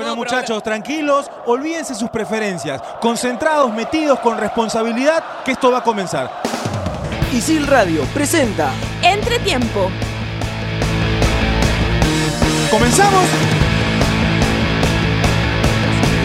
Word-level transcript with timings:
Bueno, 0.00 0.16
muchachos, 0.16 0.62
tranquilos, 0.62 1.30
olvídense 1.44 1.94
sus 1.94 2.08
preferencias, 2.08 2.80
concentrados, 3.02 3.70
metidos 3.70 4.18
con 4.20 4.38
responsabilidad, 4.38 5.22
que 5.44 5.52
esto 5.52 5.70
va 5.70 5.80
a 5.80 5.82
comenzar. 5.82 6.40
Isil 7.34 7.66
Radio 7.66 8.04
presenta 8.14 8.72
Entretiempo. 9.02 9.90
¿Comenzamos? 12.70 13.59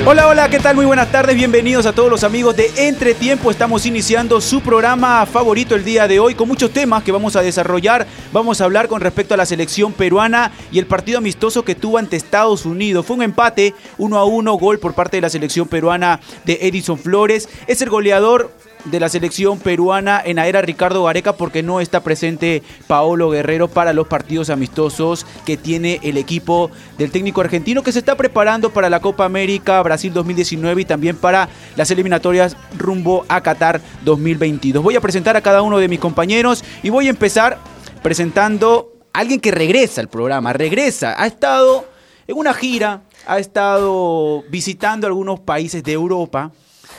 Hola, 0.08 0.28
hola, 0.28 0.50
¿qué 0.50 0.60
tal? 0.60 0.76
Muy 0.76 0.86
buenas 0.86 1.12
tardes, 1.12 1.36
bienvenidos 1.36 1.88
a 1.88 1.92
todos 1.92 2.12
los 2.12 2.24
amigos 2.24 2.56
de 2.56 2.70
Entretiempo. 2.78 3.50
Estamos 3.50 3.88
iniciando 3.88 4.40
su 4.40 4.62
programa 4.62 5.26
favorito 5.26 5.74
el 5.74 5.84
día 5.84 6.08
de 6.08 6.20
hoy 6.20 6.36
con 6.36 6.48
muchos 6.48 6.70
temas 6.70 7.02
que 7.02 7.12
vamos 7.12 7.36
a 7.36 7.42
desarrollar. 7.42 8.06
Vamos 8.32 8.62
a 8.62 8.66
hablar 8.66 8.88
con 8.88 9.02
respecto 9.02 9.34
a 9.34 9.38
la 9.38 9.48
selección 9.48 9.94
peruana 9.94 10.52
y 10.72 10.78
el 10.78 10.86
partido 10.86 11.18
amistoso 11.18 11.66
que 11.66 11.74
tuvo 11.74 11.98
ante 11.98 12.18
Estados 12.18 12.68
Unidos. 12.68 13.04
Fue 13.04 13.16
un 13.16 13.24
empate, 13.24 13.74
uno 13.98 14.20
a 14.20 14.26
uno, 14.26 14.54
gol 14.60 14.78
por 14.78 14.94
parte 14.94 15.18
de 15.18 15.22
la 15.22 15.30
selección 15.30 15.68
peruana 15.68 16.20
de 16.46 16.60
Edison 16.62 17.00
Flores. 17.00 17.50
Es 17.66 17.82
el 17.82 17.90
goleador 17.90 18.52
de 18.86 19.00
la 19.00 19.10
selección 19.10 19.60
peruana 19.60 20.22
en 20.24 20.38
la 20.38 20.62
Ricardo 20.62 21.04
Gareca 21.04 21.34
porque 21.34 21.64
no 21.64 21.82
está 21.82 22.02
presente 22.02 22.64
Paolo 22.88 23.30
Guerrero 23.30 23.68
para 23.68 23.94
los 23.94 24.08
partidos 24.08 24.50
amistosos 24.50 25.26
que 25.46 25.58
tiene 25.58 26.00
el 26.04 26.18
equipo 26.18 26.72
del 26.98 27.12
técnico 27.12 27.42
argentino 27.42 27.84
que 27.84 27.92
se 27.92 28.00
está 28.00 28.16
preparando 28.16 28.72
para 28.72 28.90
la 28.90 29.00
Copa 29.00 29.26
América 29.26 29.82
Brasil 29.82 30.14
2019 30.14 30.82
y 30.82 30.86
también 30.86 31.16
para 31.18 31.50
las 31.76 31.90
eliminatorias 31.92 32.56
rumbo 32.78 33.26
a 33.28 33.42
Qatar 33.42 33.82
2022. 34.04 34.84
Voy 34.84 34.96
a 34.96 35.02
presentar 35.02 35.36
a 35.36 35.42
cada 35.42 35.62
uno 35.62 35.78
de 35.78 35.88
mis 35.88 36.00
compañeros 36.00 36.64
y 36.84 36.90
voy 36.90 37.08
a 37.08 37.10
empezar 37.10 37.58
presentando 38.04 38.92
a 39.14 39.20
alguien 39.20 39.40
que 39.40 39.52
regresa 39.52 40.02
al 40.02 40.10
programa, 40.10 40.54
regresa, 40.54 41.16
ha 41.18 41.26
estado 41.26 41.86
en 42.28 42.38
una 42.38 42.54
gira, 42.54 43.02
ha 43.26 43.40
estado 43.40 44.44
visitando 44.50 45.08
algunos 45.08 45.40
países 45.40 45.84
de 45.84 45.94
Europa 45.94 46.52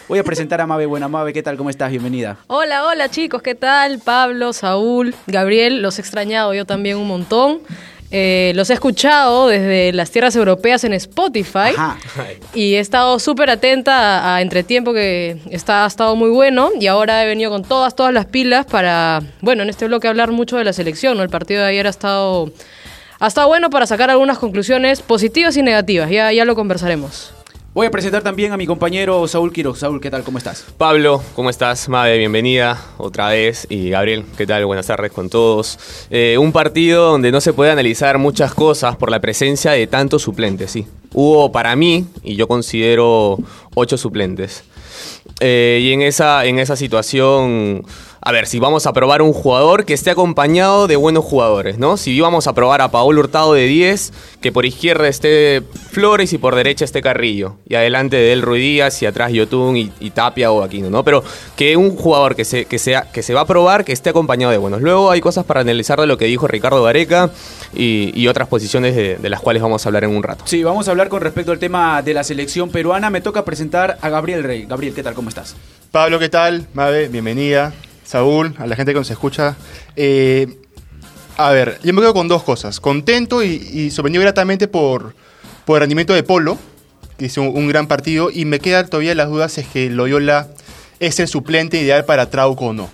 Voy 0.09 0.21
a 0.21 0.25
presentar 0.25 0.61
a 0.61 0.67
Mabe. 0.67 0.87
Buena, 0.87 1.09
Mabe, 1.09 1.33
¿qué 1.33 1.43
tal? 1.43 1.57
¿Cómo 1.57 1.69
estás? 1.69 1.91
Bienvenida. 1.91 2.37
Hola, 2.47 2.87
hola 2.87 3.09
chicos, 3.09 3.43
¿qué 3.43 3.57
tal? 3.57 3.99
Pablo, 3.99 4.53
Saúl, 4.53 5.15
Gabriel, 5.27 5.83
los 5.83 5.99
he 5.99 6.01
extrañado 6.01 6.55
yo 6.55 6.65
también 6.65 6.97
un 6.97 7.09
montón. 7.09 7.61
Eh, 8.13 8.53
los 8.55 8.71
he 8.71 8.75
escuchado 8.75 9.49
desde 9.49 9.93
las 9.93 10.13
tierras 10.13 10.37
europeas 10.37 10.85
en 10.85 10.93
Spotify 10.93 11.75
Ajá. 11.77 11.99
y 12.55 12.75
he 12.75 12.79
estado 12.79 13.19
súper 13.19 13.51
atenta 13.51 14.37
a, 14.37 14.43
Entretiempo 14.43 14.93
que 14.93 15.39
está, 15.51 15.83
ha 15.83 15.89
estado 15.89 16.15
muy 16.15 16.31
bueno 16.31 16.71
y 16.79 16.87
ahora 16.87 17.25
he 17.25 17.27
venido 17.27 17.51
con 17.51 17.65
todas, 17.65 17.97
todas 17.97 18.15
las 18.15 18.27
pilas 18.27 18.65
para, 18.65 19.23
bueno, 19.41 19.65
en 19.65 19.71
este 19.71 19.87
bloque 19.87 20.07
hablar 20.07 20.31
mucho 20.31 20.57
de 20.57 20.63
la 20.63 20.73
selección, 20.73 21.17
¿no? 21.17 21.25
El 21.25 21.31
partido 21.31 21.63
de 21.63 21.71
ayer 21.71 21.89
ha 21.89 21.91
estado, 21.91 22.53
ha 23.19 23.27
estado 23.27 23.49
bueno 23.49 23.71
para 23.71 23.87
sacar 23.87 24.09
algunas 24.09 24.39
conclusiones 24.39 25.03
positivas 25.03 25.57
y 25.57 25.63
negativas, 25.63 26.09
ya, 26.09 26.33
ya 26.33 26.45
lo 26.45 26.55
conversaremos. 26.55 27.36
Voy 27.77 27.87
a 27.87 27.91
presentar 27.91 28.23
también 28.23 28.53
a 28.53 28.57
mi 28.57 28.65
compañero 28.67 29.29
Saúl 29.29 29.53
Quiroz. 29.53 29.81
Saúl, 29.81 30.01
¿qué 30.01 30.11
tal? 30.11 30.23
¿Cómo 30.23 30.39
estás? 30.39 30.65
Pablo, 30.79 31.23
¿cómo 31.35 31.51
estás? 31.51 31.91
Made, 31.91 32.17
bienvenida 32.17 32.83
otra 32.97 33.29
vez. 33.29 33.67
Y 33.69 33.91
Gabriel, 33.91 34.25
¿qué 34.39 34.47
tal? 34.47 34.65
Buenas 34.65 34.87
tardes 34.87 35.13
con 35.13 35.29
todos. 35.29 35.79
Eh, 36.09 36.39
un 36.41 36.53
partido 36.53 37.11
donde 37.11 37.31
no 37.31 37.39
se 37.43 37.53
puede 37.53 37.71
analizar 37.71 38.17
muchas 38.17 38.55
cosas 38.55 38.97
por 38.97 39.11
la 39.11 39.21
presencia 39.21 39.73
de 39.73 39.87
tantos 39.87 40.23
suplentes, 40.23 40.71
sí. 40.71 40.87
Hubo 41.13 41.53
para 41.53 41.77
mí, 41.77 42.07
y 42.23 42.35
yo 42.35 42.49
considero, 42.49 43.37
ocho 43.75 43.99
suplentes. 43.99 44.65
Eh, 45.41 45.81
y 45.83 45.93
en 45.93 46.01
esa, 46.01 46.47
en 46.47 46.59
esa 46.59 46.77
situación 46.77 47.85
a 48.27 48.33
ver, 48.33 48.49
si 48.49 48.59
vamos 48.59 48.89
a 48.89 48.93
probar 48.93 49.23
un 49.23 49.33
jugador 49.33 49.85
que 49.85 49.95
esté 49.95 50.11
acompañado 50.11 50.89
de 50.89 50.97
buenos 50.97 51.25
jugadores, 51.25 51.79
¿no? 51.79 51.97
Si 51.97 52.21
vamos 52.21 52.49
a 52.49 52.55
probar 52.55 52.81
a 52.81 52.91
Paolo 52.91 53.21
Hurtado 53.21 53.55
de 53.55 53.69
10, 53.69 54.13
que 54.41 54.51
por 54.51 54.67
izquierda 54.67 55.07
esté 55.07 55.63
Flores 55.93 56.33
y 56.33 56.39
por 56.39 56.57
derecha 56.57 56.85
esté 56.85 57.03
Carrillo. 57.03 57.55
Y 57.69 57.77
adelante 57.77 58.17
de 58.17 58.33
él 58.33 58.43
Ruidías 58.43 59.01
y 59.01 59.07
atrás 59.07 59.31
Yotun 59.31 59.77
y, 59.77 60.11
Tapia 60.11 60.51
o 60.51 60.65
Aquino, 60.65 60.91
¿no? 60.91 61.05
Pero 61.05 61.23
que 61.55 61.77
un 61.77 61.95
jugador 61.95 62.35
que 62.35 62.45
se, 62.45 62.65
que, 62.65 62.81
sea, 62.81 63.03
que 63.13 63.23
se 63.23 63.33
va 63.33 63.43
a 63.43 63.47
probar 63.47 63.85
que 63.85 63.93
esté 63.93 64.11
acompañado 64.11 64.51
de 64.51 64.59
buenos. 64.59 64.83
Luego 64.83 65.13
hay 65.13 65.21
cosas 65.21 65.45
para 65.45 65.61
analizar 65.61 66.01
de 66.01 66.09
lo 66.09 66.19
que 66.19 66.25
dijo 66.25 66.49
Ricardo 66.49 66.83
Gareca 66.83 67.31
y, 67.77 68.27
otras 68.27 68.49
posiciones 68.49 68.97
de, 68.97 69.19
de, 69.19 69.31
las 69.31 69.41
cuales 69.41 69.63
vamos 69.63 69.87
a 69.87 69.89
hablar 69.89 70.03
en 70.03 70.11
un 70.11 70.25
rato. 70.25 70.43
Sí, 70.49 70.65
vamos 70.65 70.89
a 70.89 70.91
hablar 70.91 71.09
con 71.09 71.21
respecto 71.21 71.53
al 71.53 71.61
tema 71.61 72.03
de 72.03 72.13
la 72.13 72.25
selección 72.25 72.71
peruana. 72.71 73.09
Me 73.09 73.21
toca 73.21 73.45
presentar 73.45 73.99
a 74.01 74.09
Gabriel 74.09 74.43
Rey. 74.43 74.67
Gabriel, 74.67 74.95
¿qué 74.95 75.05
tal? 75.05 75.15
¿Cómo 75.15 75.29
estás? 75.29 75.55
Pablo, 75.93 76.19
¿qué 76.19 76.29
tal? 76.29 76.67
Mabe, 76.75 77.07
bienvenida. 77.07 77.73
Saúl, 78.07 78.55
a 78.59 78.67
la 78.67 78.77
gente 78.77 78.93
que 78.93 78.99
nos 78.99 79.11
escucha. 79.11 79.57
Eh, 79.97 80.47
a 81.37 81.51
ver, 81.51 81.79
yo 81.83 81.93
me 81.93 82.01
quedo 82.01 82.15
con 82.15 82.29
dos 82.29 82.43
cosas. 82.43 82.81
Contento 82.81 83.43
y, 83.43 83.91
sorprendido 83.91 84.23
gratamente 84.23 84.69
por, 84.69 85.15
por 85.65 85.77
el 85.77 85.81
rendimiento 85.81 86.15
de 86.15 86.23
Polo, 86.23 86.57
que 87.19 87.27
hizo 87.27 87.43
un, 87.43 87.69
gran 87.69 87.89
partido, 87.89 88.31
y 88.33 88.45
me 88.45 88.61
quedan 88.61 88.89
todavía 88.89 89.15
las 89.15 89.29
dudas 89.29 89.53
si 89.53 89.63
es 89.63 89.67
que 89.67 89.91
Loyola 89.91 90.49
es 91.01 91.19
el 91.21 91.29
suplente 91.29 91.81
ideal 91.81 92.05
para 92.05 92.31
Trauco 92.31 92.67
o 92.67 92.73
no. 92.73 92.89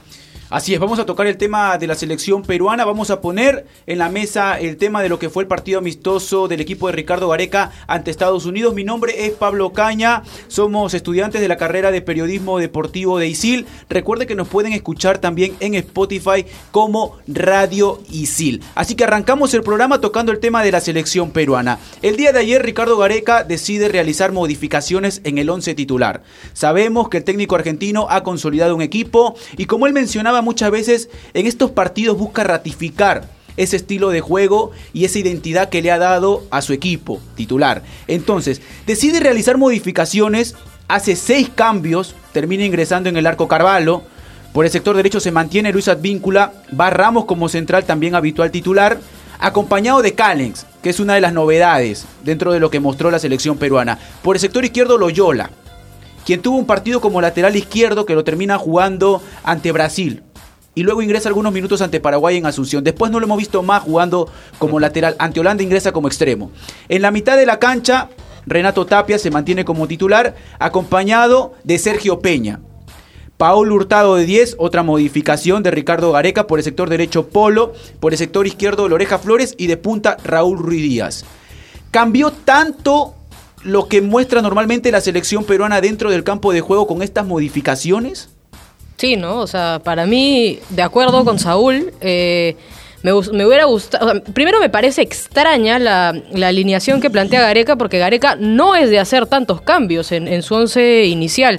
Así 0.52 0.74
es, 0.74 0.80
vamos 0.80 0.98
a 0.98 1.06
tocar 1.06 1.26
el 1.26 1.38
tema 1.38 1.78
de 1.78 1.86
la 1.86 1.94
selección 1.94 2.42
peruana, 2.42 2.84
vamos 2.84 3.10
a 3.10 3.22
poner 3.22 3.64
en 3.86 3.96
la 3.96 4.10
mesa 4.10 4.60
el 4.60 4.76
tema 4.76 5.02
de 5.02 5.08
lo 5.08 5.18
que 5.18 5.30
fue 5.30 5.44
el 5.44 5.46
partido 5.46 5.78
amistoso 5.78 6.46
del 6.46 6.60
equipo 6.60 6.88
de 6.88 6.92
Ricardo 6.92 7.26
Gareca 7.30 7.70
ante 7.86 8.10
Estados 8.10 8.44
Unidos. 8.44 8.74
Mi 8.74 8.84
nombre 8.84 9.24
es 9.24 9.32
Pablo 9.32 9.72
Caña, 9.72 10.24
somos 10.48 10.92
estudiantes 10.92 11.40
de 11.40 11.48
la 11.48 11.56
carrera 11.56 11.90
de 11.90 12.02
periodismo 12.02 12.58
deportivo 12.58 13.18
de 13.18 13.28
ISIL. 13.28 13.64
Recuerde 13.88 14.26
que 14.26 14.34
nos 14.34 14.46
pueden 14.46 14.74
escuchar 14.74 15.16
también 15.16 15.56
en 15.60 15.74
Spotify 15.74 16.44
como 16.70 17.16
Radio 17.26 18.02
ISIL. 18.10 18.62
Así 18.74 18.94
que 18.94 19.04
arrancamos 19.04 19.54
el 19.54 19.62
programa 19.62 20.02
tocando 20.02 20.32
el 20.32 20.38
tema 20.38 20.62
de 20.62 20.72
la 20.72 20.82
selección 20.82 21.30
peruana. 21.30 21.78
El 22.02 22.18
día 22.18 22.30
de 22.30 22.40
ayer 22.40 22.62
Ricardo 22.62 22.98
Gareca 22.98 23.42
decide 23.42 23.88
realizar 23.88 24.32
modificaciones 24.32 25.22
en 25.24 25.38
el 25.38 25.48
11 25.48 25.74
titular. 25.74 26.22
Sabemos 26.52 27.08
que 27.08 27.16
el 27.16 27.24
técnico 27.24 27.54
argentino 27.54 28.06
ha 28.10 28.22
consolidado 28.22 28.76
un 28.76 28.82
equipo 28.82 29.34
y 29.56 29.64
como 29.64 29.86
él 29.86 29.94
mencionaba 29.94 30.41
muchas 30.42 30.70
veces 30.70 31.08
en 31.34 31.46
estos 31.46 31.70
partidos 31.70 32.18
busca 32.18 32.44
ratificar 32.44 33.28
ese 33.56 33.76
estilo 33.76 34.10
de 34.10 34.20
juego 34.20 34.70
y 34.92 35.04
esa 35.04 35.18
identidad 35.18 35.68
que 35.68 35.82
le 35.82 35.90
ha 35.90 35.98
dado 35.98 36.44
a 36.50 36.62
su 36.62 36.72
equipo 36.72 37.20
titular. 37.34 37.82
Entonces, 38.08 38.62
decide 38.86 39.20
realizar 39.20 39.58
modificaciones, 39.58 40.54
hace 40.88 41.16
seis 41.16 41.50
cambios, 41.54 42.14
termina 42.32 42.64
ingresando 42.64 43.08
en 43.08 43.16
el 43.16 43.26
arco 43.26 43.48
Carvalho. 43.48 44.02
Por 44.52 44.64
el 44.64 44.70
sector 44.70 44.96
derecho 44.96 45.20
se 45.20 45.32
mantiene 45.32 45.72
Luis 45.72 45.88
Advíncula, 45.88 46.52
va 46.78 46.90
Ramos 46.90 47.24
como 47.24 47.48
central 47.48 47.84
también 47.84 48.14
habitual 48.14 48.50
titular, 48.50 48.98
acompañado 49.38 50.02
de 50.02 50.14
Callens, 50.14 50.66
que 50.82 50.90
es 50.90 51.00
una 51.00 51.14
de 51.14 51.20
las 51.20 51.32
novedades 51.32 52.06
dentro 52.22 52.52
de 52.52 52.60
lo 52.60 52.70
que 52.70 52.80
mostró 52.80 53.10
la 53.10 53.18
selección 53.18 53.56
peruana. 53.56 53.98
Por 54.22 54.36
el 54.36 54.40
sector 54.40 54.64
izquierdo 54.64 54.98
Loyola, 54.98 55.50
quien 56.24 56.42
tuvo 56.42 56.58
un 56.58 56.66
partido 56.66 57.00
como 57.00 57.20
lateral 57.20 57.56
izquierdo 57.56 58.06
que 58.06 58.14
lo 58.14 58.24
termina 58.24 58.58
jugando 58.58 59.22
ante 59.42 59.72
Brasil 59.72 60.22
y 60.74 60.82
luego 60.82 61.02
ingresa 61.02 61.28
algunos 61.28 61.52
minutos 61.52 61.82
ante 61.82 62.00
Paraguay 62.00 62.36
en 62.36 62.46
Asunción. 62.46 62.82
Después 62.82 63.12
no 63.12 63.20
lo 63.20 63.26
hemos 63.26 63.38
visto 63.38 63.62
más 63.62 63.82
jugando 63.82 64.28
como 64.58 64.80
lateral. 64.80 65.16
Ante 65.18 65.40
Holanda 65.40 65.62
ingresa 65.62 65.92
como 65.92 66.08
extremo. 66.08 66.50
En 66.88 67.02
la 67.02 67.10
mitad 67.10 67.36
de 67.36 67.46
la 67.46 67.58
cancha, 67.58 68.08
Renato 68.46 68.86
Tapia 68.86 69.18
se 69.18 69.30
mantiene 69.30 69.64
como 69.64 69.86
titular, 69.86 70.34
acompañado 70.58 71.54
de 71.64 71.78
Sergio 71.78 72.20
Peña. 72.20 72.60
Paul 73.36 73.72
Hurtado 73.72 74.14
de 74.16 74.24
10, 74.24 74.56
otra 74.58 74.82
modificación 74.82 75.62
de 75.62 75.72
Ricardo 75.72 76.12
Gareca 76.12 76.46
por 76.46 76.58
el 76.58 76.64
sector 76.64 76.88
derecho 76.88 77.28
Polo, 77.28 77.72
por 77.98 78.12
el 78.12 78.18
sector 78.18 78.46
izquierdo 78.46 78.88
Loreja 78.88 79.18
Flores 79.18 79.54
y 79.58 79.66
de 79.66 79.76
punta 79.76 80.16
Raúl 80.22 80.58
Ruiz 80.58 80.82
Díaz. 80.82 81.24
Cambió 81.90 82.30
tanto 82.30 83.14
lo 83.64 83.88
que 83.88 84.00
muestra 84.00 84.42
normalmente 84.42 84.92
la 84.92 85.00
selección 85.00 85.44
peruana 85.44 85.80
dentro 85.80 86.10
del 86.10 86.24
campo 86.24 86.52
de 86.52 86.60
juego 86.60 86.86
con 86.86 87.02
estas 87.02 87.26
modificaciones. 87.26 88.30
Sí, 89.02 89.16
¿no? 89.16 89.40
O 89.40 89.48
sea, 89.48 89.80
para 89.82 90.06
mí, 90.06 90.60
de 90.70 90.80
acuerdo 90.82 91.24
con 91.24 91.40
Saúl, 91.40 91.92
eh, 92.02 92.54
me, 93.02 93.12
hubiera 93.12 93.64
gustado. 93.64 94.22
primero 94.32 94.60
me 94.60 94.68
parece 94.68 95.02
extraña 95.02 95.80
la, 95.80 96.10
alineación 96.46 97.00
que 97.00 97.10
plantea 97.10 97.40
Gareca, 97.40 97.74
porque 97.74 97.98
Gareca 97.98 98.36
no 98.38 98.76
es 98.76 98.90
de 98.90 99.00
hacer 99.00 99.26
tantos 99.26 99.60
cambios 99.60 100.12
en, 100.12 100.40
su 100.42 100.54
once 100.54 101.06
inicial. 101.06 101.58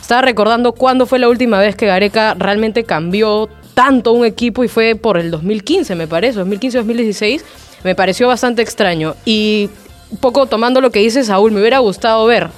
Estaba 0.00 0.22
recordando 0.22 0.72
cuándo 0.72 1.06
fue 1.06 1.20
la 1.20 1.28
última 1.28 1.60
vez 1.60 1.76
que 1.76 1.86
Gareca 1.86 2.34
realmente 2.34 2.82
cambió 2.82 3.48
tanto 3.74 4.10
un 4.10 4.26
equipo 4.26 4.64
y 4.64 4.68
fue 4.68 4.96
por 4.96 5.16
el 5.16 5.30
2015, 5.30 5.94
me 5.94 6.08
parece, 6.08 6.40
2015-2016. 6.40 7.42
Me 7.84 7.94
pareció 7.94 8.26
bastante 8.26 8.62
extraño. 8.62 9.14
Y 9.24 9.70
un 10.10 10.18
poco 10.18 10.46
tomando 10.46 10.80
lo 10.80 10.90
que 10.90 10.98
dice 10.98 11.22
Saúl, 11.22 11.52
me 11.52 11.60
hubiera 11.60 11.78
gustado 11.78 12.26
ver 12.26 12.50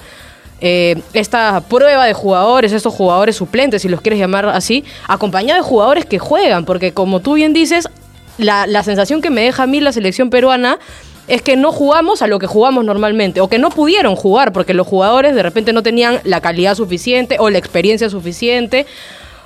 eh, 0.65 0.95
esta 1.13 1.59
prueba 1.59 2.05
de 2.05 2.13
jugadores, 2.13 2.71
estos 2.71 2.93
jugadores 2.93 3.35
suplentes, 3.35 3.81
si 3.81 3.89
los 3.89 3.99
quieres 3.99 4.17
llamar 4.17 4.45
así, 4.45 4.85
acompañado 5.09 5.61
de 5.61 5.67
jugadores 5.67 6.05
que 6.05 6.19
juegan, 6.19 6.63
porque 6.63 6.93
como 6.93 7.19
tú 7.19 7.33
bien 7.33 7.51
dices, 7.51 7.89
la, 8.37 8.65
sensación 8.81 9.21
que 9.21 9.29
me 9.29 9.41
deja 9.41 9.63
a 9.63 9.67
mí 9.67 9.81
la 9.81 9.91
selección 9.91 10.29
peruana 10.29 10.79
es 11.27 11.41
que 11.41 11.57
no 11.57 11.73
jugamos 11.73 12.21
a 12.21 12.27
lo 12.27 12.39
que 12.39 12.47
jugamos 12.47 12.85
normalmente, 12.85 13.41
o 13.41 13.49
que 13.49 13.59
no 13.59 13.71
pudieron 13.71 14.15
jugar, 14.15 14.53
porque 14.53 14.73
los 14.73 14.87
jugadores 14.87 15.35
de 15.35 15.43
repente 15.43 15.73
no 15.73 15.83
tenían 15.83 16.21
la 16.23 16.39
calidad 16.39 16.75
suficiente 16.75 17.35
o 17.39 17.49
la 17.49 17.57
experiencia 17.57 18.09
suficiente, 18.09 18.85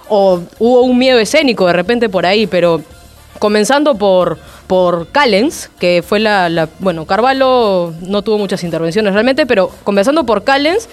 o 0.09 0.41
hubo 0.59 0.81
un 0.83 0.99
miedo 0.99 1.17
escénico 1.17 1.65
de 1.65 1.73
repente 1.73 2.09
por 2.09 2.27
ahí, 2.27 2.45
pero 2.45 2.83
comenzando 3.39 3.95
por, 3.95 4.37
por 4.67 5.07
Callens, 5.07 5.69
que 5.79 6.03
fue 6.05 6.19
la, 6.19 6.69
Bueno, 6.79 7.05
Carvalho 7.05 7.93
no 8.01 8.21
tuvo 8.21 8.37
muchas 8.37 8.63
intervenciones 8.63 9.13
realmente, 9.13 9.45
pero 9.45 9.71
comenzando 9.83 10.25
por 10.25 10.43
Callens, 10.43 10.89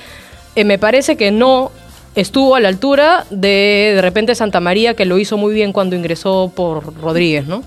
eh, 0.55 0.65
me 0.65 0.79
parece 0.79 1.17
que 1.17 1.31
no 1.31 1.73
estuvo 2.15 2.55
a 2.55 2.61
la 2.61 2.69
altura 2.69 3.27
de 3.31 3.93
de 3.95 4.03
repente 4.03 4.35
Santa 4.35 4.61
María, 4.61 4.95
que 4.95 5.05
lo 5.05 5.19
hizo 5.19 5.37
muy 5.37 5.55
bien 5.55 5.73
cuando 5.73 5.97
ingresó 5.97 6.53
por 6.55 6.95
Rodríguez, 7.01 7.47
¿no? 7.47 7.63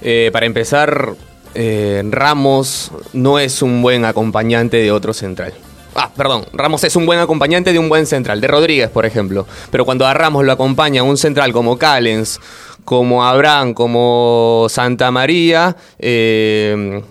Eh, 0.00 0.30
para 0.32 0.46
empezar, 0.46 1.14
eh, 1.54 2.02
Ramos 2.10 2.90
no 3.12 3.38
es 3.38 3.62
un 3.62 3.82
buen 3.82 4.04
acompañante 4.04 4.78
de 4.78 4.90
otro 4.90 5.12
central. 5.12 5.54
Ah, 5.94 6.10
perdón, 6.16 6.46
Ramos 6.54 6.84
es 6.84 6.96
un 6.96 7.04
buen 7.04 7.20
acompañante 7.20 7.72
de 7.72 7.78
un 7.78 7.88
buen 7.88 8.06
central, 8.06 8.40
de 8.40 8.48
Rodríguez, 8.48 8.88
por 8.88 9.04
ejemplo. 9.04 9.46
Pero 9.70 9.84
cuando 9.84 10.06
a 10.06 10.14
Ramos 10.14 10.44
lo 10.44 10.52
acompaña 10.52 11.02
un 11.02 11.18
central 11.18 11.52
como 11.52 11.76
Callens, 11.76 12.40
como 12.84 13.24
Abraham, 13.24 13.74
como 13.74 14.66
Santa 14.68 15.10
María, 15.10 15.76
eh, 15.98 17.02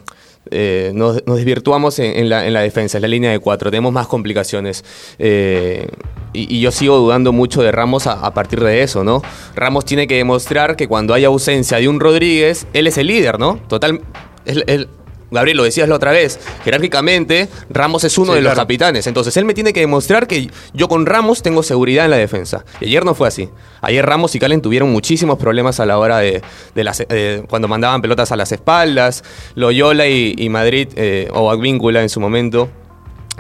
eh, 0.50 0.92
nos, 0.94 1.24
desvirtuamos 1.26 1.98
en, 2.00 2.28
la, 2.30 2.46
en 2.46 2.54
la 2.54 2.62
defensa, 2.62 2.98
en 2.98 3.04
la 3.04 3.08
línea 3.08 3.32
de 3.32 3.40
cuatro. 3.40 3.72
Tenemos 3.72 3.94
más 3.94 4.08
complicaciones. 4.08 4.84
Eh, 5.18 5.88
y, 6.34 6.60
yo 6.60 6.72
sigo 6.72 6.98
dudando 6.98 7.32
mucho 7.32 7.62
de 7.62 7.72
Ramos 7.72 8.08
a, 8.08 8.34
partir 8.34 8.62
de 8.62 8.84
eso, 8.84 9.04
¿no? 9.04 9.22
Ramos 9.56 9.86
tiene 9.86 10.08
que 10.08 10.18
demostrar 10.18 10.76
que 10.76 10.88
cuando 10.88 11.14
hay 11.14 11.24
ausencia 11.26 11.78
de 11.78 11.88
un 11.88 12.00
Rodríguez, 12.00 12.68
él 12.74 12.88
es 12.88 12.98
el 12.98 13.08
líder, 13.08 13.40
¿no? 13.40 13.60
Total. 13.68 14.02
él- 14.46 14.90
Gabriel, 15.32 15.58
lo 15.58 15.64
decías 15.64 15.88
la 15.88 15.96
otra 15.96 16.12
vez, 16.12 16.40
jerárquicamente 16.64 17.48
Ramos 17.70 18.04
es 18.04 18.18
uno 18.18 18.34
Sí, 18.34 18.38
de 18.38 18.42
los 18.42 18.54
capitanes, 18.54 19.08
entonces 19.08 19.36
él 19.38 19.46
me 19.46 19.54
tiene 19.54 19.74
que 19.74 19.80
demostrar 19.80 20.28
que 20.28 20.50
yo 20.74 20.88
con 20.88 21.06
Ramos 21.06 21.42
tengo 21.42 21.64
seguridad 21.64 22.06
en 22.06 22.12
la 22.12 22.18
defensa. 22.18 22.66
Y 22.80 22.86
ayer 22.86 23.06
no 23.06 23.16
fue 23.16 23.28
así. 23.28 23.50
Ayer 23.82 24.06
Ramos 24.06 24.36
y 24.36 24.40
Calen 24.40 24.62
tuvieron 24.62 24.92
muchísimos 24.92 25.38
problemas 25.40 25.80
a 25.80 25.86
la 25.86 25.98
hora 25.98 26.20
de, 26.20 26.42
de 26.76 26.84
las, 26.84 27.04
eh, 27.10 27.44
cuando 27.50 27.68
mandaban 27.68 28.02
pelotas 28.02 28.32
a 28.32 28.36
las 28.36 28.52
espaldas. 28.52 29.24
Loyola 29.56 30.08
y, 30.08 30.36
y 30.38 30.50
Madrid, 30.50 30.90
eh, 30.96 31.30
o 31.34 31.50
Advíncula 31.50 32.02
en 32.02 32.10
su 32.10 32.20
momento, 32.20 32.70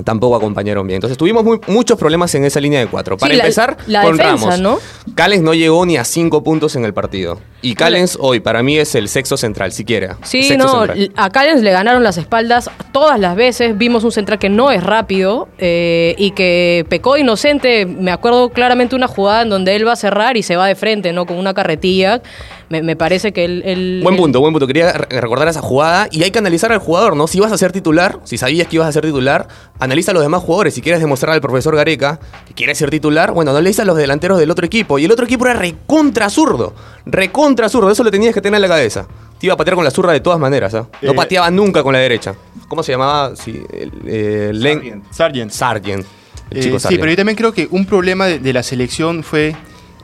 tampoco 0.04 0.36
acompañaron 0.36 0.88
bien. 0.88 0.96
Entonces 0.98 1.18
tuvimos 1.18 1.44
muy- 1.44 1.60
muchos 1.68 1.98
problemas 1.98 2.34
en 2.36 2.44
esa 2.46 2.60
línea 2.60 2.80
de 2.80 2.88
cuatro. 2.88 3.18
Para 3.18 3.32
Sí, 3.34 3.38
la- 3.38 3.44
empezar, 3.44 3.78
la 3.88 4.04
con 4.04 4.18
defensa, 4.18 4.50
Ramos. 4.52 4.60
¿no? 4.60 4.80
Callens 5.16 5.44
no 5.44 5.54
llegó 5.54 5.86
ni 5.86 5.98
a 5.98 6.04
cinco 6.04 6.44
puntos 6.44 6.76
en 6.76 6.86
el 6.86 6.94
partido. 6.94 7.40
Y 7.62 7.76
Callens 7.76 8.18
hoy 8.20 8.40
para 8.40 8.64
mí 8.64 8.78
es 8.80 8.96
el 8.96 9.08
sexto 9.08 9.38
central, 9.38 9.72
siquiera. 9.72 10.18
Sí, 10.24 10.44
Sexto 10.44 10.66
no, 10.66 10.72
central. 10.86 11.12
a 11.16 11.30
Callens 11.30 11.62
le 11.62 11.72
ganaron 11.72 12.04
las 12.04 12.18
espaldas 12.18 12.70
todas 12.92 13.20
las 13.20 13.36
veces. 13.36 13.78
Vimos 13.78 14.04
un 14.04 14.12
central 14.12 14.40
que 14.40 14.50
no 14.50 14.72
es 14.72 14.84
rápido 14.84 15.48
eh, 15.60 16.16
y 16.18 16.32
que 16.32 16.86
pecó 16.90 17.18
inocente. 17.18 17.86
Me 17.86 18.12
acuerdo 18.12 18.50
claramente 18.50 18.96
una 18.96 19.08
jugada 19.08 19.44
en 19.44 19.50
donde 19.50 19.76
él 19.76 19.86
va 19.88 19.94
a 19.94 19.96
cerrar 19.98 20.38
y 20.38 20.44
se 20.44 20.56
va 20.56 20.66
de 20.68 20.76
frente, 20.76 21.14
¿no? 21.14 21.26
Con 21.28 21.38
una 21.38 21.54
carretilla. 21.54 22.22
Me, 22.72 22.82
me 22.82 22.96
parece 22.96 23.34
que 23.34 23.44
él... 23.44 23.62
él- 23.66 24.00
Buen 24.02 24.16
él- 24.16 24.22
punto, 24.22 24.40
buen 24.40 24.54
punto. 24.54 24.66
Quería 24.66 24.94
re- 24.94 25.20
recordar 25.22 25.48
esa 25.50 25.62
jugada 25.62 26.08
y 26.10 26.24
hay 26.24 26.32
que 26.32 26.40
analizar 26.40 26.72
al 26.72 26.80
jugador, 26.80 27.16
¿no? 27.18 27.28
Si 27.28 27.40
vas 27.40 27.52
a 27.52 27.58
ser 27.58 27.72
titular, 27.74 28.20
si 28.24 28.38
sabías 28.38 28.68
que 28.68 28.78
ibas 28.78 28.88
a 28.88 28.92
ser 28.94 29.04
titular, 29.04 29.48
analiza 29.80 30.12
a 30.12 30.14
los 30.14 30.24
demás 30.24 30.42
jugadores. 30.42 30.74
Si 30.74 30.82
quieres 30.82 31.02
demostrar 31.02 31.34
al 31.34 31.42
profesor 31.42 31.76
Gareca 31.76 32.20
que 32.48 32.54
quieres 32.54 32.78
ser 32.78 32.90
titular, 32.90 33.34
bueno, 33.34 33.52
analiza 33.52 33.82
a 33.82 33.86
los 33.86 33.98
delanteros 33.98 34.40
del 34.40 34.50
otro 34.50 34.66
equipo. 34.66 34.98
Y 35.00 35.06
el 35.06 35.12
otro 35.12 35.26
equipo 35.26 35.46
era 35.46 35.54
recontra 35.54 36.30
zurdo. 36.30 36.74
Recontra 37.06 37.68
zurdo. 37.68 37.92
Eso 37.92 38.04
lo 38.04 38.10
tenías 38.12 38.34
que 38.34 38.42
tener 38.42 38.56
en 38.58 38.62
la 38.62 38.68
cabeza. 38.70 39.06
Te 39.38 39.48
iba 39.48 39.54
a 39.54 39.58
patear 39.58 39.76
con 39.76 39.84
la 39.84 39.92
zurda 39.92 40.14
de 40.14 40.22
todas 40.22 40.40
maneras, 40.40 40.74
¿ah? 40.76 40.88
No 41.02 41.12
Eh, 41.12 41.16
pateaba 41.16 41.52
nunca 41.52 41.84
con 41.84 41.92
la 41.94 42.00
derecha. 42.00 42.36
¿Cómo 42.70 42.84
se 42.84 42.94
llamaba? 42.94 43.36
Sí, 43.36 43.62
el, 43.74 43.92
eh, 44.08 45.02
Sargent. 45.12 45.52
Sargent. 45.52 46.06
El 46.52 46.58
Eh, 46.58 46.62
sí, 46.64 46.80
Sargent. 46.80 47.02
pero 47.02 47.12
yo 47.12 47.18
también 47.18 47.36
creo 47.36 47.52
que 47.52 47.68
un 47.72 47.86
problema 47.86 48.28
de, 48.28 48.40
de 48.40 48.54
la 48.54 48.64
selección 48.64 49.24
fue 49.24 49.56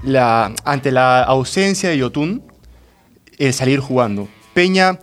la 0.03 0.51
ante 0.63 0.91
la 0.91 1.23
ausencia 1.23 1.89
de 1.89 1.97
Yotun, 1.97 2.43
el 3.37 3.53
salir 3.53 3.79
jugando. 3.79 4.27
Peña, 4.53 4.99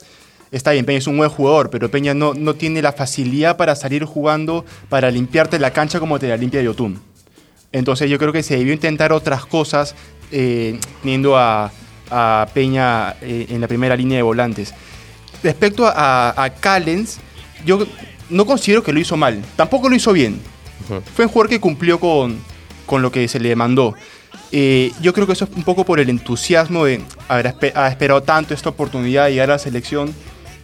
está 0.50 0.72
bien, 0.72 0.84
Peña 0.84 0.98
es 0.98 1.06
un 1.06 1.16
buen 1.16 1.30
jugador, 1.30 1.70
pero 1.70 1.90
Peña 1.90 2.14
no, 2.14 2.34
no 2.34 2.54
tiene 2.54 2.82
la 2.82 2.92
facilidad 2.92 3.56
para 3.56 3.76
salir 3.76 4.04
jugando, 4.04 4.64
para 4.88 5.10
limpiarte 5.10 5.58
la 5.58 5.72
cancha 5.72 6.00
como 6.00 6.18
te 6.18 6.28
la 6.28 6.36
limpia 6.36 6.62
Yotun. 6.62 7.00
Entonces 7.72 8.08
yo 8.08 8.18
creo 8.18 8.32
que 8.32 8.42
se 8.42 8.56
debió 8.56 8.72
intentar 8.72 9.12
otras 9.12 9.46
cosas 9.46 9.94
eh, 10.30 10.78
teniendo 11.02 11.36
a, 11.36 11.72
a 12.10 12.48
Peña 12.54 13.16
eh, 13.20 13.46
en 13.48 13.60
la 13.60 13.68
primera 13.68 13.96
línea 13.96 14.16
de 14.16 14.22
volantes. 14.22 14.74
Respecto 15.42 15.86
a, 15.86 16.42
a 16.42 16.50
Callens, 16.50 17.18
yo 17.66 17.86
no 18.30 18.46
considero 18.46 18.82
que 18.82 18.92
lo 18.92 19.00
hizo 19.00 19.16
mal. 19.16 19.42
Tampoco 19.56 19.88
lo 19.88 19.96
hizo 19.96 20.12
bien. 20.12 20.40
Fue 21.14 21.24
un 21.24 21.30
jugador 21.30 21.50
que 21.50 21.60
cumplió 21.60 21.98
con, 21.98 22.38
con 22.86 23.02
lo 23.02 23.10
que 23.10 23.26
se 23.28 23.40
le 23.40 23.54
mandó. 23.56 23.94
Eh, 24.52 24.92
yo 25.00 25.12
creo 25.12 25.26
que 25.26 25.32
eso 25.32 25.44
es 25.46 25.50
un 25.56 25.62
poco 25.64 25.84
por 25.84 25.98
el 26.00 26.08
entusiasmo 26.10 26.84
de 26.84 27.00
haber 27.28 27.46
espe- 27.46 27.72
ha 27.74 27.88
esperado 27.88 28.22
tanto 28.22 28.54
esta 28.54 28.68
oportunidad 28.68 29.24
de 29.26 29.32
llegar 29.32 29.50
a 29.50 29.54
la 29.54 29.58
selección, 29.58 30.14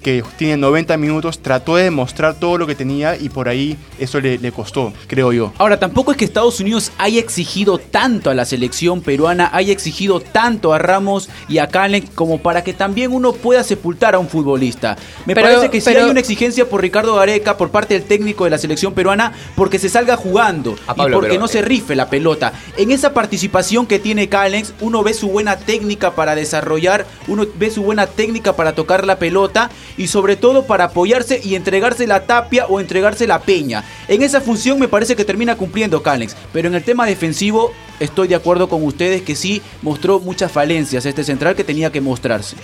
que 0.02 0.23
tiene 0.38 0.56
90 0.56 0.97
minutos, 0.97 1.38
trató 1.41 1.76
de 1.76 1.85
demostrar 1.85 2.35
todo 2.35 2.56
lo 2.58 2.67
que 2.67 2.75
tenía 2.75 3.17
y 3.17 3.29
por 3.29 3.49
ahí 3.49 3.76
eso 3.99 4.20
le, 4.20 4.38
le 4.38 4.52
costó, 4.52 4.93
creo 5.06 5.32
yo. 5.32 5.52
Ahora, 5.58 5.79
tampoco 5.79 6.11
es 6.12 6.17
que 6.17 6.25
Estados 6.25 6.58
Unidos 6.61 6.91
haya 6.99 7.20
exigido 7.20 7.79
tanto 7.79 8.31
a 8.31 8.35
la 8.35 8.44
selección 8.44 9.02
peruana, 9.02 9.50
haya 9.52 9.73
exigido 9.73 10.20
tanto 10.20 10.73
a 10.73 10.79
Ramos 10.79 11.29
y 11.49 11.58
a 11.58 11.69
Calen 11.69 12.06
como 12.14 12.38
para 12.38 12.64
que 12.64 12.73
también 12.73 13.12
uno 13.12 13.32
pueda 13.32 13.62
sepultar 13.62 14.14
a 14.14 14.19
un 14.19 14.29
futbolista. 14.29 14.97
Me 15.26 15.35
Pero- 15.35 15.47
parece 15.49 15.70
que 15.70 15.81
sí 15.81 15.91
pero- 15.91 16.05
hay 16.05 16.11
una 16.11 16.20
exigencia 16.20 16.69
por 16.69 16.81
Ricardo 16.81 17.14
Gareca, 17.17 17.56
por 17.56 17.70
parte 17.70 17.94
del 17.94 18.05
técnico 18.05 18.44
de 18.44 18.50
la 18.50 18.58
selección 18.58 18.94
peruana, 18.94 19.32
porque 19.55 19.79
se 19.79 19.88
salga 19.88 20.17
jugando 20.17 20.76
A 20.87 20.93
y 20.97 21.11
porque 21.12 21.29
pero- 21.29 21.41
no 21.41 21.49
se 21.49 21.62
rife 21.62 21.94
la 21.94 22.08
pelota. 22.08 22.52
En 22.76 22.91
esa 22.91 23.12
participación 23.12 23.87
que 23.87 23.99
tiene 23.99 24.29
Callens, 24.29 24.73
uno 24.81 25.02
ve 25.02 25.12
su 25.14 25.29
buena 25.29 25.56
técnica 25.58 26.12
para 26.14 26.35
desarrollar, 26.35 27.06
uno 27.29 27.47
ve 27.56 27.70
su 27.70 27.82
buena 27.82 28.06
técnica 28.06 28.56
para 28.56 28.75
tocar 28.75 29.05
la 29.06 29.19
pelota 29.19 29.70
y 30.00 30.06
sobre 30.06 30.35
todo 30.35 30.64
para 30.64 30.85
apoyarse 30.85 31.43
y 31.44 31.55
entregarse 31.56 32.06
la 32.06 32.25
tapia 32.25 32.64
o 32.64 32.81
entregarse 32.81 33.26
la 33.26 33.43
peña. 33.43 33.85
En 34.08 34.23
esa 34.23 34.41
función 34.41 34.79
me 34.79 34.88
parece 34.88 35.14
que 35.14 35.26
termina 35.26 35.56
cumpliendo 35.56 36.02
Callens, 36.02 36.35
pero 36.55 36.69
en 36.69 36.75
el 36.75 36.82
tema 36.82 37.05
defensivo 37.05 37.70
estoy 38.00 38.29
de 38.29 38.35
acuerdo 38.35 38.67
con 38.67 38.82
ustedes 38.82 39.20
que 39.20 39.37
sí 39.37 39.61
mostró 39.82 40.19
muchas 40.19 40.50
falencias 40.50 41.05
este 41.05 41.23
central 41.23 41.55
que 41.55 41.64
tenía 41.64 41.93
que 41.93 42.00
mostrarse. 42.00 42.56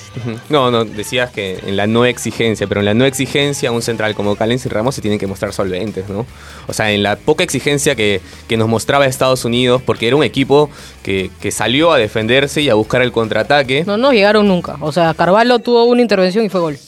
No, 0.48 0.70
no, 0.70 0.86
decías 0.86 1.30
que 1.30 1.58
en 1.66 1.76
la 1.76 1.86
no 1.86 2.06
exigencia, 2.06 2.66
pero 2.66 2.80
en 2.80 2.86
la 2.86 2.94
no 2.94 3.04
exigencia 3.04 3.70
un 3.70 3.82
central 3.82 4.14
como 4.14 4.34
Callens 4.34 4.64
y 4.64 4.70
Ramos 4.70 4.94
se 4.94 5.02
tienen 5.02 5.18
que 5.18 5.26
mostrar 5.26 5.52
solventes, 5.52 6.08
¿no? 6.08 6.24
O 6.66 6.72
sea, 6.72 6.90
en 6.90 7.02
la 7.02 7.16
poca 7.16 7.44
exigencia 7.44 7.94
que, 7.94 8.22
que 8.48 8.56
nos 8.56 8.66
mostraba 8.66 9.04
Estados 9.04 9.44
Unidos, 9.44 9.82
porque 9.84 10.06
era 10.06 10.16
un 10.16 10.24
equipo 10.24 10.70
que, 11.02 11.30
que 11.38 11.50
salió 11.50 11.92
a 11.92 11.98
defenderse 11.98 12.62
y 12.62 12.70
a 12.70 12.74
buscar 12.74 13.02
el 13.02 13.12
contraataque. 13.12 13.84
No 13.86 13.98
nos 13.98 14.14
llegaron 14.14 14.48
nunca. 14.48 14.78
O 14.80 14.90
sea, 14.90 15.12
Carvalho 15.12 15.58
tuvo 15.58 15.84
una 15.84 16.00
intervención 16.00 16.42
y 16.42 16.48
fue 16.48 16.60
gol. 16.62 16.78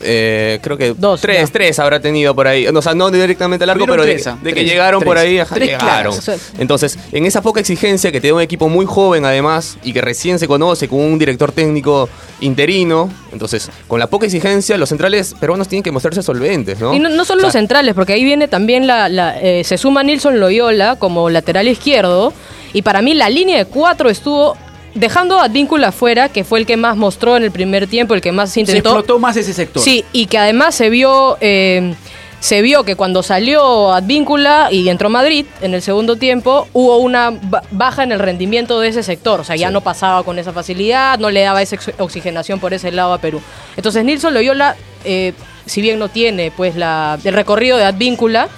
Eh, 0.00 0.58
creo 0.62 0.76
que 0.76 0.92
Dos, 0.94 1.20
tres, 1.20 1.40
ya. 1.46 1.52
tres 1.52 1.78
habrá 1.78 2.00
tenido 2.00 2.34
por 2.34 2.46
ahí. 2.46 2.66
O 2.66 2.82
sea, 2.82 2.94
no 2.94 3.10
directamente 3.10 3.64
largo, 3.64 3.84
Tuvieron 3.84 4.04
pero 4.04 4.06
de, 4.06 4.14
tres, 4.14 4.26
ah, 4.26 4.38
de 4.42 4.50
que 4.50 4.60
tres, 4.60 4.70
llegaron 4.70 5.02
por 5.02 5.16
ahí, 5.16 5.38
ajá, 5.38 5.54
Tres 5.54 5.68
llegaron. 5.68 5.86
claras. 5.88 6.18
O 6.18 6.22
sea- 6.22 6.36
Entonces, 6.58 6.98
en 7.12 7.24
esa 7.26 7.40
poca 7.42 7.60
exigencia 7.60 8.10
que 8.12 8.20
da 8.20 8.34
un 8.34 8.40
equipo 8.40 8.68
muy 8.68 8.86
joven 8.86 9.24
además 9.24 9.78
y 9.82 9.92
que 9.92 10.00
recién 10.00 10.38
se 10.38 10.46
conoce 10.46 10.88
con 10.88 11.00
un 11.00 11.18
director 11.18 11.52
técnico 11.52 12.08
interino, 12.40 13.10
entonces, 13.32 13.70
con 13.88 13.98
la 13.98 14.06
poca 14.08 14.26
exigencia, 14.26 14.76
los 14.76 14.88
centrales 14.88 15.34
peruanos 15.40 15.68
tienen 15.68 15.82
que 15.82 15.90
mostrarse 15.92 16.22
solventes, 16.22 16.78
¿no? 16.80 16.92
Y 16.94 16.98
no, 16.98 17.08
no 17.08 17.24
solo 17.24 17.38
O 17.38 17.40
sea, 17.40 17.46
los 17.46 17.52
centrales, 17.52 17.94
porque 17.94 18.12
ahí 18.14 18.24
viene 18.24 18.48
también 18.48 18.86
la... 18.86 19.08
la, 19.08 19.40
eh, 19.40 19.64
se 19.64 19.78
suma 19.78 20.02
Nilson 20.02 20.38
Loyola 20.40 20.96
como 20.96 21.30
lateral 21.30 21.68
izquierdo. 21.68 22.32
Y 22.72 22.82
para 22.82 23.02
mí 23.02 23.14
la 23.14 23.30
línea 23.30 23.56
de 23.58 23.64
cuatro 23.66 24.10
estuvo 24.10 24.56
dejando 24.94 25.38
a 25.40 25.44
Advíncula 25.44 25.88
afuera, 25.88 26.28
que 26.28 26.44
fue 26.44 26.58
el 26.60 26.66
que 26.66 26.76
más 26.76 26.96
mostró 26.96 27.36
en 27.36 27.42
el 27.42 27.50
primer 27.50 27.86
tiempo, 27.86 28.14
el 28.14 28.20
que 28.20 28.32
más 28.32 28.50
Se 28.52 28.60
intentó. 28.60 28.90
explotó 28.90 29.18
más 29.18 29.36
ese 29.36 29.52
sector. 29.52 29.82
Sí, 29.82 30.04
y 30.12 30.26
que 30.26 30.38
además 30.38 30.74
se 30.74 30.90
vio... 30.90 31.36
eh, 31.40 31.94
se 32.40 32.60
vio 32.60 32.84
que 32.84 32.94
cuando 32.94 33.22
salió 33.22 33.90
Advíncula 33.94 34.68
y 34.70 34.90
entró 34.90 35.08
Madrid 35.08 35.46
en 35.62 35.72
el 35.72 35.80
segundo 35.80 36.16
tiempo, 36.16 36.68
hubo 36.74 36.98
una 36.98 37.30
ba- 37.30 37.62
baja 37.70 38.02
en 38.02 38.12
el 38.12 38.18
rendimiento 38.18 38.80
de 38.80 38.88
ese 38.88 39.02
sector. 39.02 39.40
O 39.40 39.44
sea, 39.44 39.56
ya 39.56 39.70
no 39.70 39.80
pasaba 39.80 40.22
con 40.24 40.38
esa 40.38 40.52
facilidad, 40.52 41.18
no 41.18 41.30
le 41.30 41.40
daba 41.40 41.62
esa 41.62 41.78
oxigenación 41.98 42.60
por 42.60 42.74
ese 42.74 42.92
lado 42.92 43.14
a 43.14 43.18
Perú. 43.18 43.40
Entonces, 43.78 44.04
Nilson 44.04 44.34
Loyola, 44.34 44.76
eh, 45.06 45.32
si 45.64 45.80
bien 45.80 45.98
no 45.98 46.08
tiene 46.10 46.50
pues 46.54 46.76
la, 46.76 47.18
el 47.24 47.32
recorrido 47.32 47.78
de 47.78 47.84
Advíncula, 47.84 48.48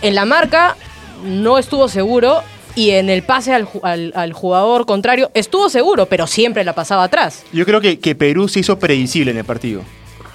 en 0.00 0.14
la 0.14 0.24
marca 0.24 0.76
no 1.24 1.58
estuvo 1.58 1.88
seguro 1.88 2.44
y 2.78 2.90
en 2.90 3.10
el 3.10 3.22
pase 3.22 3.52
al, 3.52 3.66
ju- 3.66 3.80
al- 3.82 4.12
al 4.14 4.32
jugador 4.32 4.86
contrario 4.86 5.30
estuvo 5.34 5.68
seguro, 5.68 6.06
pero 6.06 6.26
siempre 6.26 6.62
la 6.64 6.74
pasaba 6.74 7.04
atrás. 7.04 7.42
Yo 7.52 7.64
creo 7.64 7.80
que, 7.80 7.98
que 7.98 8.14
Perú 8.14 8.48
se 8.48 8.60
hizo 8.60 8.78
predecible 8.78 9.32
en 9.32 9.38
el 9.38 9.44
partido. 9.44 9.82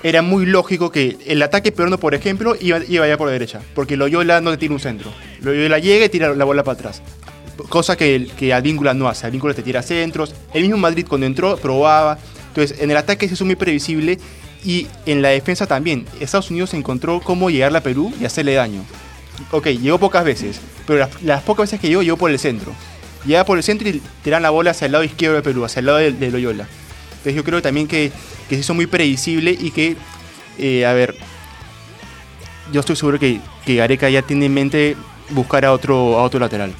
Era 0.03 0.21
muy 0.21 0.45
lógico 0.45 0.91
que 0.91 1.17
el 1.25 1.41
ataque 1.41 1.71
peruano, 1.71 1.97
por 1.97 2.13
ejemplo, 2.13 2.55
iba, 2.59 2.79
iba 2.89 3.05
allá 3.05 3.17
por 3.17 3.27
la 3.27 3.31
derecha. 3.33 3.61
Porque 3.73 3.95
Loyola 3.95 4.41
no 4.41 4.57
tira 4.57 4.73
un 4.73 4.79
centro. 4.81 5.09
Loyola 5.41 5.79
llega 5.79 6.05
y 6.05 6.09
tira 6.09 6.35
la 6.35 6.43
bola 6.43 6.61
para 6.65 6.77
atrás. 6.77 7.01
Cosa 7.69 7.95
que, 7.95 8.27
que 8.37 8.53
Advíncula 8.53 8.93
no 8.93 9.07
hace. 9.07 9.27
Advíncula 9.27 9.53
te 9.53 9.63
tira 9.63 9.81
centros. 9.81 10.35
El 10.53 10.63
mismo 10.63 10.77
Madrid 10.77 11.05
cuando 11.07 11.25
entró 11.25 11.55
probaba. 11.55 12.17
Entonces, 12.49 12.81
en 12.81 12.91
el 12.91 12.97
ataque 12.97 13.29
se 13.29 13.35
hizo 13.35 13.45
muy 13.45 13.55
previsible. 13.55 14.19
Y 14.65 14.87
en 15.05 15.21
la 15.21 15.29
defensa 15.29 15.67
también. 15.67 16.05
Estados 16.19 16.51
Unidos 16.51 16.73
encontró 16.73 17.21
cómo 17.21 17.49
llegarle 17.49 17.77
a 17.77 17.83
Perú 17.83 18.11
y 18.19 18.25
hacerle 18.25 18.55
daño. 18.55 18.83
Ok, 19.51 19.67
llegó 19.67 19.99
pocas 19.99 20.23
veces. 20.23 20.59
Pero 20.85 21.07
las, 21.21 21.41
pocas 21.43 21.63
veces 21.63 21.79
que 21.79 21.87
llegó, 21.87 22.01
llegó 22.01 22.17
por 22.17 22.31
el 22.31 22.39
centro. 22.39 22.73
Llega 23.25 23.45
por 23.45 23.57
el 23.57 23.63
centro 23.63 23.87
y 23.87 24.01
tiran 24.23 24.41
la 24.41 24.49
bola 24.49 24.71
hacia 24.71 24.85
el 24.85 24.91
lado 24.91 25.03
izquierdo 25.03 25.37
de 25.37 25.41
Perú, 25.41 25.63
hacia 25.63 25.79
el 25.79 25.85
lado 25.85 25.97
de, 25.97 26.11
de 26.11 26.31
Loyola. 26.31 26.67
Entonces 27.11 27.35
yo 27.35 27.43
creo 27.43 27.61
también 27.61 27.87
que, 27.87 28.11
que 28.49 28.55
se 28.55 28.61
hizo 28.61 28.73
muy 28.73 28.85
predecible 28.85 29.55
y 29.57 29.71
que, 29.71 29.95
eh, 30.57 30.85
a 30.85 30.93
ver, 30.93 31.15
yo 32.71 32.81
estoy 32.81 32.95
seguro 32.95 33.17
que, 33.19 33.39
que 33.65 33.75
Gareca 33.75 34.09
ya 34.09 34.21
tiene 34.21 34.47
en 34.47 34.53
mente 34.53 34.97
buscar 35.29 35.63
a 35.63 35.71
otro, 35.71 36.19
a 36.19 36.23
otro 36.23 36.39
lateral. 36.39 36.73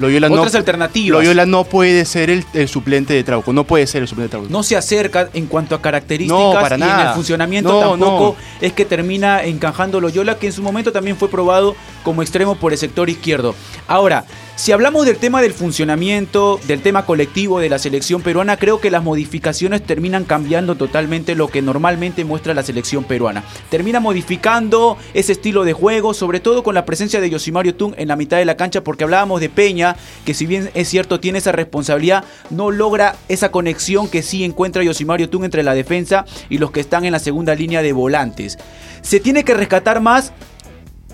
Loyola 0.00 0.28
Otras 0.28 0.54
no, 0.54 0.58
alternativas. 0.58 1.18
Loyola 1.18 1.44
no 1.44 1.64
puede 1.64 2.06
ser 2.06 2.30
el, 2.30 2.44
el 2.54 2.68
suplente 2.68 3.12
de 3.12 3.22
Trauco, 3.22 3.52
no 3.52 3.64
puede 3.64 3.86
ser 3.86 4.00
el 4.00 4.08
suplente 4.08 4.28
de 4.28 4.30
Trauco. 4.30 4.48
no 4.50 4.62
se 4.62 4.74
acerca 4.76 5.28
en 5.34 5.46
cuanto 5.46 5.74
a 5.74 5.82
características 5.82 6.38
No, 6.40 6.52
para 6.60 6.78
y 6.78 6.82
en 6.82 7.06
el 7.08 7.14
funcionamiento 7.14 7.70
No, 7.70 7.90
tampoco 7.90 8.36
es 8.62 8.72
que 8.72 8.86
termina 8.86 9.44
encajando 9.44 10.00
Loyola, 10.00 10.38
que 10.38 10.46
en 10.46 10.52
su 10.54 10.62
momento 10.62 10.90
también 10.90 11.16
fue 11.18 11.28
probado 11.28 11.76
como 12.02 12.22
extremo 12.22 12.54
por 12.54 12.72
el 12.72 12.78
sector 12.78 13.10
izquierdo. 13.10 13.54
Ahora, 13.86 14.24
si 14.60 14.72
hablamos 14.72 15.06
del 15.06 15.16
tema 15.16 15.40
del 15.40 15.54
funcionamiento, 15.54 16.60
del 16.68 16.82
tema 16.82 17.06
colectivo 17.06 17.60
de 17.60 17.70
la 17.70 17.78
selección 17.78 18.20
peruana, 18.20 18.58
creo 18.58 18.78
que 18.78 18.90
las 18.90 19.02
modificaciones 19.02 19.82
terminan 19.82 20.24
cambiando 20.24 20.74
totalmente 20.74 21.34
lo 21.34 21.48
que 21.48 21.62
normalmente 21.62 22.26
muestra 22.26 22.52
la 22.52 22.62
selección 22.62 23.04
peruana. 23.04 23.42
Termina 23.70 24.00
modificando 24.00 24.98
ese 25.14 25.32
estilo 25.32 25.64
de 25.64 25.72
juego, 25.72 26.12
sobre 26.12 26.40
todo 26.40 26.62
con 26.62 26.74
la 26.74 26.84
presencia 26.84 27.22
de 27.22 27.30
Yosimario 27.30 27.74
Tung 27.74 27.94
en 27.96 28.08
la 28.08 28.16
mitad 28.16 28.36
de 28.36 28.44
la 28.44 28.58
cancha, 28.58 28.84
porque 28.84 29.04
hablábamos 29.04 29.40
de 29.40 29.48
Peña, 29.48 29.96
que 30.26 30.34
si 30.34 30.44
bien 30.44 30.70
es 30.74 30.88
cierto 30.88 31.20
tiene 31.20 31.38
esa 31.38 31.52
responsabilidad, 31.52 32.24
no 32.50 32.70
logra 32.70 33.16
esa 33.30 33.50
conexión 33.50 34.10
que 34.10 34.22
sí 34.22 34.44
encuentra 34.44 34.84
Yosimario 34.84 35.30
Tung 35.30 35.44
entre 35.44 35.62
la 35.62 35.72
defensa 35.72 36.26
y 36.50 36.58
los 36.58 36.70
que 36.70 36.80
están 36.80 37.06
en 37.06 37.12
la 37.12 37.18
segunda 37.18 37.54
línea 37.54 37.80
de 37.80 37.94
volantes. 37.94 38.58
Se 39.00 39.20
tiene 39.20 39.42
que 39.42 39.54
rescatar 39.54 40.02
más 40.02 40.34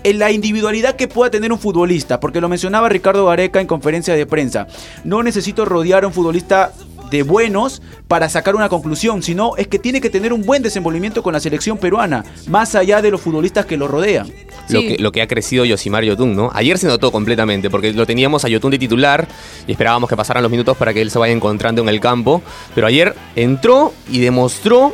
en 0.07 0.19
la 0.19 0.31
individualidad 0.31 0.95
que 0.95 1.09
pueda 1.09 1.29
tener 1.29 1.51
un 1.51 1.59
futbolista, 1.59 2.21
porque 2.21 2.39
lo 2.39 2.47
mencionaba 2.47 2.87
Ricardo 2.87 3.25
Gareca 3.25 3.59
en 3.59 3.67
conferencia 3.67 4.13
de 4.15 4.25
prensa. 4.25 4.65
No 5.03 5.21
necesito 5.21 5.65
rodear 5.65 6.05
a 6.05 6.07
un 6.07 6.13
futbolista 6.13 6.71
de 7.11 7.23
buenos 7.23 7.81
para 8.07 8.29
sacar 8.29 8.55
una 8.55 8.69
conclusión, 8.69 9.21
sino 9.21 9.57
es 9.57 9.67
que 9.67 9.79
tiene 9.79 9.99
que 9.99 10.09
tener 10.09 10.31
un 10.31 10.45
buen 10.45 10.63
desenvolvimiento 10.63 11.21
con 11.23 11.33
la 11.33 11.41
selección 11.41 11.77
peruana, 11.77 12.23
más 12.47 12.73
allá 12.75 13.01
de 13.01 13.11
los 13.11 13.19
futbolistas 13.19 13.65
que 13.65 13.75
lo 13.75 13.89
rodean. 13.89 14.31
Lo, 14.69 14.79
que, 14.79 14.95
lo 14.97 15.11
que 15.11 15.21
ha 15.21 15.27
crecido 15.27 15.65
Yosimar 15.65 16.05
Yotun, 16.05 16.35
¿no? 16.37 16.51
Ayer 16.53 16.77
se 16.77 16.87
notó 16.87 17.11
completamente, 17.11 17.69
porque 17.69 17.91
lo 17.91 18.05
teníamos 18.05 18.45
a 18.45 18.47
Yotun 18.47 18.71
de 18.71 18.79
titular 18.79 19.27
y 19.67 19.73
esperábamos 19.73 20.09
que 20.09 20.15
pasaran 20.15 20.41
los 20.41 20.51
minutos 20.51 20.77
para 20.77 20.93
que 20.93 21.01
él 21.01 21.11
se 21.11 21.19
vaya 21.19 21.33
encontrando 21.33 21.81
en 21.81 21.89
el 21.89 21.99
campo. 21.99 22.41
Pero 22.73 22.87
ayer 22.87 23.13
entró 23.35 23.93
y 24.09 24.19
demostró 24.19 24.93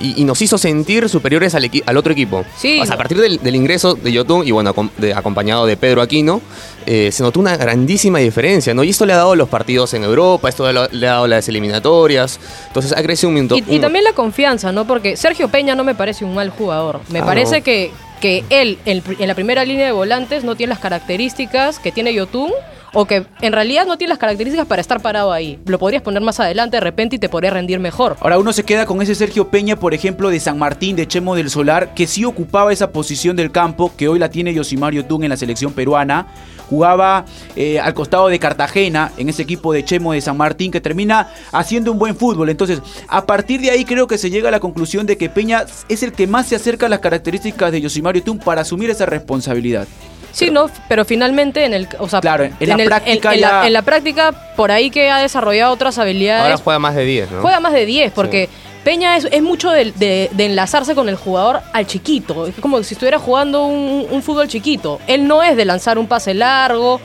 y, 0.00 0.20
y 0.20 0.24
nos 0.24 0.40
hizo 0.42 0.58
sentir 0.58 1.08
superiores 1.08 1.54
al, 1.54 1.70
al 1.86 1.96
otro 1.96 2.12
equipo. 2.12 2.44
Sí. 2.56 2.80
O 2.80 2.86
sea, 2.86 2.94
a 2.94 2.98
partir 2.98 3.18
del, 3.18 3.38
del 3.38 3.54
ingreso 3.54 3.94
de 3.94 4.10
Yotun 4.12 4.46
y 4.46 4.50
bueno, 4.50 4.74
acom- 4.74 4.90
de- 4.96 5.14
acompañado 5.14 5.66
de 5.66 5.76
Pedro 5.76 6.02
Aquino, 6.02 6.40
eh, 6.86 7.10
se 7.12 7.22
notó 7.22 7.38
una 7.40 7.56
grandísima 7.56 8.18
diferencia, 8.18 8.72
¿no? 8.74 8.82
Y 8.82 8.90
esto 8.90 9.04
le 9.06 9.12
ha 9.12 9.16
dado 9.16 9.36
los 9.36 9.48
partidos 9.48 9.92
en 9.94 10.02
Europa, 10.04 10.48
esto 10.48 10.70
le 10.72 10.78
ha- 10.80 10.88
dado 11.12 11.26
las 11.26 11.48
eliminatorias. 11.48 12.40
Entonces 12.68 12.92
ha 12.96 13.02
crecido 13.02 13.28
un 13.28 13.34
minuto. 13.34 13.56
Y, 13.56 13.64
y 13.68 13.78
también 13.78 14.04
la 14.04 14.12
confianza, 14.12 14.72
¿no? 14.72 14.86
Porque 14.86 15.16
Sergio 15.16 15.48
Peña 15.48 15.74
no 15.74 15.84
me 15.84 15.94
parece 15.94 16.24
un 16.24 16.34
mal 16.34 16.50
jugador. 16.50 17.00
Me 17.10 17.20
Ah, 17.20 17.26
parece 17.26 17.58
no. 17.58 17.64
que, 17.64 17.90
que 18.20 18.44
él, 18.50 18.78
en, 18.86 19.02
en 19.18 19.28
la 19.28 19.34
primera 19.34 19.64
línea 19.64 19.86
de 19.86 19.92
volantes, 19.92 20.44
no 20.44 20.56
tiene 20.56 20.70
las 20.70 20.78
características 20.80 21.78
que 21.78 21.92
tiene 21.92 22.14
Yotun. 22.14 22.50
O 22.92 23.04
que 23.04 23.26
en 23.40 23.52
realidad 23.52 23.86
no 23.86 23.96
tiene 23.98 24.10
las 24.10 24.18
características 24.18 24.66
para 24.66 24.80
estar 24.80 25.00
parado 25.00 25.32
ahí. 25.32 25.58
Lo 25.66 25.78
podrías 25.78 26.02
poner 26.02 26.22
más 26.22 26.40
adelante 26.40 26.76
de 26.76 26.80
repente 26.80 27.16
y 27.16 27.18
te 27.18 27.28
podría 27.28 27.50
rendir 27.50 27.78
mejor. 27.78 28.16
Ahora 28.20 28.38
uno 28.38 28.52
se 28.52 28.64
queda 28.64 28.86
con 28.86 29.00
ese 29.00 29.14
Sergio 29.14 29.48
Peña, 29.48 29.76
por 29.76 29.94
ejemplo, 29.94 30.30
de 30.30 30.40
San 30.40 30.58
Martín, 30.58 30.96
de 30.96 31.06
Chemo 31.06 31.34
del 31.34 31.50
Solar, 31.50 31.94
que 31.94 32.06
sí 32.06 32.24
ocupaba 32.24 32.72
esa 32.72 32.90
posición 32.90 33.36
del 33.36 33.52
campo, 33.52 33.92
que 33.96 34.08
hoy 34.08 34.18
la 34.18 34.30
tiene 34.30 34.52
Yosimario 34.54 35.04
Tun 35.04 35.22
en 35.22 35.30
la 35.30 35.36
selección 35.36 35.72
peruana. 35.72 36.26
Jugaba 36.68 37.24
eh, 37.56 37.80
al 37.80 37.94
costado 37.94 38.28
de 38.28 38.38
Cartagena, 38.38 39.10
en 39.16 39.28
ese 39.28 39.42
equipo 39.42 39.72
de 39.72 39.84
Chemo 39.84 40.12
de 40.12 40.20
San 40.20 40.36
Martín, 40.36 40.70
que 40.70 40.80
termina 40.80 41.28
haciendo 41.50 41.90
un 41.90 41.98
buen 41.98 42.14
fútbol. 42.14 42.48
Entonces, 42.48 42.80
a 43.08 43.26
partir 43.26 43.60
de 43.60 43.70
ahí 43.70 43.84
creo 43.84 44.06
que 44.06 44.18
se 44.18 44.30
llega 44.30 44.48
a 44.48 44.52
la 44.52 44.60
conclusión 44.60 45.04
de 45.06 45.16
que 45.16 45.28
Peña 45.28 45.64
es 45.88 46.02
el 46.02 46.12
que 46.12 46.28
más 46.28 46.46
se 46.46 46.56
acerca 46.56 46.86
a 46.86 46.88
las 46.88 47.00
características 47.00 47.72
de 47.72 47.80
Yosimario 47.80 48.22
Tun 48.22 48.38
para 48.38 48.60
asumir 48.60 48.88
esa 48.90 49.06
responsabilidad. 49.06 49.88
Sí, 50.32 50.50
no, 50.50 50.70
pero 50.88 51.04
finalmente 51.04 51.64
en 51.64 51.74
el, 51.74 51.88
o 51.98 52.08
sea, 52.08 52.20
Claro, 52.20 52.44
en 52.44 52.54
la 52.68 52.74
el- 52.76 52.84
práctica 52.84 53.34
en 53.34 53.40
la- 53.40 53.48
ya- 53.50 53.66
en 53.66 53.72
la 53.72 53.82
práctica 53.82 54.32
por 54.56 54.70
ahí 54.70 54.90
que 54.90 55.10
ha 55.10 55.18
desarrollado 55.18 55.72
otras 55.72 55.98
habilidades, 55.98 56.44
Ahora 56.52 56.56
juega 56.64 56.78
más 56.78 56.94
de 56.94 57.04
10, 57.04 57.30
¿no? 57.30 57.40
Juega 57.42 57.60
más 57.60 57.72
de 57.72 57.86
10 57.86 58.12
porque 58.12 58.48
Peña 58.84 59.16
es, 59.16 59.26
es 59.30 59.42
mucho 59.42 59.70
de, 59.70 59.92
de- 59.92 60.30
de 60.32 60.46
enlazarse 60.46 60.94
con 60.94 61.08
el 61.10 61.16
jugador 61.16 61.60
al 61.74 61.86
chiquito. 61.86 62.46
Es 62.46 62.54
como 62.60 62.82
si 62.82 62.94
estuviera 62.94 63.18
jugando 63.18 63.66
un, 63.66 64.06
un 64.10 64.22
fútbol 64.22 64.48
chiquito. 64.48 64.98
Él 65.06 65.26
no 65.28 65.42
es 65.42 65.54
de 65.56 65.66
lanzar 65.66 65.98
un 65.98 66.06
pase 66.06 66.32
largo. 66.32 66.98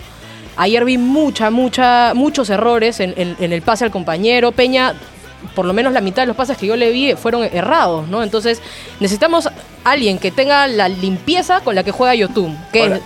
Ayer 0.55 0.85
vi 0.85 0.97
mucha, 0.97 1.49
mucha, 1.49 2.13
muchos 2.13 2.49
errores 2.49 3.01
en, 3.01 3.13
en- 3.17 3.35
en 3.39 3.51
el 3.51 3.61
pase 3.61 3.83
al 3.83 3.91
compañero. 3.91 4.53
Peña, 4.53 4.93
por 5.53 5.65
lo 5.65 5.73
menos 5.73 5.91
la 5.91 5.99
mitad 5.99 6.21
de 6.21 6.27
los 6.27 6.35
pases 6.37 6.57
que 6.57 6.65
yo 6.65 6.77
le 6.77 6.91
vi 6.91 7.13
fueron 7.15 7.43
errados, 7.43 8.07
¿no? 8.07 8.23
Entonces 8.23 8.61
necesitamos 9.01 9.49
alguien 9.83 10.17
que 10.17 10.31
tenga 10.31 10.67
la 10.67 10.87
limpieza 10.87 11.59
con 11.59 11.75
la 11.75 11.83
que 11.83 11.91
juega 11.91 12.15
Yotun. 12.15 12.57
Que, 12.71 12.83
Ahora- 12.83 12.99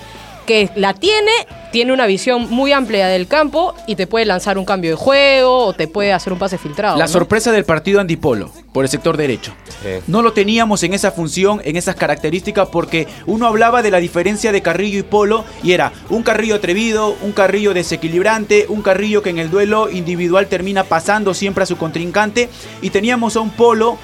que 0.50 0.68
la 0.74 0.96
tiene, 0.96 1.30
tiene 1.72 1.94
una 1.94 2.08
visión 2.08 2.50
muy 2.50 2.72
amplia 2.72 3.08
del 3.08 3.28
campo 3.28 3.76
y 3.86 3.96
te 3.96 4.08
puede 4.08 4.26
lanzar 4.26 4.58
un 4.58 4.66
cambio 4.66 4.90
de 4.90 4.96
juego 4.96 5.66
o 5.66 5.74
te 5.74 5.88
puede 5.88 6.12
hacer 6.12 6.34
un 6.34 6.40
pase 6.40 6.58
filtrado. 6.58 6.98
La 6.98 7.06
¿no? 7.06 7.08
sorpresa 7.08 7.52
del 7.52 7.66
partido 7.66 8.00
Andipolo, 8.00 8.52
por 8.74 8.84
el 8.84 8.90
sector 8.90 9.16
derecho. 9.16 9.54
Sí. 9.84 10.04
No 10.08 10.24
lo 10.24 10.34
teníamos 10.34 10.82
en 10.82 10.96
esa 10.96 11.12
función, 11.12 11.62
en 11.64 11.76
esas 11.76 11.96
características, 11.96 12.68
porque 12.70 13.08
uno 13.28 13.46
hablaba 13.46 13.84
de 13.84 13.92
la 13.92 14.00
diferencia 14.00 14.52
de 14.52 14.64
Carrillo 14.64 14.98
y 14.98 15.04
Polo, 15.04 15.46
y 15.62 15.74
era 15.74 15.92
un 16.10 16.24
Carrillo 16.24 16.56
atrevido, 16.56 17.16
un 17.22 17.32
Carrillo 17.32 17.76
desequilibrante, 17.76 18.66
un 18.70 18.82
Carrillo 18.82 19.22
que 19.22 19.30
en 19.30 19.38
el 19.38 19.52
duelo 19.52 19.92
individual 19.92 20.48
termina 20.48 20.84
pasando 20.84 21.36
siempre 21.36 21.62
a 21.62 21.68
su 21.68 21.78
contrincante, 21.78 22.50
y 22.82 22.90
teníamos 22.90 23.36
a 23.36 23.42
un 23.42 23.52
Polo 23.52 24.00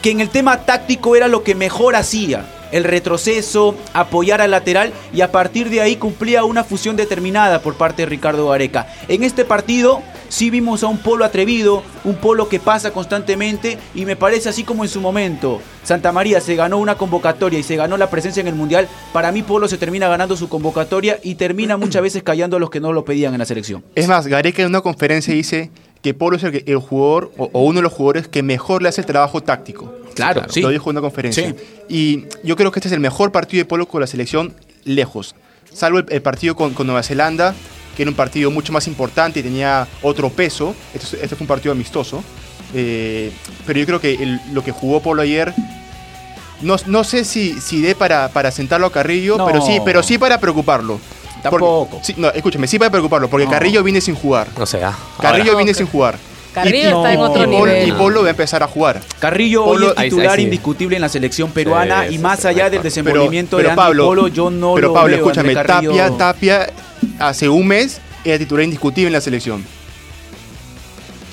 que 0.00 0.10
en 0.10 0.20
el 0.20 0.30
tema 0.30 0.64
táctico 0.64 1.16
era 1.16 1.28
lo 1.28 1.42
que 1.42 1.54
mejor 1.54 1.96
hacía. 1.96 2.46
El 2.72 2.84
retroceso, 2.84 3.76
apoyar 3.92 4.40
al 4.40 4.50
lateral 4.50 4.92
y 5.14 5.20
a 5.20 5.30
partir 5.30 5.70
de 5.70 5.80
ahí 5.80 5.96
cumplía 5.96 6.44
una 6.44 6.64
fusión 6.64 6.96
determinada 6.96 7.60
por 7.60 7.74
parte 7.74 8.02
de 8.02 8.06
Ricardo 8.06 8.48
Gareca. 8.48 8.88
En 9.08 9.22
este 9.22 9.44
partido 9.44 10.02
sí 10.28 10.48
vimos 10.50 10.82
a 10.82 10.86
un 10.86 10.98
polo 10.98 11.24
atrevido, 11.24 11.82
un 12.04 12.16
polo 12.16 12.48
que 12.48 12.58
pasa 12.58 12.90
constantemente 12.90 13.78
y 13.94 14.06
me 14.06 14.16
parece 14.16 14.48
así 14.48 14.64
como 14.64 14.82
en 14.82 14.90
su 14.90 15.00
momento 15.00 15.60
Santa 15.84 16.12
María 16.12 16.40
se 16.40 16.54
ganó 16.54 16.78
una 16.78 16.96
convocatoria 16.96 17.58
y 17.58 17.62
se 17.62 17.76
ganó 17.76 17.96
la 17.96 18.08
presencia 18.08 18.40
en 18.40 18.48
el 18.48 18.54
Mundial, 18.54 18.88
para 19.12 19.32
mí 19.32 19.42
Polo 19.42 19.68
se 19.68 19.78
termina 19.78 20.08
ganando 20.08 20.36
su 20.36 20.48
convocatoria 20.48 21.18
y 21.22 21.34
termina 21.34 21.76
muchas 21.76 22.02
veces 22.02 22.22
callando 22.22 22.56
a 22.56 22.60
los 22.60 22.70
que 22.70 22.80
no 22.80 22.92
lo 22.92 23.04
pedían 23.04 23.34
en 23.34 23.40
la 23.40 23.44
selección. 23.44 23.84
Es 23.94 24.08
más, 24.08 24.26
Gareca 24.26 24.62
en 24.62 24.68
una 24.68 24.80
conferencia 24.80 25.34
dice 25.34 25.70
que 26.02 26.14
Polo 26.14 26.36
es 26.36 26.42
el, 26.42 26.52
que- 26.52 26.64
el 26.70 26.78
jugador 26.78 27.32
o, 27.38 27.48
o 27.52 27.62
uno 27.62 27.76
de 27.78 27.82
los 27.82 27.92
jugadores 27.92 28.28
que 28.28 28.42
mejor 28.42 28.82
le 28.82 28.88
hace 28.88 29.00
el 29.02 29.06
trabajo 29.06 29.40
táctico. 29.42 29.94
Claro, 30.14 30.42
sí. 30.50 30.60
Lo 30.60 30.68
dijo 30.68 30.90
en 30.90 30.94
una 30.96 31.00
conferencia. 31.00 31.48
Sí. 31.48 31.54
Y 31.88 32.24
yo 32.44 32.56
creo 32.56 32.70
que 32.70 32.80
este 32.80 32.88
es 32.88 32.92
el 32.92 33.00
mejor 33.00 33.32
partido 33.32 33.60
de 33.62 33.64
Polo 33.64 33.86
con 33.86 34.00
la 34.00 34.06
selección 34.06 34.52
lejos. 34.84 35.34
Salvo 35.72 36.00
el, 36.00 36.06
el 36.10 36.20
partido 36.20 36.54
con, 36.56 36.74
con 36.74 36.86
Nueva 36.86 37.02
Zelanda, 37.02 37.54
que 37.96 38.02
era 38.02 38.10
un 38.10 38.16
partido 38.16 38.50
mucho 38.50 38.72
más 38.72 38.86
importante 38.88 39.40
y 39.40 39.42
tenía 39.42 39.86
otro 40.02 40.28
peso. 40.28 40.74
Este, 40.92 41.16
este 41.22 41.36
fue 41.36 41.44
un 41.44 41.48
partido 41.48 41.72
amistoso. 41.72 42.22
Eh, 42.74 43.30
pero 43.66 43.78
yo 43.78 43.86
creo 43.86 44.00
que 44.00 44.14
el- 44.14 44.40
lo 44.52 44.62
que 44.64 44.72
jugó 44.72 45.00
Polo 45.00 45.22
ayer. 45.22 45.54
No, 46.62 46.76
no 46.86 47.02
sé 47.04 47.24
si, 47.24 47.60
si 47.60 47.80
dé 47.80 47.94
para, 47.94 48.28
para 48.28 48.50
sentarlo 48.52 48.86
a 48.86 48.92
Carrillo, 48.92 49.36
No. 49.36 49.46
pero 49.46 49.60
sí, 49.62 49.78
pero 49.84 50.02
sí 50.02 50.16
para 50.18 50.38
preocuparlo. 50.38 51.00
Tampoco. 51.42 51.88
Porque- 51.90 52.06
sí, 52.06 52.14
no, 52.16 52.28
escúchame, 52.30 52.66
sí 52.66 52.78
para 52.78 52.90
preocuparlo, 52.90 53.28
porque 53.28 53.44
No. 53.46 53.50
Carrillo 53.50 53.82
viene 53.82 54.00
sin 54.00 54.14
jugar. 54.14 54.48
No 54.58 54.64
sé. 54.66 54.82
ah. 54.84 54.96
Carrillo 55.20 55.56
viene 55.56 55.74
sin 55.74 55.86
jugar. 55.86 56.16
Carrillo 56.54 56.76
Y- 56.76 56.86
está 56.92 57.12
en 57.14 57.20
otro 57.20 57.42
y 57.42 57.46
Polo, 57.46 57.58
nivel. 57.72 57.88
y 57.88 57.92
Polo 57.92 58.20
va 58.22 58.26
a 58.26 58.30
empezar 58.30 58.62
a 58.62 58.66
jugar. 58.68 59.00
Carrillo 59.18 59.64
hoy 59.64 59.86
es 59.86 59.94
titular 59.94 60.30
ahí 60.32 60.36
sí. 60.36 60.42
indiscutible 60.42 60.96
en 60.96 61.02
la 61.02 61.08
selección 61.08 61.50
peruana 61.50 62.06
Sí, 62.08 62.14
y 62.14 62.18
más 62.18 62.40
sí, 62.40 62.46
allá 62.48 62.66
sí. 62.66 62.72
del 62.72 62.82
desenvolvimiento 62.82 63.56
pero 63.56 63.68
de 63.68 63.72
Andy 63.72 63.76
Pablo, 63.82 64.04
Polo, 64.04 64.28
yo 64.28 64.50
no 64.50 64.74
pero 64.74 64.88
lo 64.88 64.94
Pablo, 64.94 65.16
veo, 65.16 65.24
escúchame. 65.26 65.54
Tapia, 65.54 66.10
Tapia 66.18 66.70
hace 67.18 67.48
un 67.48 67.66
mes 67.66 68.00
era 68.22 68.36
titular 68.38 68.64
indiscutible 68.64 69.06
en 69.06 69.12
la 69.14 69.20
selección. 69.22 69.64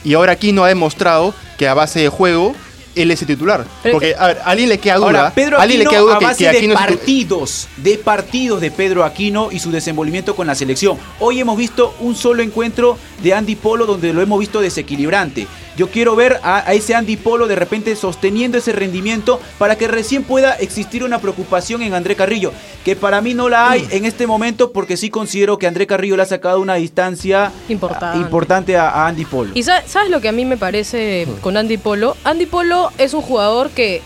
Y 0.06 0.14
ahora 0.14 0.32
aquí 0.32 0.54
no 0.54 0.64
ha 0.64 0.70
demostrado 0.70 1.34
que 1.58 1.68
a 1.68 1.74
base 1.74 2.00
de 2.00 2.08
juego 2.10 2.56
él 2.96 3.12
es 3.12 3.22
el 3.22 3.28
titular. 3.28 3.66
Pero- 3.84 3.94
Porque, 3.94 4.16
a 4.18 4.28
ver, 4.28 4.38
a 4.40 4.44
alguien 4.46 4.70
le 4.70 4.78
queda 4.80 4.96
duda. 4.98 5.08
Ahora, 5.08 5.34
Pedro 5.34 5.58
Aquino 5.58 5.78
le 5.84 5.90
queda 5.90 6.00
duda 6.02 6.16
a 6.16 6.20
base 6.20 6.44
que 6.46 6.68
de 6.68 6.74
partidos, 6.74 7.68
de 7.78 7.98
partidos 7.98 8.62
de 8.62 8.72
Pedro 8.72 9.04
Aquino 9.04 9.50
y 9.52 9.60
su 9.60 9.72
desenvolvimiento 9.72 10.36
con 10.36 10.48
la 10.48 10.56
selección. 10.56 10.98
Hoy 11.20 11.40
hemos 11.40 11.58
visto 11.58 11.96
un 12.00 12.16
solo 12.16 12.42
encuentro 12.44 12.98
de 13.24 13.34
Andy 13.34 13.56
Polo 13.56 13.86
donde 13.86 14.14
lo 14.14 14.22
hemos 14.22 14.40
visto 14.40 14.62
desequilibrante. 14.62 15.48
Yo 15.80 15.88
quiero 15.88 16.14
ver 16.14 16.42
a, 16.44 16.58
a 16.70 16.74
ese 16.74 16.94
Andy 16.94 17.16
Polo 17.16 17.48
de 17.48 17.56
repente 17.56 17.96
sosteniendo 17.96 18.58
ese 18.58 18.74
rendimiento 18.74 19.40
para 19.58 19.78
que 19.78 19.88
recién 19.88 20.24
pueda 20.26 20.56
existir 20.56 21.06
una 21.06 21.20
preocupación 21.20 21.82
en 21.84 21.94
André 21.94 22.18
Carrillo, 22.18 22.52
que 22.84 22.98
para 22.98 23.22
mí 23.22 23.34
no 23.34 23.48
la 23.48 23.72
hay 23.72 23.88
en 23.92 24.04
este 24.04 24.28
momento 24.28 24.74
porque 24.74 24.98
sí 24.98 25.10
considero 25.10 25.58
que 25.58 25.68
André 25.68 25.88
Carrillo 25.88 26.18
le 26.18 26.24
ha 26.24 26.26
sacado 26.26 26.60
una 26.60 26.74
distancia 26.76 27.54
Importante. 27.70 28.18
importante 28.18 28.76
a, 28.76 28.90
a 28.90 29.08
Andy 29.08 29.24
Polo. 29.24 29.52
¿Y 29.56 29.64
sa- 29.64 29.88
sabes 29.88 30.10
lo 30.10 30.20
que 30.20 30.28
a 30.28 30.34
mí 30.34 30.44
me 30.44 30.58
parece 30.58 31.26
con 31.40 31.56
Andy 31.56 31.78
Polo? 31.78 32.18
Andy 32.26 32.46
Polo 32.46 32.92
es 32.98 33.14
un 33.14 33.22
jugador 33.22 33.70
que 33.70 34.02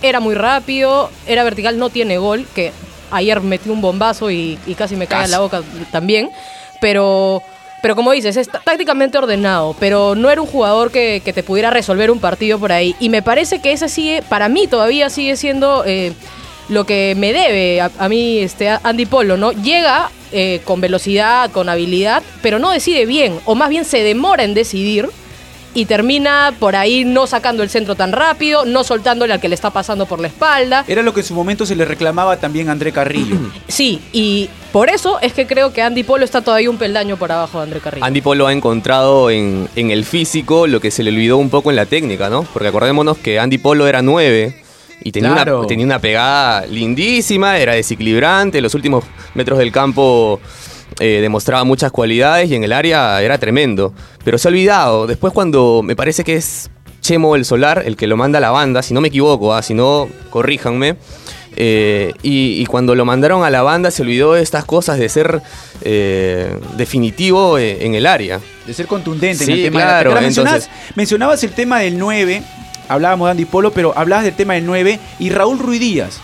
era 0.00 0.20
muy 0.20 0.34
rápido, 0.34 1.10
era 1.26 1.44
vertical, 1.44 1.76
no 1.78 1.90
tiene 1.90 2.16
gol, 2.16 2.46
que 2.54 2.72
ayer 3.10 3.42
metió 3.42 3.70
un 3.74 3.82
bombazo 3.82 4.30
y, 4.30 4.58
y 4.66 4.74
casi 4.76 4.96
me 4.96 5.06
cae 5.06 5.26
en 5.26 5.30
la 5.32 5.40
boca 5.40 5.60
también, 5.92 6.30
pero 6.80 7.42
Pero 7.80 7.94
como 7.94 8.12
dices, 8.12 8.36
es 8.36 8.48
tá- 8.48 8.60
tácticamente 8.64 9.18
ordenado, 9.18 9.76
pero 9.78 10.14
no 10.14 10.30
era 10.30 10.40
un 10.40 10.46
jugador 10.48 10.90
que, 10.90 11.22
que 11.24 11.32
te 11.32 11.42
pudiera 11.42 11.70
resolver 11.70 12.10
un 12.10 12.18
partido 12.18 12.58
por 12.58 12.72
ahí. 12.72 12.96
Y 12.98 13.08
me 13.08 13.22
parece 13.22 13.60
que 13.60 13.72
ese 13.72 13.88
sigue, 13.88 14.22
para 14.22 14.48
mí 14.48 14.66
todavía 14.66 15.10
sigue 15.10 15.36
siendo 15.36 15.84
eh, 15.86 16.12
lo 16.68 16.84
que 16.84 17.14
me 17.16 17.32
debe 17.32 17.80
a, 17.80 17.90
a 17.98 18.08
mí 18.08 18.38
este, 18.38 18.68
Andy 18.68 19.06
Polo, 19.06 19.36
¿no? 19.36 19.52
Llega 19.52 20.10
eh, 20.32 20.60
con 20.64 20.80
velocidad, 20.80 21.50
con 21.52 21.68
habilidad, 21.68 22.22
pero 22.42 22.58
no 22.58 22.70
decide 22.70 23.06
bien, 23.06 23.38
o 23.44 23.54
más 23.54 23.68
bien 23.70 23.84
se 23.84 24.02
demora 24.02 24.44
en 24.44 24.54
decidir 24.54 25.08
y 25.74 25.84
termina 25.84 26.54
por 26.58 26.74
ahí 26.76 27.04
no 27.04 27.26
sacando 27.26 27.62
el 27.62 27.68
centro 27.70 27.94
tan 27.94 28.12
rápido, 28.12 28.64
no 28.64 28.84
soltándole 28.84 29.32
al 29.34 29.40
que 29.40 29.48
le 29.48 29.54
está 29.54 29.70
pasando 29.70 30.06
por 30.06 30.18
la 30.20 30.28
espalda. 30.28 30.84
Era 30.88 31.02
lo 31.02 31.12
que 31.14 31.20
en 31.20 31.26
su 31.26 31.34
momento 31.34 31.66
se 31.66 31.76
le 31.76 31.84
reclamaba 31.84 32.36
también 32.38 32.68
a 32.68 32.72
André 32.72 32.92
Carrillo. 32.92 33.36
Sí, 33.68 34.00
y 34.12 34.48
por 34.72 34.88
eso 34.90 35.20
es 35.20 35.32
que 35.34 35.46
creo 35.46 35.72
que 35.72 35.82
Andy 35.82 36.02
Polo 36.02 36.24
está 36.24 36.40
todavía 36.40 36.68
un 36.70 36.78
peldaño 36.78 37.16
por 37.16 37.30
abajo 37.30 37.58
de 37.58 37.64
André 37.64 37.80
Carrillo. 37.80 38.04
Andy 38.04 38.20
Polo 38.20 38.46
ha 38.46 38.52
encontrado 38.52 39.30
en, 39.30 39.68
en 39.76 39.90
el 39.90 40.04
físico 40.04 40.66
lo 40.66 40.80
que 40.80 40.90
se 40.90 41.02
le 41.02 41.10
olvidó 41.10 41.36
un 41.36 41.50
poco 41.50 41.70
en 41.70 41.76
la 41.76 41.86
técnica, 41.86 42.28
¿no? 42.28 42.42
Porque 42.44 42.68
acordémonos 42.68 43.18
que 43.18 43.38
Andy 43.38 43.58
Polo 43.58 43.86
era 43.86 44.02
9 44.02 44.62
y 45.04 45.12
tenía, 45.12 45.32
Claro. 45.32 45.58
una, 45.60 45.68
tenía 45.68 45.84
una 45.86 46.00
pegada 46.00 46.66
lindísima, 46.66 47.58
era 47.58 47.74
desequilibrante, 47.74 48.60
los 48.60 48.74
últimos 48.74 49.04
metros 49.34 49.58
del 49.58 49.70
campo 49.70 50.40
eh, 51.00 51.18
demostraba 51.20 51.64
muchas 51.64 51.92
cualidades 51.92 52.50
y 52.50 52.54
en 52.54 52.64
el 52.64 52.72
área 52.72 53.20
era 53.22 53.38
tremendo. 53.38 53.92
Pero 54.24 54.38
se 54.38 54.48
ha 54.48 54.50
olvidado, 54.50 55.06
después 55.06 55.32
cuando 55.32 55.82
me 55.82 55.96
parece 55.96 56.24
que 56.24 56.36
es 56.36 56.70
Chemo 57.00 57.36
el 57.36 57.44
Solar 57.44 57.82
el 57.86 57.96
que 57.96 58.06
lo 58.06 58.16
manda 58.16 58.38
a 58.38 58.40
la 58.40 58.50
banda, 58.50 58.82
si 58.82 58.94
no 58.94 59.00
me 59.00 59.08
equivoco, 59.08 59.54
ah, 59.54 59.62
si 59.62 59.74
no, 59.74 60.08
corríjanme. 60.30 60.96
Eh, 61.60 62.12
y, 62.22 62.60
y 62.60 62.66
cuando 62.66 62.94
lo 62.94 63.04
mandaron 63.04 63.42
a 63.42 63.50
la 63.50 63.62
banda 63.62 63.90
se 63.90 64.02
olvidó 64.02 64.34
de 64.34 64.42
estas 64.42 64.64
cosas 64.64 64.96
de 64.96 65.08
ser 65.08 65.42
eh, 65.82 66.56
definitivo 66.76 67.58
en 67.58 67.94
el 67.94 68.06
área. 68.06 68.40
De 68.66 68.74
ser 68.74 68.86
contundente 68.86 69.42
en 69.44 69.46
Sí, 69.46 69.52
el 69.52 69.62
tema 69.64 69.80
claro, 69.80 70.10
de 70.10 70.14
la 70.14 70.20
mencionabas, 70.20 70.70
mencionabas 70.94 71.42
el 71.42 71.50
tema 71.50 71.80
del 71.80 71.98
9, 71.98 72.42
hablábamos 72.88 73.26
de 73.26 73.30
Andy 73.32 73.44
Polo, 73.44 73.72
pero 73.72 73.92
hablabas 73.96 74.24
del 74.24 74.34
tema 74.34 74.54
del 74.54 74.66
9 74.66 75.00
y 75.18 75.30
Raúl 75.30 75.58
Ruiz 75.58 75.80
Díaz 75.80 76.20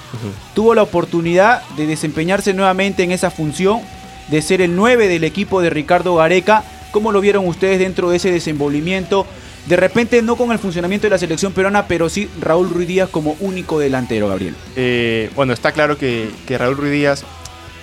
tuvo 0.55 0.75
la 0.75 0.83
oportunidad 0.83 1.63
de 1.77 1.87
desempeñarse 1.87 2.55
nuevamente 2.55 3.03
en 3.03 3.11
esa 3.11 3.31
función, 3.31 3.81
de 4.29 4.43
ser 4.43 4.61
el 4.61 4.75
9 4.77 5.09
del 5.09 5.25
equipo 5.25 5.61
de 5.61 5.71
Ricardo 5.71 6.15
Gareca. 6.17 6.65
¿Cómo 6.93 7.13
lo 7.13 7.21
vieron 7.21 7.47
ustedes 7.49 7.79
dentro 7.79 8.11
de 8.11 8.17
ese 8.19 8.31
desenvolvimiento? 8.31 9.27
De 9.67 9.77
repente 9.77 10.21
no 10.23 10.37
con 10.37 10.53
el 10.53 10.59
funcionamiento 10.59 11.07
de 11.07 11.11
la 11.11 11.19
selección 11.19 11.53
peruana, 11.53 11.87
pero 11.89 12.09
sí 12.09 12.29
Raúl 12.41 12.69
Ruiz 12.71 12.87
Díaz 12.87 13.09
como 13.09 13.37
único 13.41 13.79
delantero, 13.79 14.29
Gabriel. 14.29 14.55
Eh, 14.77 15.31
bueno, 15.35 15.53
está 15.53 15.73
claro 15.73 15.97
que, 15.99 16.31
que 16.47 16.59
Raúl 16.59 16.77
Ruiz 16.77 16.93
Díaz 16.93 17.25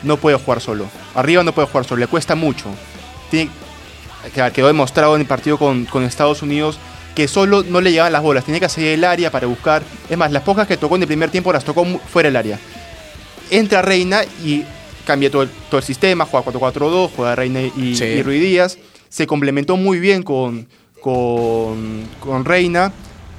no 0.03 0.17
puede 0.17 0.37
jugar 0.37 0.61
solo. 0.61 0.85
Arriba 1.15 1.43
no 1.43 1.53
puede 1.53 1.67
jugar 1.67 1.85
solo, 1.85 1.99
le 2.01 2.07
cuesta 2.07 2.35
mucho. 2.35 2.65
Tiene, 3.31 3.49
que- 4.33 4.51
quedó 4.51 4.67
demostrado 4.67 5.15
en 5.15 5.21
el 5.21 5.27
partido 5.27 5.57
con, 5.57 5.85
con 5.85 6.03
Estados 6.03 6.41
Unidos 6.43 6.77
que 7.15 7.27
solo 7.27 7.63
no 7.67 7.81
le 7.81 7.91
llegaban 7.91 8.13
las 8.13 8.21
bolas. 8.21 8.45
Tiene 8.45 8.59
que 8.61 8.69
salir 8.69 8.91
del 8.91 9.03
área 9.03 9.31
para 9.31 9.45
buscar. 9.47 9.81
Es 10.09 10.17
más, 10.17 10.31
las 10.31 10.43
pocas 10.43 10.65
que 10.67 10.77
tocó 10.77 10.95
en 10.95 11.01
el 11.01 11.07
primer 11.07 11.29
tiempo 11.29 11.51
las 11.51 11.65
tocó 11.65 11.83
fuera 12.09 12.27
del 12.29 12.35
área. 12.37 12.59
Entra 13.49 13.81
Reina 13.81 14.21
y 14.45 14.63
cambia 15.05 15.29
todo 15.31 15.43
el, 15.43 15.49
todo 15.69 15.79
el 15.79 15.83
sistema, 15.85 16.25
juega 16.25 16.45
4-4-2, 16.51 17.09
juega 17.15 17.35
Reina 17.35 17.61
y, 17.61 17.95
Sí. 17.95 18.03
y 18.05 18.23
Ruiz 18.23 18.41
Díaz. 18.41 18.77
Se 19.09 19.27
complementó 19.27 19.75
muy 19.77 19.99
bien 19.99 20.23
con, 20.23 20.67
con, 21.01 22.03
con 22.19 22.45
Reina 22.45 22.91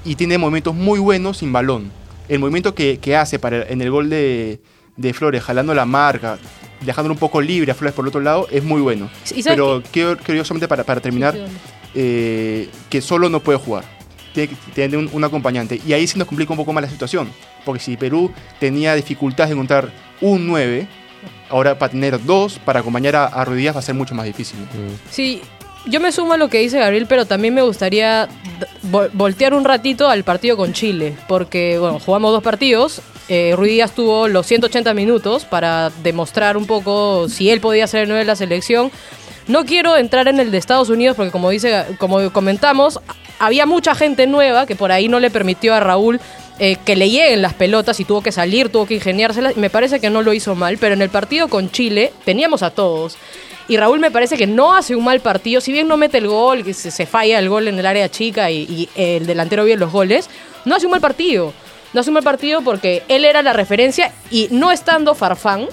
y 0.04 0.14
tiene 0.16 0.38
movimientos 0.38 0.75
muy 0.75 0.99
buenos 0.99 1.38
sin 1.38 1.52
balón. 1.52 1.90
El 2.28 2.38
movimiento 2.38 2.75
que, 2.75 2.99
que 2.99 3.16
hace 3.16 3.38
para, 3.38 3.62
en 3.69 3.81
el 3.81 3.90
gol 3.90 4.11
de, 4.11 4.61
de 4.97 5.12
Flores, 5.14 5.42
jalando 5.42 5.75
la 5.75 5.87
marca, 5.87 6.38
dejándolo 6.81 7.14
un 7.14 7.19
poco 7.19 7.40
libre 7.40 7.73
a 7.73 7.75
Flores 7.75 7.95
por 7.95 8.04
el 8.04 8.09
otro 8.09 8.21
lado, 8.21 8.49
es 8.50 8.62
muy 8.64 8.81
bueno. 8.81 9.09
¿Y 9.35 9.42
sabes 9.42 9.47
Pero 9.47 9.83
quiero, 9.92 10.16
quiero 10.19 10.45
solamente 10.45 10.69
para, 10.69 10.85
para 10.85 11.00
terminar, 11.00 11.37
eh, 11.95 12.69
que 12.90 13.00
solo 13.00 13.28
no 13.28 13.40
puede 13.40 13.59
jugar. 13.59 13.85
Tiene 14.35 14.49
que 14.49 14.57
tener 14.75 14.97
un, 14.99 15.11
un 15.12 15.25
acompañante. 15.25 15.81
Y 15.87 15.92
ahí 15.92 16.07
sí 16.07 16.19
nos 16.19 16.26
complica 16.26 16.52
un 16.52 16.57
poco 16.57 16.73
más 16.73 16.83
la 16.83 16.90
situación. 16.90 17.28
Porque 17.64 17.83
si 17.83 17.97
Perú 17.97 18.33
tenía 18.59 18.95
dificultades 18.95 19.50
de 19.50 19.54
encontrar 19.54 19.92
un 20.21 20.47
9, 20.47 20.88
ahora 21.49 21.79
para 21.79 21.93
tener 21.93 22.23
dos, 22.25 22.59
para 22.59 22.81
acompañar 22.81 23.17
a, 23.17 23.26
a 23.26 23.45
Ruiz 23.45 23.59
Díaz 23.59 23.76
va 23.76 23.81
a 23.81 23.83
ser 23.83 23.95
mucho 23.95 24.14
más 24.14 24.26
difícil. 24.26 24.59
Sí, 25.11 25.43
yo 25.87 26.00
me 26.00 26.12
sumo 26.12 26.35
a 26.35 26.37
lo 26.37 26.49
que 26.49 26.59
dice 26.59 26.79
Gabriel, 26.79 27.07
pero 27.09 27.27
también 27.27 27.55
me 27.55 27.62
gustaría 27.62 28.29
voltear 29.12 29.55
un 29.55 29.64
ratito 29.64 30.09
al 30.09 30.23
partido 30.23 30.57
con 30.57 30.73
Chile, 30.73 31.16
porque 31.27 31.79
bueno, 31.79 31.99
jugamos 31.99 32.33
dos 32.33 32.42
partidos. 32.42 33.01
Eh, 33.29 33.55
Ruiz 33.57 33.73
Díaz 33.73 33.92
tuvo 33.92 34.29
los 34.29 34.46
180 34.46 34.94
minutos 34.94 35.44
para 35.44 35.90
demostrar 36.03 36.57
un 36.57 36.66
poco 36.66 37.29
si 37.29 37.51
él 37.51 37.61
podía 37.61 37.87
ser 37.87 38.03
el 38.03 38.09
9 38.09 38.20
de 38.20 38.27
la 38.27 38.37
selección. 38.37 38.90
No 39.49 39.64
quiero 39.64 39.96
entrar 39.96 40.29
en 40.29 40.38
el 40.38 40.53
de 40.53 40.59
Estados 40.59 40.88
Unidos 40.88 41.16
porque 41.16 41.33
como 41.33 41.51
dice, 41.51 41.85
como 41.99 42.33
comentamos, 42.33 43.01
había 43.40 43.66
mucha 43.66 43.96
gente 43.96 44.29
nueva 44.29 44.66
que 44.66 44.77
por 44.77 44.92
ahí 44.92 45.09
no 45.09 45.18
le 45.18 45.31
permitió 45.31 45.75
a 45.75 45.81
Raúl 45.81 46.20
eh, 46.64 46.77
que 46.85 46.94
le 46.94 47.11
lleguen 47.11 47.42
las 47.42 47.55
pelotas 47.55 47.98
y 47.98 48.05
tuvo 48.05 48.22
que 48.22 48.31
salir, 48.31 48.68
tuvo 48.68 48.87
que 48.87 48.94
ingeniárselas. 48.94 49.57
Me 49.57 49.68
parece 49.68 49.98
que 49.98 50.11
no 50.11 50.22
lo 50.22 50.33
hizo 50.33 50.55
mal, 50.55 50.79
pero 50.79 50.94
en 50.94 51.03
el 51.03 51.11
partido 51.11 51.48
con 51.48 51.72
Chile 51.72 52.12
teníamos 52.25 52.62
a 52.62 52.70
todos. 52.70 53.16
Y 53.66 53.77
Raúl 53.79 53.98
me 53.98 54.12
parece 54.12 54.37
que 54.37 54.46
no 54.46 54.72
hace 54.72 54.94
un 54.94 55.03
mal 55.03 55.18
partido, 55.18 55.61
si 55.61 55.72
bien 55.72 55.88
no 55.88 55.96
mete 55.96 56.18
el 56.18 56.29
gol, 56.29 56.62
que 56.62 56.72
se, 56.72 57.05
falla 57.05 57.40
el 57.40 57.48
gol 57.48 57.66
en 57.66 57.81
el 57.81 57.85
área 57.85 58.09
chica 58.09 58.48
y, 58.53 58.59
y 58.59 58.88
el 58.94 59.27
delantero 59.27 59.64
bien 59.64 59.81
los 59.81 59.90
goles, 59.90 60.31
no 60.64 60.77
hace 60.77 60.87
un 60.87 60.92
mal 60.92 61.01
partido. 61.01 61.53
No 61.94 62.01
hace 62.01 62.11
un 62.11 62.14
mal 62.14 62.22
partido 62.22 62.62
porque 62.62 63.03
él 63.09 63.25
era 63.25 63.42
la 63.42 63.53
referencia 63.53 64.12
y 64.31 64.46
no 64.53 64.70
estando 64.70 65.16
Farfán, 65.16 65.66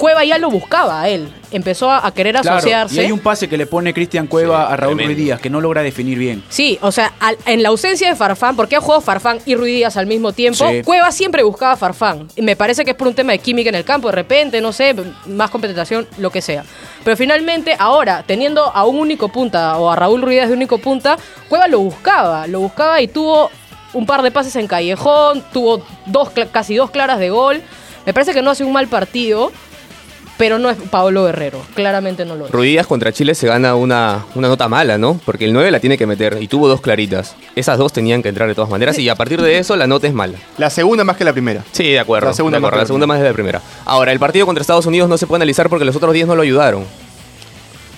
Cueva 0.00 0.24
ya 0.24 0.38
lo 0.38 0.48
buscaba 0.50 1.02
a 1.02 1.08
él. 1.10 1.28
Empezó 1.52 1.90
a, 1.90 2.06
a 2.06 2.14
querer 2.14 2.34
Claro, 2.36 2.56
asociarse. 2.56 2.94
y 2.94 2.98
hay 3.00 3.12
un 3.12 3.18
pase 3.18 3.50
que 3.50 3.58
le 3.58 3.66
pone 3.66 3.92
Cristian 3.92 4.26
Cueva 4.28 4.66
Sí, 4.68 4.72
a 4.72 4.76
Raúl 4.76 4.94
tremendo. 4.96 5.14
Ruiz 5.14 5.24
Díaz, 5.26 5.40
que 5.42 5.50
no 5.50 5.60
logra 5.60 5.82
definir 5.82 6.16
bien. 6.18 6.42
Sí, 6.48 6.78
o 6.80 6.90
sea, 6.90 7.12
al- 7.20 7.36
en 7.44 7.62
la 7.62 7.68
ausencia 7.68 8.08
de 8.08 8.16
Farfán, 8.16 8.56
porque 8.56 8.76
ha 8.76 8.80
jugado 8.80 9.02
Farfán 9.02 9.40
y 9.44 9.56
Ruiz 9.56 9.74
Díaz 9.74 9.98
al 9.98 10.06
mismo 10.06 10.32
tiempo, 10.32 10.66
Sí. 10.66 10.82
Cueva 10.84 11.12
siempre 11.12 11.42
buscaba 11.42 11.72
a 11.72 11.76
Farfán. 11.76 12.28
Y 12.34 12.40
me 12.40 12.56
parece 12.56 12.82
que 12.84 12.92
es 12.92 12.96
por 12.96 13.08
un 13.08 13.14
tema 13.14 13.32
de 13.32 13.40
química 13.40 13.68
en 13.68 13.74
el 13.74 13.84
campo, 13.84 14.08
de 14.08 14.12
repente, 14.14 14.62
no 14.62 14.72
sé, 14.72 14.94
más 15.26 15.50
competencia, 15.50 16.02
lo 16.16 16.30
que 16.30 16.40
sea. 16.40 16.64
Pero 17.04 17.14
finalmente, 17.18 17.76
ahora, 17.78 18.24
teniendo 18.26 18.64
a 18.74 18.86
un 18.86 18.96
único 18.98 19.28
punta 19.28 19.76
o 19.76 19.90
a 19.90 19.96
Raúl 19.96 20.22
Ruiz 20.22 20.36
Díaz 20.36 20.48
de 20.48 20.54
único 20.54 20.78
punta, 20.78 21.18
Cueva 21.50 21.68
lo 21.68 21.78
buscaba, 21.80 22.46
lo 22.46 22.60
buscaba 22.60 23.02
y 23.02 23.08
tuvo 23.08 23.50
un 23.92 24.06
par 24.06 24.22
de 24.22 24.30
pases 24.30 24.56
en 24.56 24.66
callejón, 24.66 25.44
tuvo 25.52 25.84
dos, 26.06 26.30
cla- 26.34 26.48
casi 26.50 26.74
dos 26.76 26.90
claras 26.90 27.18
de 27.18 27.28
gol. 27.28 27.60
Me 28.06 28.14
parece 28.14 28.32
que 28.32 28.40
no 28.40 28.50
hace 28.50 28.64
un 28.64 28.72
mal 28.72 28.88
partido, 28.88 29.52
pero 30.40 30.58
no 30.58 30.70
es 30.70 30.76
Paolo 30.90 31.24
Guerrero, 31.26 31.62
claramente 31.74 32.24
no 32.24 32.34
lo 32.34 32.46
es. 32.46 32.50
Ruidías 32.50 32.86
contra 32.86 33.12
Chile 33.12 33.34
se 33.36 33.46
gana 33.46 33.74
una, 33.76 34.24
una 34.34 34.48
nota 34.48 34.68
mala, 34.68 34.98
¿no? 34.98 35.20
Porque 35.24 35.44
el 35.44 35.52
9 35.52 35.70
la 35.70 35.78
tiene 35.80 35.96
que 35.98 36.06
meter 36.06 36.38
y 36.40 36.48
tuvo 36.48 36.66
dos 36.66 36.80
claritas. 36.80 37.36
Esas 37.54 37.76
dos 37.78 37.92
tenían 37.92 38.22
que 38.22 38.30
entrar 38.30 38.48
de 38.48 38.54
todas 38.54 38.70
maneras 38.70 38.98
y 38.98 39.08
a 39.08 39.14
partir 39.14 39.40
de 39.42 39.58
eso 39.58 39.76
la 39.76 39.86
nota 39.86 40.06
es 40.08 40.14
mala. 40.14 40.38
La 40.58 40.70
segunda 40.70 41.04
más 41.04 41.16
que 41.18 41.24
la 41.24 41.32
primera. 41.32 41.62
Sí, 41.72 41.84
de 41.92 41.98
acuerdo. 42.00 42.26
La 42.28 42.32
segunda 42.34 42.56
de 42.58 42.60
acuerdo, 42.66 42.76
más 42.76 42.78
la 42.78 42.80
que 42.80 42.82
la 42.84 42.86
segunda 42.88 43.06
más 43.06 43.18
de 43.20 43.24
la 43.28 43.32
primera. 43.34 43.62
Ahora, 43.84 44.10
el 44.12 44.18
partido 44.18 44.46
contra 44.46 44.62
Estados 44.62 44.86
Unidos 44.86 45.08
no 45.08 45.18
se 45.18 45.26
puede 45.26 45.38
analizar 45.40 45.68
porque 45.68 45.84
los 45.84 45.94
otros 45.94 46.12
10 46.14 46.26
no 46.26 46.34
lo 46.34 46.42
ayudaron. 46.42 46.84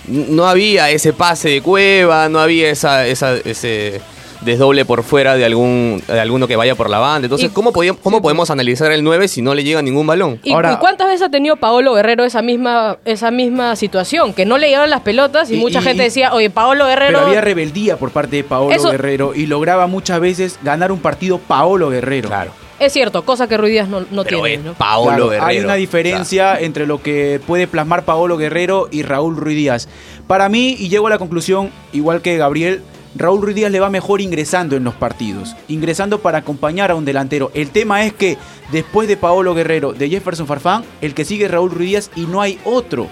No 0.07 0.45
había 0.47 0.89
ese 0.89 1.13
pase 1.13 1.47
de 1.49 1.61
cueva, 1.61 2.27
no 2.27 2.39
había 2.39 2.69
esa, 2.69 3.07
esa- 3.07 3.37
ese 3.37 4.01
desdoble 4.45 4.85
por 4.85 5.03
fuera 5.03 5.35
de 5.35 5.45
algún 5.45 6.01
de 6.07 6.19
alguno 6.19 6.47
que 6.47 6.55
vaya 6.55 6.75
por 6.75 6.89
la 6.89 6.99
banda. 6.99 7.25
Entonces, 7.25 7.51
¿cómo, 7.51 7.71
podíamos, 7.71 8.01
cómo 8.01 8.21
podemos 8.21 8.49
analizar 8.49 8.91
el 8.91 9.03
9 9.03 9.27
si 9.27 9.41
no 9.41 9.53
le 9.55 9.63
llega 9.63 9.81
ningún 9.81 10.07
balón? 10.07 10.39
¿Y, 10.43 10.53
Ahora- 10.53 10.73
y 10.73 10.77
cuántas 10.77 11.07
veces 11.07 11.23
ha 11.23 11.29
tenido 11.29 11.55
Paolo 11.57 11.93
Guerrero 11.93 12.23
esa 12.23 12.41
misma, 12.41 12.97
esa 13.05 13.31
misma 13.31 13.75
situación? 13.75 14.33
Que 14.33 14.45
no 14.45 14.57
le 14.57 14.67
llegaron 14.67 14.89
las 14.89 15.01
pelotas 15.01 15.49
y, 15.51 15.55
Y- 15.55 15.57
mucha 15.57 15.79
y- 15.79 15.83
gente 15.83 16.03
decía, 16.03 16.33
oye, 16.33 16.49
Paolo 16.49 16.85
Guerrero... 16.85 17.13
Pero 17.19 17.27
había 17.27 17.41
rebeldía 17.41 17.97
por 17.97 18.11
parte 18.11 18.37
de 18.37 18.43
Paolo 18.43 18.75
Eso- 18.75 18.91
Guerrero 18.91 19.33
y 19.35 19.45
lograba 19.47 19.87
muchas 19.87 20.19
veces 20.19 20.59
ganar 20.63 20.91
un 20.91 20.99
partido 20.99 21.37
Paolo 21.37 21.89
Guerrero. 21.89 22.29
Claro. 22.29 22.51
Es 22.79 22.91
cierto, 22.91 23.23
cosa 23.23 23.47
que 23.47 23.55
Ruiz 23.55 23.71
Díaz 23.71 23.87
no, 23.87 24.01
no 24.11 24.23
Pero 24.23 24.41
tiene. 24.41 24.53
es 24.55 24.61
¿no? 24.61 24.73
Paolo 24.73 25.07
Claro, 25.09 25.29
Guerrero. 25.29 25.45
Hay 25.45 25.59
una 25.59 25.75
diferencia 25.75 26.59
entre 26.59 26.85
lo 26.85 27.01
que 27.01 27.39
puede 27.45 27.65
plasmar 27.67 28.03
Paolo 28.03 28.35
Guerrero 28.35 28.89
y 28.91 29.03
Raúl 29.03 29.37
Ruiz 29.37 29.55
Díaz. 29.55 29.87
Para 30.27 30.49
mí, 30.49 30.75
y 30.77 30.89
llego 30.89 31.07
a 31.07 31.09
la 31.11 31.17
conclusión, 31.17 31.69
igual 31.93 32.21
que 32.21 32.35
Gabriel, 32.35 32.81
Raúl 33.15 33.41
Ruiz 33.41 33.55
Díaz 33.55 33.71
le 33.71 33.79
va 33.79 33.89
mejor 33.89 34.21
ingresando 34.21 34.75
en 34.75 34.83
los 34.83 34.95
partidos, 34.95 35.55
ingresando 35.67 36.19
para 36.21 36.39
acompañar 36.39 36.89
a 36.89 36.95
un 36.95 37.05
delantero. 37.05 37.51
El 37.53 37.69
tema 37.69 38.05
es 38.05 38.13
que 38.13 38.37
después 38.71 39.07
de 39.07 39.17
Paolo 39.17 39.53
Guerrero, 39.53 39.93
de 39.93 40.09
Jefferson 40.09 40.47
Farfán, 40.47 40.83
el 41.01 41.13
que 41.13 41.25
sigue 41.25 41.45
es 41.45 41.51
Raúl 41.51 41.71
Ruiz 41.71 41.89
Díaz 41.89 42.11
y 42.15 42.21
no 42.21 42.41
hay 42.41 42.59
otro. 42.65 43.07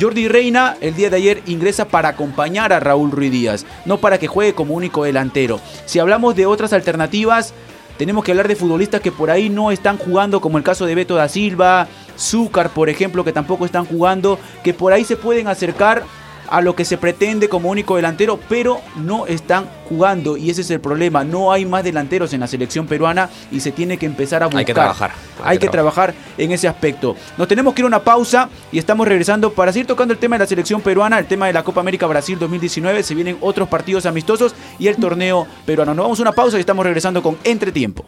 Jordi 0.00 0.28
Reina 0.28 0.76
el 0.80 0.94
día 0.94 1.10
de 1.10 1.16
ayer 1.16 1.42
ingresa 1.46 1.84
para 1.86 2.08
acompañar 2.08 2.72
a 2.72 2.80
Raúl 2.80 3.10
Ruiz 3.10 3.30
Díaz, 3.30 3.66
no 3.84 3.98
para 3.98 4.18
que 4.18 4.26
juegue 4.26 4.54
como 4.54 4.74
único 4.74 5.04
delantero. 5.04 5.60
Si 5.84 5.98
hablamos 5.98 6.34
de 6.34 6.46
otras 6.46 6.72
alternativas, 6.72 7.52
tenemos 7.98 8.24
que 8.24 8.32
hablar 8.32 8.48
de 8.48 8.56
futbolistas 8.56 9.00
que 9.02 9.12
por 9.12 9.30
ahí 9.30 9.50
no 9.50 9.70
están 9.70 9.98
jugando, 9.98 10.40
como 10.40 10.58
el 10.58 10.64
caso 10.64 10.86
de 10.86 10.94
Beto 10.94 11.14
da 11.14 11.28
Silva, 11.28 11.86
Zúcar, 12.18 12.70
por 12.70 12.88
ejemplo, 12.88 13.24
que 13.24 13.32
tampoco 13.32 13.66
están 13.66 13.84
jugando, 13.84 14.38
que 14.64 14.74
por 14.74 14.92
ahí 14.92 15.04
se 15.04 15.16
pueden 15.16 15.48
acercar 15.48 16.02
a 16.48 16.60
lo 16.60 16.74
que 16.74 16.84
se 16.84 16.98
pretende 16.98 17.48
como 17.48 17.70
único 17.70 17.96
delantero, 17.96 18.38
pero 18.48 18.80
no 18.96 19.26
están 19.26 19.66
jugando 19.88 20.36
y 20.36 20.50
ese 20.50 20.62
es 20.62 20.70
el 20.70 20.80
problema. 20.80 21.24
No 21.24 21.52
hay 21.52 21.66
más 21.66 21.84
delanteros 21.84 22.32
en 22.32 22.40
la 22.40 22.46
selección 22.46 22.86
peruana 22.86 23.30
y 23.50 23.60
se 23.60 23.72
tiene 23.72 23.98
que 23.98 24.06
empezar 24.06 24.42
a 24.42 24.46
buscar. 24.46 24.58
Hay 24.58 24.64
que 24.64 24.74
trabajar. 24.74 25.10
Hay, 25.42 25.58
que, 25.58 25.68
trabajar. 25.68 26.14
en 26.38 26.52
ese 26.52 26.68
aspecto. 26.68 27.16
Nos 27.36 27.48
tenemos 27.48 27.74
que 27.74 27.82
ir 27.82 27.84
a 27.84 27.88
una 27.88 28.02
pausa 28.02 28.48
y 28.72 28.78
estamos 28.78 29.06
regresando 29.06 29.52
para 29.52 29.72
seguir 29.72 29.86
tocando 29.86 30.12
el 30.14 30.20
tema 30.20 30.36
de 30.36 30.44
la 30.44 30.46
selección 30.46 30.80
peruana, 30.80 31.18
el 31.18 31.26
tema 31.26 31.46
de 31.46 31.52
la 31.52 31.62
Copa 31.62 31.80
América 31.80 32.06
Brasil 32.06 32.38
2019. 32.38 33.02
Se 33.02 33.14
vienen 33.14 33.36
otros 33.40 33.68
partidos 33.68 34.06
amistosos 34.06 34.54
y 34.78 34.88
el 34.88 34.96
torneo 34.96 35.46
peruano. 35.66 35.94
Nos 35.94 36.04
vamos 36.04 36.18
a 36.18 36.22
una 36.22 36.32
pausa 36.32 36.56
y 36.56 36.60
estamos 36.60 36.84
regresando 36.84 37.22
con 37.22 37.36
Entretiempo. 37.44 38.04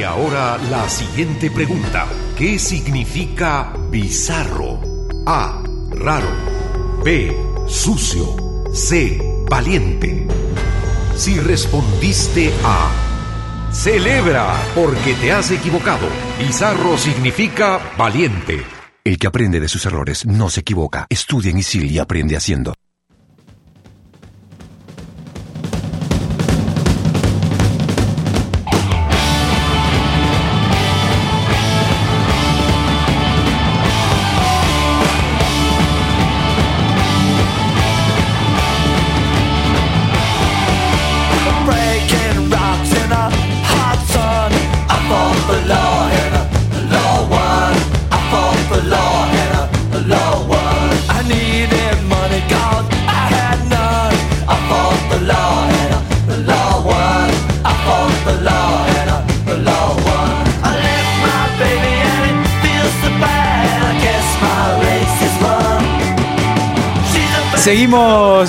Y 0.00 0.02
ahora 0.02 0.56
la 0.70 0.88
siguiente 0.88 1.50
pregunta. 1.50 2.06
¿Qué 2.34 2.58
significa 2.58 3.70
bizarro? 3.90 4.80
A. 5.26 5.62
Raro. 5.90 6.30
B. 7.04 7.36
Sucio. 7.68 8.64
C. 8.72 9.20
Valiente. 9.50 10.26
Si 11.14 11.38
respondiste 11.38 12.50
A. 12.64 12.90
Celebra 13.72 14.54
porque 14.74 15.12
te 15.20 15.32
has 15.32 15.50
equivocado. 15.50 16.08
Bizarro 16.38 16.96
significa 16.96 17.78
valiente. 17.98 18.64
El 19.04 19.18
que 19.18 19.26
aprende 19.26 19.60
de 19.60 19.68
sus 19.68 19.84
errores 19.84 20.24
no 20.24 20.48
se 20.48 20.60
equivoca. 20.60 21.08
Estudia 21.10 21.50
en 21.50 21.58
ISIL 21.58 21.90
y 21.90 21.98
aprende 21.98 22.38
haciendo. 22.38 22.72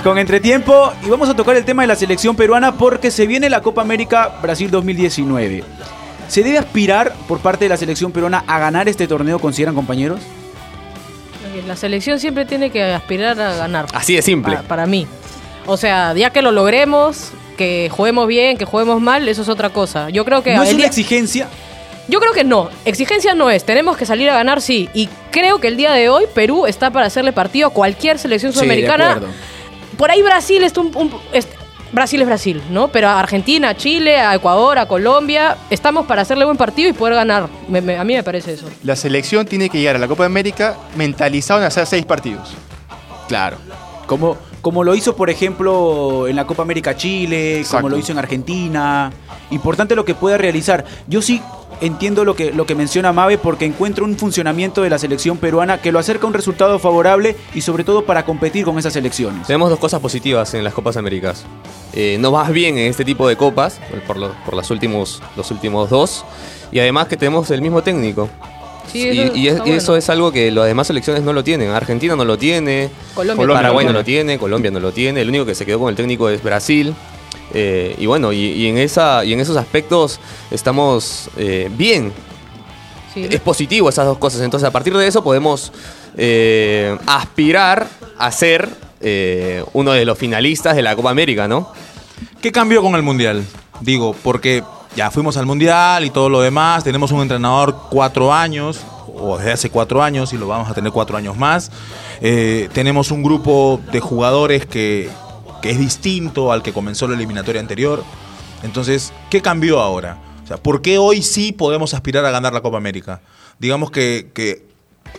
Seguimos 0.02 0.16
con 0.16 0.18
Entretiempo 0.18 0.94
y 1.06 1.10
vamos 1.10 1.30
a 1.30 1.36
tocar 1.36 1.56
el 1.56 1.64
tema 1.64 1.84
de 1.84 1.88
la 1.88 1.96
selección 1.96 2.36
peruana 2.36 2.72
porque 2.76 3.12
se 3.12 3.28
viene 3.28 3.50
la 3.52 3.62
Copa 3.62 3.82
América 3.84 4.32
Brasil 4.42 4.72
2019. 4.72 5.64
¿Se 6.28 6.42
debe 6.44 6.58
aspirar 6.58 7.14
por 7.28 7.40
parte 7.40 7.66
de 7.66 7.70
la 7.70 7.78
selección 7.78 8.12
peruana 8.12 8.44
a 8.48 8.58
ganar 8.58 8.90
este 8.90 9.08
torneo, 9.08 9.38
consideran 9.40 9.76
compañeros? 9.76 10.20
La 11.68 11.76
selección 11.76 12.20
siempre 12.20 12.46
tiene 12.46 12.72
que 12.72 12.84
aspirar 12.84 13.40
a 13.40 13.56
ganar. 13.56 13.86
Así 13.94 14.16
de 14.16 14.22
simple. 14.24 14.56
Para, 14.56 14.68
para 14.68 14.86
mí. 14.88 15.06
O 15.68 15.78
sea, 15.78 16.14
ya 16.16 16.32
que 16.32 16.42
lo 16.42 16.52
logremos, 16.52 17.32
que 17.58 17.90
juguemos 17.92 18.28
bien, 18.28 18.58
que 18.58 18.66
juguemos 18.66 19.00
mal, 19.02 19.28
eso 19.30 19.44
es 19.44 19.50
otra 19.50 19.70
cosa. 19.70 20.10
Yo 20.10 20.26
creo 20.26 20.42
que 20.42 20.56
¿No 20.56 20.64
es 20.64 20.70
una 20.70 20.78
día- 20.80 20.88
exigencia? 20.88 21.48
Yo 22.08 22.20
creo 22.20 22.34
que 22.34 22.44
no. 22.44 22.70
Exigencia 22.86 23.36
no 23.36 23.52
es. 23.52 23.64
Tenemos 23.66 23.98
que 23.98 24.06
salir 24.08 24.30
a 24.32 24.34
ganar, 24.34 24.62
sí. 24.62 24.90
Y 24.96 25.10
creo 25.30 25.60
que 25.60 25.68
el 25.68 25.78
día 25.78 25.92
de 25.92 26.10
hoy 26.10 26.26
Perú 26.34 26.66
está 26.66 26.90
para 26.90 27.06
hacerle 27.06 27.32
partido 27.34 27.68
a 27.68 27.70
cualquier 27.72 28.18
selección 28.18 28.52
Sí, 28.52 28.60
de 28.60 28.64
sudamericana. 28.66 29.12
acuerdo. 29.12 29.28
Por 29.98 30.12
ahí 30.12 30.22
Brasil 30.22 30.64
es 30.64 30.78
un, 30.78 30.96
un- 30.96 31.14
es- 31.34 31.48
Brasil 31.92 32.22
es 32.22 32.28
Brasil, 32.28 32.62
¿no? 32.70 32.88
Pero 32.88 33.10
a 33.10 33.20
Argentina, 33.20 33.70
a 33.70 33.76
Chile, 33.76 34.18
a 34.18 34.34
Ecuador, 34.36 34.78
a 34.80 34.88
Colombia, 34.88 35.58
estamos 35.70 36.06
para 36.06 36.22
hacerle 36.22 36.46
buen 36.46 36.56
partido 36.56 36.90
y 36.90 36.94
poder 36.94 37.16
ganar. 37.16 37.50
Me- 37.68 37.82
me- 37.82 37.98
a 37.98 38.04
mí 38.06 38.14
me 38.14 38.24
parece 38.24 38.54
eso. 38.54 38.68
La 38.84 38.96
selección 38.96 39.46
tiene 39.46 39.70
que 39.70 39.78
llegar 39.80 39.98
a 39.98 40.00
la 40.00 40.08
Copa 40.08 40.24
de 40.24 40.28
América 40.28 40.78
mentalizado 40.96 41.60
en 41.60 41.66
hacer 41.66 41.86
seis 41.86 42.06
partidos. 42.06 42.54
Claro. 43.28 43.58
Como, 44.08 44.38
como 44.62 44.84
lo 44.86 44.96
hizo, 44.96 45.16
por 45.18 45.30
ejemplo, 45.30 46.28
en 46.28 46.36
la 46.38 46.46
Copa 46.46 46.64
América 46.64 46.96
Chile, 46.96 47.64
como 47.70 47.90
lo 47.90 47.98
hizo 47.98 48.12
en 48.14 48.20
Argentina. 48.20 49.12
Importante 49.52 49.96
lo 49.96 50.06
que 50.06 50.16
pueda 50.16 50.38
realizar. 50.38 50.86
Yo 51.08 51.22
sí 51.22 51.42
entiendo 51.82 52.24
lo 52.26 52.36
que, 52.36 52.52
lo 52.52 52.66
que 52.66 52.76
menciona 52.76 53.12
Mabe 53.12 53.38
porque 53.38 53.66
encuentro 53.66 54.06
un 54.06 54.16
funcionamiento 54.18 54.82
de 54.82 54.90
la 54.90 54.98
selección 55.00 55.38
peruana 55.38 55.80
que 55.80 55.92
lo 55.92 56.00
acerca 56.00 56.26
a 56.26 56.28
un 56.28 56.34
resultado 56.34 56.80
favorable 56.80 57.36
y 57.54 57.62
sobre 57.62 57.84
todo 57.84 58.06
para 58.06 58.24
competir 58.26 58.64
con 58.66 58.78
esas 58.80 58.94
selecciones. 58.94 59.48
Tenemos 59.48 59.70
dos 59.70 59.80
cosas 59.80 60.00
positivas 60.00 60.54
en 60.54 60.64
las 60.64 60.74
Copas 60.74 60.98
Américas. 60.98 61.44
Eh, 61.94 62.18
no 62.20 62.32
vas 62.32 62.52
bien 62.52 62.78
en 62.78 62.88
este 62.90 63.04
tipo 63.04 63.28
de 63.28 63.36
copas, 63.36 63.80
por, 64.08 64.18
lo- 64.18 64.34
por 64.46 64.56
los, 64.56 64.70
últimos, 64.72 65.22
los 65.36 65.52
últimos 65.52 65.90
dos. 65.90 66.24
Y 66.72 66.80
además 66.80 67.08
que 67.08 67.18
tenemos 67.18 67.52
el 67.52 67.62
mismo 67.62 67.82
técnico. 67.84 68.30
Sí, 68.92 69.00
y 69.10 69.20
eso 69.20 69.36
y 69.36 69.48
es- 69.48 69.54
está 69.56 69.68
y 69.68 69.72
eso 69.72 69.86
bueno. 69.88 69.98
es 70.00 70.10
algo 70.10 70.32
que 70.32 70.52
las 70.52 70.66
demás 70.66 70.88
selecciones 70.88 71.24
no 71.24 71.34
lo 71.34 71.44
tienen. 71.44 71.70
Argentina 71.72 72.16
no 72.16 72.26
lo 72.26 72.38
tiene, 72.38 72.90
Colombia, 73.14 73.48
Paraguay 73.48 73.86
no 73.86 73.94
lo 73.94 74.04
tiene, 74.04 74.38
Colombia 74.38 74.72
no 74.72 74.80
lo 74.80 74.92
tiene. 74.92 75.22
El 75.22 75.30
único 75.30 75.46
que 75.46 75.56
se 75.56 75.66
quedó 75.66 75.80
con 75.80 75.90
el 75.90 75.96
técnico 75.96 76.30
es 76.30 76.42
Brasil. 76.44 76.94
Eh, 77.54 77.96
y 77.98 78.06
bueno, 78.06 78.32
y, 78.32 78.38
y 78.38 78.68
en 78.68 78.78
esa, 78.78 79.26
y 79.26 79.34
en 79.34 79.40
esos 79.40 79.58
aspectos 79.58 80.20
estamos 80.52 81.30
eh, 81.38 81.70
bien. 81.72 82.14
Sí. 83.14 83.28
Es 83.30 83.42
positivo 83.42 83.90
esas 83.90 84.06
dos 84.06 84.18
cosas. 84.18 84.42
Entonces, 84.42 84.68
a 84.68 84.72
partir 84.72 84.96
de 84.96 85.06
eso 85.06 85.24
podemos 85.24 85.72
eh, 86.18 86.98
aspirar 87.06 87.88
a 88.18 88.32
ser 88.32 88.70
eh, 89.02 89.64
uno 89.74 89.92
de 89.92 90.06
los 90.06 90.18
finalistas 90.18 90.76
de 90.76 90.82
la 90.82 90.96
Copa 90.96 91.10
América, 91.10 91.48
¿no? 91.48 91.72
¿Qué 92.42 92.52
cambió 92.52 92.82
con 92.82 92.96
el 92.96 93.02
Mundial? 93.02 93.44
Digo, 93.82 94.16
porque 94.24 94.64
ya 94.96 95.10
fuimos 95.12 95.38
al 95.38 95.46
Mundial 95.46 96.06
y 96.06 96.10
todo 96.10 96.30
lo 96.30 96.42
demás, 96.42 96.84
tenemos 96.84 97.12
un 97.12 97.22
entrenador 97.22 97.76
cuatro 97.90 98.34
años, 98.34 98.82
o 99.14 99.38
desde 99.38 99.52
hace 99.52 99.70
cuatro 99.70 100.02
años 100.04 100.34
y 100.34 100.38
lo 100.38 100.48
vamos 100.48 100.70
a 100.70 100.74
tener 100.74 100.92
cuatro 100.92 101.18
años 101.18 101.38
más. 101.38 101.72
Eh, 102.22 102.70
tenemos 102.74 103.12
un 103.12 103.24
grupo 103.24 103.80
de 103.92 104.00
jugadores 104.00 104.66
que, 104.66 105.10
que 105.62 105.70
es 105.72 105.80
distinto 105.80 106.52
al 106.52 106.64
que 106.64 106.74
comenzó 106.74 107.08
la 107.08 107.16
eliminatoria 107.16 107.62
anterior. 107.62 108.04
Entonces, 108.64 109.14
¿qué 109.30 109.42
cambió 109.42 109.80
ahora? 109.80 110.18
O 110.44 110.48
sea, 110.48 110.58
¿por 110.58 110.82
qué 110.82 110.98
hoy 110.98 111.22
sí 111.22 111.52
podemos 111.52 111.94
aspirar 111.94 112.26
a 112.26 112.32
ganar 112.32 112.54
la 112.54 112.62
Copa 112.62 112.78
América? 112.78 113.22
Digamos 113.60 113.92
que, 113.92 114.70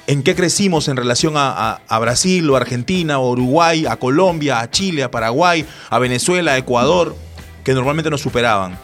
¿En 0.06 0.22
qué 0.22 0.34
crecimos 0.34 0.88
en 0.88 0.96
relación 0.96 1.36
a, 1.36 1.50
a- 1.50 1.80
a 1.86 1.98
Brasil 1.98 2.48
o 2.48 2.56
Argentina 2.56 3.18
o 3.18 3.30
Uruguay, 3.32 3.84
a 3.86 3.96
Colombia, 3.96 4.60
a 4.60 4.70
Chile, 4.70 5.02
a 5.02 5.10
Paraguay, 5.10 5.66
a 5.90 5.98
Venezuela, 5.98 6.52
a 6.52 6.58
Ecuador, 6.58 7.14
que 7.62 7.74
normalmente 7.74 8.08
nos 8.10 8.22
superaban? 8.22 8.78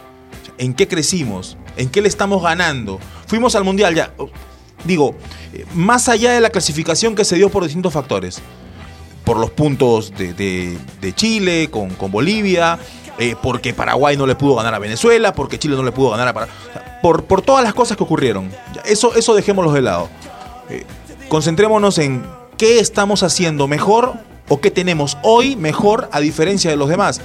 ¿En 0.59 0.73
qué 0.75 0.87
crecimos? 0.87 1.57
¿En 1.77 1.89
qué 1.89 2.01
le 2.01 2.07
estamos 2.09 2.43
ganando? 2.43 2.99
Fuimos 3.25 3.55
al 3.55 3.63
Mundial 3.63 3.95
ya. 3.95 4.13
Digo, 4.85 5.15
eh, 5.53 5.65
más 5.73 6.07
allá 6.09 6.31
de 6.31 6.41
la 6.41 6.51
clasificación 6.51 7.15
que 7.15 7.25
se 7.25 7.35
dio 7.37 7.49
por 7.49 7.63
distintos 7.63 7.91
factores. 7.91 8.39
Por 9.29 9.37
los 9.37 9.51
puntos 9.51 10.11
de, 10.17 10.33
de- 10.33 11.13
Chile 11.13 11.69
con, 11.69 11.91
con 11.91 12.09
Bolivia, 12.11 12.79
eh, 13.19 13.35
porque 13.39 13.75
Paraguay 13.75 14.17
no 14.17 14.25
le 14.25 14.33
pudo 14.33 14.55
ganar 14.55 14.73
a 14.73 14.79
Venezuela, 14.79 15.35
porque 15.35 15.59
Chile 15.59 15.75
no 15.75 15.83
le 15.83 15.91
pudo 15.91 16.09
ganar 16.09 16.29
a 16.29 16.33
Paraguay. 16.33 16.55
por, 17.03 17.25
por 17.25 17.43
todas 17.43 17.63
las 17.63 17.75
cosas 17.75 17.95
que 17.95 18.01
ocurrieron. 18.01 18.49
Eso, 18.85 19.13
eso 19.13 19.35
dejémoslo 19.35 19.71
de 19.71 19.83
lado. 19.83 20.09
Eh, 20.71 20.83
concentrémonos 21.27 21.99
en 21.99 22.25
qué 22.57 22.79
estamos 22.79 23.21
haciendo 23.21 23.67
mejor 23.67 24.13
o 24.47 24.59
qué 24.61 24.71
tenemos 24.71 25.15
hoy 25.21 25.55
mejor 25.55 26.09
a 26.11 26.21
diferencia 26.21 26.71
de 26.71 26.77
los 26.77 26.89
demás. 26.89 27.21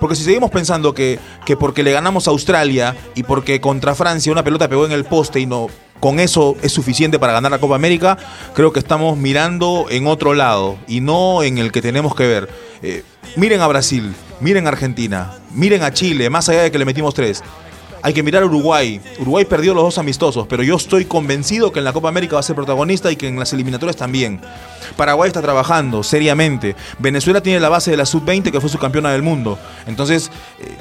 Porque 0.00 0.16
si 0.16 0.24
seguimos 0.24 0.50
pensando 0.50 0.94
que, 0.94 1.18
que 1.44 1.58
porque 1.58 1.82
le 1.82 1.92
ganamos 1.92 2.26
a 2.26 2.30
Australia 2.30 2.96
y 3.14 3.22
porque 3.22 3.60
contra 3.60 3.94
Francia 3.94 4.32
una 4.32 4.44
pelota 4.44 4.66
pegó 4.66 4.86
en 4.86 4.92
el 4.92 5.04
poste 5.04 5.40
y 5.40 5.46
no 5.46 5.66
con 6.04 6.20
eso 6.20 6.54
es 6.60 6.70
suficiente 6.70 7.18
para 7.18 7.32
ganar 7.32 7.50
la 7.50 7.58
Copa 7.58 7.76
América, 7.76 8.18
creo 8.52 8.74
que 8.74 8.78
estamos 8.78 9.16
mirando 9.16 9.86
en 9.88 10.06
otro 10.06 10.34
lado 10.34 10.76
y 10.86 11.00
no 11.00 11.42
en 11.42 11.56
el 11.56 11.72
que 11.72 11.80
tenemos 11.80 12.14
que 12.14 12.26
ver. 12.26 12.50
Eh, 12.82 13.02
miren 13.36 13.62
a 13.62 13.66
Brasil, 13.68 14.12
miren 14.38 14.66
a 14.66 14.68
Argentina, 14.68 15.32
miren 15.54 15.82
a 15.82 15.94
Chile, 15.94 16.28
más 16.28 16.46
allá 16.50 16.64
de 16.64 16.70
que 16.70 16.78
le 16.78 16.84
metimos 16.84 17.14
tres. 17.14 17.42
Hay 18.02 18.12
que 18.12 18.22
mirar 18.22 18.42
a 18.42 18.46
Uruguay. 18.46 19.00
Uruguay 19.18 19.46
perdió 19.46 19.72
los 19.72 19.82
dos 19.82 19.96
amistosos, 19.96 20.46
pero 20.46 20.62
yo 20.62 20.76
estoy 20.76 21.06
convencido 21.06 21.72
que 21.72 21.78
en 21.78 21.86
la 21.86 21.94
Copa 21.94 22.10
América 22.10 22.34
va 22.34 22.40
a 22.40 22.42
ser 22.42 22.54
protagonista 22.54 23.10
y 23.10 23.16
que 23.16 23.26
en 23.26 23.38
las 23.38 23.54
eliminatorias 23.54 23.96
también. 23.96 24.42
Paraguay 24.98 25.28
está 25.28 25.40
trabajando 25.40 26.02
seriamente. 26.02 26.76
Venezuela 26.98 27.40
tiene 27.40 27.60
la 27.60 27.70
base 27.70 27.90
de 27.90 27.96
la 27.96 28.04
sub-20 28.04 28.52
que 28.52 28.60
fue 28.60 28.68
su 28.68 28.76
campeona 28.76 29.10
del 29.10 29.22
mundo. 29.22 29.58
Entonces, 29.86 30.30
eh, 30.60 30.76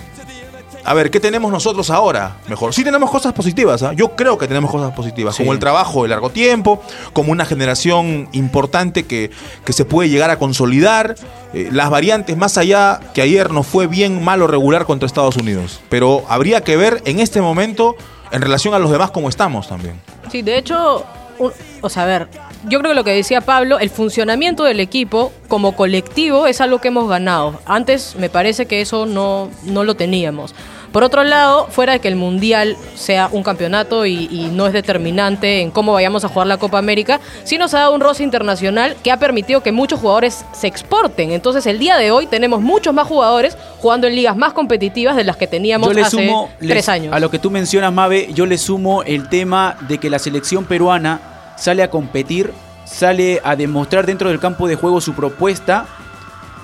a 0.85 0.93
ver, 0.93 1.09
¿qué 1.11 1.19
tenemos 1.19 1.51
nosotros 1.51 1.89
ahora? 1.89 2.37
Mejor. 2.47 2.73
Sí 2.73 2.83
tenemos 2.83 3.09
cosas 3.09 3.33
positivas, 3.33 3.81
¿ah? 3.83 3.93
yo 3.93 4.15
creo 4.15 4.37
que 4.37 4.47
tenemos 4.47 4.69
cosas 4.71 4.91
positivas, 4.93 5.35
como 5.37 5.53
el 5.53 5.59
trabajo 5.59 6.03
de 6.03 6.09
largo 6.09 6.29
tiempo, 6.29 6.81
como 7.13 7.31
una 7.31 7.45
generación 7.45 8.27
importante 8.33 9.03
que, 9.03 9.31
que 9.65 9.73
se 9.73 9.85
puede 9.85 10.09
llegar 10.09 10.29
a 10.29 10.37
consolidar, 10.37 11.15
eh, 11.53 11.69
las 11.71 11.89
variantes 11.89 12.35
más 12.37 12.57
allá 12.57 12.99
que 13.13 13.21
ayer 13.21 13.51
nos 13.51 13.65
fue 13.67 13.87
bien 13.87 14.23
malo 14.23 14.47
regular 14.47 14.85
contra 14.85 15.07
Estados 15.07 15.37
Unidos. 15.37 15.79
Pero 15.89 16.23
habría 16.27 16.61
que 16.61 16.75
ver 16.77 17.01
en 17.05 17.19
este 17.19 17.41
momento 17.41 17.95
en 18.31 18.41
relación 18.41 18.73
a 18.73 18.79
los 18.79 18.91
demás 18.91 19.11
cómo 19.11 19.29
estamos 19.29 19.67
también. 19.67 19.99
Sí, 20.31 20.41
de 20.41 20.57
hecho, 20.57 21.05
un- 21.39 21.51
o 21.81 21.89
sea, 21.89 22.03
a 22.03 22.05
ver, 22.07 22.27
yo 22.67 22.79
creo 22.79 22.91
que 22.91 22.95
lo 22.95 23.03
que 23.03 23.11
decía 23.11 23.41
Pablo, 23.41 23.77
el 23.79 23.89
funcionamiento 23.89 24.63
del 24.63 24.79
equipo 24.79 25.31
como 25.47 25.75
colectivo 25.75 26.47
es 26.47 26.61
algo 26.61 26.79
que 26.79 26.87
hemos 26.87 27.07
ganado. 27.09 27.59
Antes 27.65 28.15
me 28.17 28.29
parece 28.29 28.65
que 28.65 28.81
eso 28.81 29.05
no, 29.05 29.49
no 29.63 29.83
lo 29.83 29.95
teníamos. 29.95 30.55
Por 30.93 31.03
otro 31.03 31.23
lado, 31.23 31.67
fuera 31.71 31.93
de 31.93 31.99
que 31.99 32.07
el 32.07 32.15
Mundial 32.15 32.77
sea 32.95 33.27
un 33.31 33.41
campeonato 33.41 34.05
y, 34.05 34.29
y 34.31 34.49
no 34.53 34.67
es 34.67 34.73
determinante 34.73 35.59
en 35.61 35.71
cómo 35.71 35.91
vayamos 35.93 36.23
a 36.23 36.27
jugar 36.29 36.45
la 36.45 36.57
Copa 36.57 36.77
América, 36.77 37.19
sí 37.43 37.57
nos 37.57 37.73
ha 37.73 37.79
dado 37.79 37.95
un 37.95 37.99
roce 37.99 38.23
internacional 38.23 38.95
que 39.03 39.11
ha 39.11 39.17
permitido 39.17 39.61
que 39.63 39.71
muchos 39.71 39.99
jugadores 39.99 40.45
se 40.53 40.67
exporten. 40.67 41.31
Entonces, 41.31 41.65
el 41.65 41.79
día 41.79 41.97
de 41.97 42.11
hoy 42.11 42.27
tenemos 42.27 42.61
muchos 42.61 42.93
más 42.93 43.07
jugadores 43.07 43.57
jugando 43.79 44.05
en 44.05 44.15
ligas 44.15 44.37
más 44.37 44.53
competitivas 44.53 45.15
de 45.15 45.23
las 45.23 45.35
que 45.35 45.47
teníamos 45.47 45.87
Yo 45.87 45.93
le 45.95 46.01
hace 46.03 46.11
sumo 46.27 46.49
tres 46.59 46.69
les- 46.75 46.89
años. 46.89 47.11
a 47.13 47.19
lo 47.19 47.31
que 47.31 47.39
tú 47.39 47.49
mencionas, 47.49 47.91
Mabe, 47.91 48.29
yo 48.35 48.45
le 48.45 48.59
sumo 48.59 49.01
el 49.01 49.27
tema 49.29 49.75
de 49.89 49.97
que 49.97 50.11
la 50.11 50.19
selección 50.19 50.63
peruana 50.65 51.19
sale 51.57 51.81
a 51.81 51.89
competir, 51.89 52.53
sale 52.85 53.41
a 53.43 53.55
demostrar 53.55 54.05
dentro 54.05 54.29
del 54.29 54.39
campo 54.39 54.67
de 54.67 54.75
juego 54.75 55.01
su 55.01 55.13
propuesta, 55.15 55.87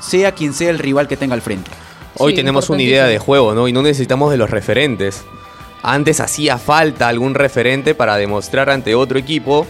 sea 0.01 0.33
quien 0.33 0.53
sea 0.53 0.69
el 0.69 0.77
rival 0.77 1.07
que 1.07 1.17
tenga 1.17 1.33
al 1.33 1.41
frente. 1.41 1.71
Hoy 2.17 2.33
Sí, 2.33 2.35
tenemos 2.37 2.69
una 2.69 2.81
idea 2.81 3.05
de 3.05 3.19
juego, 3.19 3.53
¿no? 3.53 3.67
Y 3.67 3.73
no 3.73 3.81
necesitamos 3.81 4.31
de 4.31 4.37
los 4.37 4.49
referentes. 4.49 5.23
Antes 5.81 6.19
hacía 6.19 6.57
falta 6.57 7.07
algún 7.07 7.35
referente 7.35 7.95
para 7.95 8.17
demostrar 8.17 8.69
ante 8.69 8.95
otro 8.95 9.17
equipo 9.17 9.65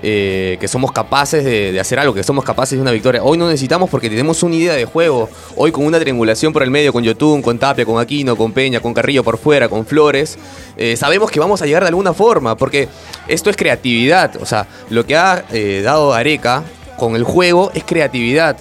eh, 0.00 0.58
que 0.60 0.68
somos 0.68 0.92
capaces 0.92 1.44
de, 1.44 1.72
de 1.72 1.80
hacer 1.80 1.98
algo, 1.98 2.14
que 2.14 2.22
somos 2.22 2.44
capaces 2.44 2.78
de 2.78 2.82
una 2.82 2.92
victoria. 2.92 3.24
Hoy 3.24 3.36
no 3.36 3.46
necesitamos 3.48 3.90
porque 3.90 4.08
tenemos 4.08 4.44
una 4.44 4.54
idea 4.54 4.74
de 4.74 4.84
juego. 4.84 5.28
Hoy 5.56 5.72
con 5.72 5.84
una 5.84 5.98
triangulación 5.98 6.52
por 6.52 6.62
el 6.62 6.70
medio, 6.70 6.92
con 6.92 7.02
Yotun, 7.02 7.42
con 7.42 7.58
Tapia, 7.58 7.84
con 7.84 8.00
Aquino, 8.00 8.36
con 8.36 8.52
Peña, 8.52 8.78
con 8.78 8.94
Carrillo 8.94 9.24
por 9.24 9.38
fuera, 9.38 9.68
con 9.68 9.84
Flores, 9.84 10.38
eh, 10.76 10.96
sabemos 10.96 11.32
que 11.32 11.40
vamos 11.40 11.62
a 11.62 11.66
llegar 11.66 11.82
de 11.82 11.88
alguna 11.88 12.14
forma, 12.14 12.56
porque 12.56 12.88
esto 13.26 13.50
es 13.50 13.56
creatividad. 13.56 14.36
O 14.40 14.46
sea, 14.46 14.68
lo 14.90 15.04
que 15.04 15.16
ha 15.16 15.44
eh, 15.50 15.82
dado 15.82 16.12
Areca 16.12 16.62
con 16.96 17.16
el 17.16 17.24
juego 17.24 17.72
es 17.74 17.82
creatividad. 17.82 18.56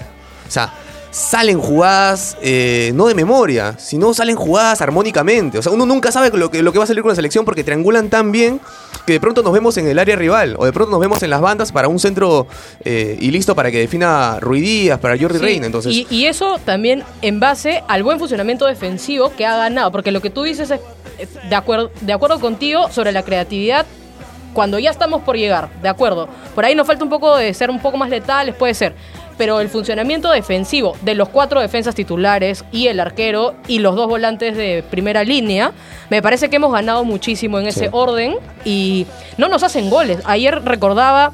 O 0.47 0.51
sea, 0.51 0.73
salen 1.11 1.59
jugadas 1.59 2.37
eh, 2.41 2.91
no 2.93 3.07
de 3.07 3.15
memoria, 3.15 3.75
sino 3.77 4.13
salen 4.13 4.35
jugadas 4.35 4.81
armónicamente. 4.81 5.57
O 5.57 5.61
sea, 5.61 5.71
uno 5.71 5.85
nunca 5.85 6.11
sabe 6.11 6.29
lo 6.37 6.51
que, 6.51 6.61
lo 6.61 6.71
que 6.71 6.77
va 6.77 6.83
a 6.83 6.87
salir 6.87 7.01
con 7.01 7.09
la 7.09 7.15
selección 7.15 7.45
porque 7.45 7.63
triangulan 7.63 8.09
tan 8.09 8.31
bien 8.31 8.59
que 9.05 9.13
de 9.13 9.19
pronto 9.19 9.41
nos 9.41 9.53
vemos 9.53 9.77
en 9.77 9.87
el 9.87 9.99
área 9.99 10.15
rival 10.15 10.55
o 10.59 10.65
de 10.65 10.73
pronto 10.73 10.91
nos 10.91 10.99
vemos 10.99 11.23
en 11.23 11.29
las 11.29 11.41
bandas 11.41 11.71
para 11.71 11.87
un 11.87 11.99
centro 11.99 12.47
eh, 12.83 13.17
y 13.19 13.31
listo 13.31 13.55
para 13.55 13.71
que 13.71 13.79
defina 13.79 14.37
Rui 14.39 14.61
Díaz, 14.61 14.99
para 14.99 15.17
Jordi 15.17 15.39
Sí, 15.39 15.45
Reina. 15.45 15.65
Entonces, 15.65 15.93
y, 15.93 16.07
y 16.09 16.25
eso 16.25 16.59
también 16.63 17.03
en 17.21 17.39
base 17.39 17.83
al 17.87 18.03
buen 18.03 18.19
funcionamiento 18.19 18.65
defensivo 18.65 19.33
que 19.35 19.45
ha 19.45 19.55
ganado, 19.55 19.91
porque 19.91 20.11
lo 20.11 20.21
que 20.21 20.29
tú 20.29 20.43
dices 20.43 20.71
es, 20.71 20.81
es 21.17 21.49
de, 21.49 21.55
acuerdo, 21.55 21.91
de 22.01 22.13
acuerdo 22.13 22.39
contigo 22.39 22.89
sobre 22.91 23.11
la 23.11 23.23
creatividad 23.23 23.85
cuando 24.57 24.79
ya 24.79 24.89
estamos 24.89 25.21
por 25.21 25.37
llegar, 25.37 25.69
de 25.83 25.87
acuerdo. 25.87 26.27
Por 26.55 26.65
ahí 26.65 26.73
nos 26.73 26.87
falta 26.87 27.03
un 27.03 27.11
poco 27.11 27.37
de 27.37 27.53
ser 27.53 27.69
un 27.69 27.79
poco 27.79 27.95
más 27.95 28.09
letales, 28.09 28.55
puede 28.55 28.73
ser. 28.73 28.95
Pero 29.37 29.59
el 29.61 29.69
funcionamiento 29.69 30.31
defensivo 30.31 30.95
de 31.01 31.13
los 31.13 31.29
cuatro 31.29 31.61
defensas 31.61 31.93
titulares 31.93 32.65
y 32.71 32.87
el 32.87 32.99
arquero 32.99 33.53
y 33.67 33.79
los 33.79 33.95
dos 33.95 34.07
volantes 34.07 34.57
de 34.57 34.83
primera 34.89 35.23
línea, 35.23 35.71
me 36.09 36.21
parece 36.21 36.49
que 36.49 36.55
hemos 36.55 36.71
ganado 36.71 37.03
muchísimo 37.03 37.59
en 37.59 37.67
ese 37.67 37.81
Sí. 37.85 37.89
orden 37.91 38.35
y 38.65 39.05
no 39.37 39.47
nos 39.47 39.61
hacen 39.63 39.89
goles. 39.91 40.19
Ayer 40.25 40.59
recordaba, 40.63 41.33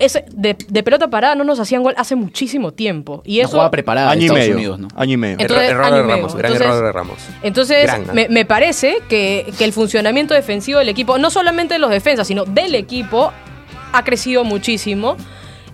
ese, 0.00 0.24
de, 0.32 0.56
de 0.68 0.82
pelota 0.82 1.08
parada 1.08 1.34
no 1.34 1.44
nos 1.44 1.60
hacían 1.60 1.82
gol 1.82 1.94
hace 1.98 2.16
muchísimo 2.16 2.72
tiempo. 2.72 3.22
Y 3.24 3.40
eso, 3.40 3.70
preparada 3.70 4.10
Año 4.10 4.22
y 4.22 4.24
Estados 4.24 4.40
medio. 4.40 4.54
Unidos, 4.56 4.78
¿no? 4.80 4.88
Año 4.96 5.12
y 5.12 5.16
medio. 5.18 5.34
Error- 5.38 5.42
entonces, 5.62 5.70
error 5.70 5.84
año 5.84 5.96
de. 5.96 6.02
Ramos, 6.02 6.34
gran 6.34 6.52
Entonces- 6.52 6.66
error 6.74 6.86
de 6.86 6.92
Ramos. 6.92 7.18
Entonces, 7.42 7.82
Gran, 7.84 8.06
¿no? 8.06 8.12
me, 8.14 8.28
me 8.28 8.44
parece 8.46 8.96
que, 9.08 9.52
que 9.58 9.64
el 9.64 9.72
funcionamiento 9.72 10.34
defensivo 10.34 10.78
del 10.78 10.88
equipo, 10.88 11.18
no 11.18 11.30
solamente 11.30 11.74
de 11.74 11.78
los 11.80 11.90
defensas, 11.90 12.26
sino 12.26 12.44
del 12.46 12.74
equipo, 12.74 13.30
ha 13.92 14.02
crecido 14.02 14.42
muchísimo. 14.42 15.16